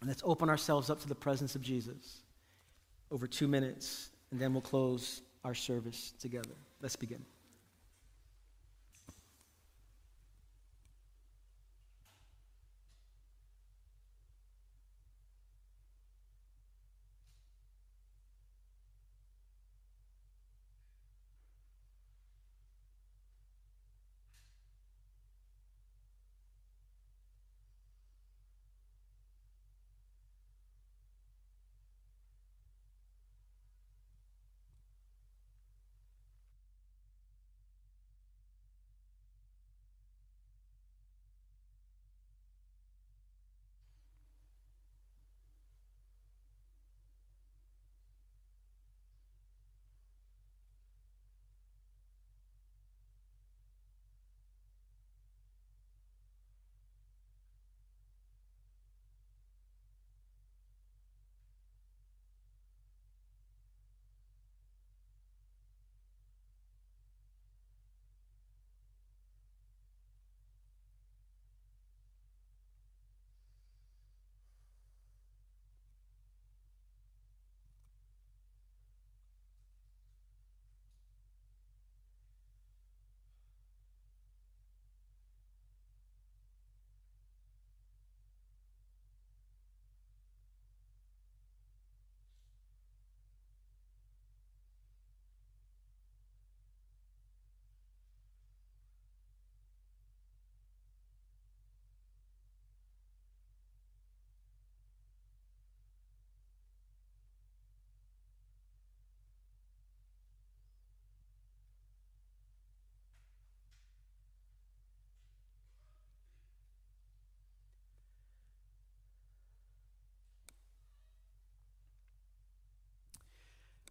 And 0.00 0.08
let's 0.08 0.22
open 0.24 0.48
ourselves 0.48 0.90
up 0.90 1.00
to 1.02 1.08
the 1.08 1.14
presence 1.14 1.54
of 1.54 1.62
Jesus 1.62 2.22
over 3.10 3.26
two 3.26 3.46
minutes, 3.46 4.10
and 4.30 4.40
then 4.40 4.52
we'll 4.52 4.62
close 4.62 5.22
our 5.44 5.54
service 5.54 6.12
together. 6.18 6.56
Let's 6.80 6.96
begin. 6.96 7.24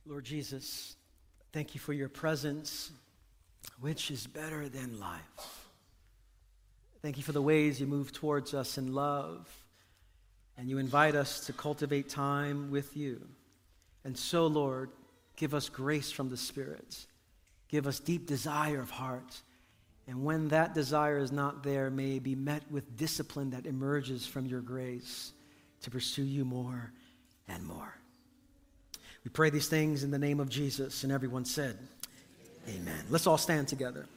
Lord 0.10 0.26
Jesus, 0.26 0.96
thank 1.54 1.76
you 1.76 1.80
for 1.80 1.94
your 1.94 2.10
presence, 2.10 2.90
which 3.80 4.10
is 4.10 4.26
better 4.26 4.68
than 4.68 5.00
life. 5.00 5.70
Thank 7.04 7.18
you 7.18 7.24
for 7.24 7.32
the 7.32 7.44
ways 7.44 7.80
you 7.80 7.86
move 7.86 8.12
towards 8.12 8.56
us 8.56 8.80
in 8.80 8.96
love, 8.96 9.48
and 10.58 10.68
you 10.68 10.80
invite 10.80 11.14
us 11.14 11.46
to 11.46 11.54
cultivate 11.54 12.10
time 12.10 12.72
with 12.72 12.98
you. 12.98 13.22
And 14.04 14.18
so, 14.18 14.48
Lord, 14.48 14.90
give 15.36 15.54
us 15.54 15.70
grace 15.70 16.10
from 16.10 16.30
the 16.30 16.38
Spirit. 16.38 17.06
Give 17.68 17.86
us 17.86 18.00
deep 18.00 18.26
desire 18.26 18.82
of 18.82 18.90
heart. 18.90 19.40
And 20.08 20.24
when 20.24 20.48
that 20.48 20.74
desire 20.74 21.20
is 21.20 21.32
not 21.32 21.62
there, 21.62 21.92
may 21.92 22.16
it 22.16 22.24
be 22.24 22.34
met 22.34 22.64
with 22.72 22.98
discipline 22.98 23.52
that 23.52 23.68
emerges 23.68 24.26
from 24.26 24.48
your 24.48 24.62
grace 24.62 25.34
to 25.84 25.92
pursue 25.92 26.24
you 26.24 26.46
more 26.46 26.92
and 27.48 27.64
more. 27.64 27.99
We 29.30 29.34
pray 29.34 29.52
these 29.52 29.68
things 29.68 30.04
in 30.04 30.10
the 30.10 30.18
name 30.18 30.40
of 30.40 30.50
Jesus. 30.50 31.04
And 31.04 31.14
everyone 31.14 31.46
said, 31.46 31.78
Amen. 32.68 33.06
Let's 33.12 33.28
all 33.28 33.38
stand 33.38 33.68
together. 33.68 34.08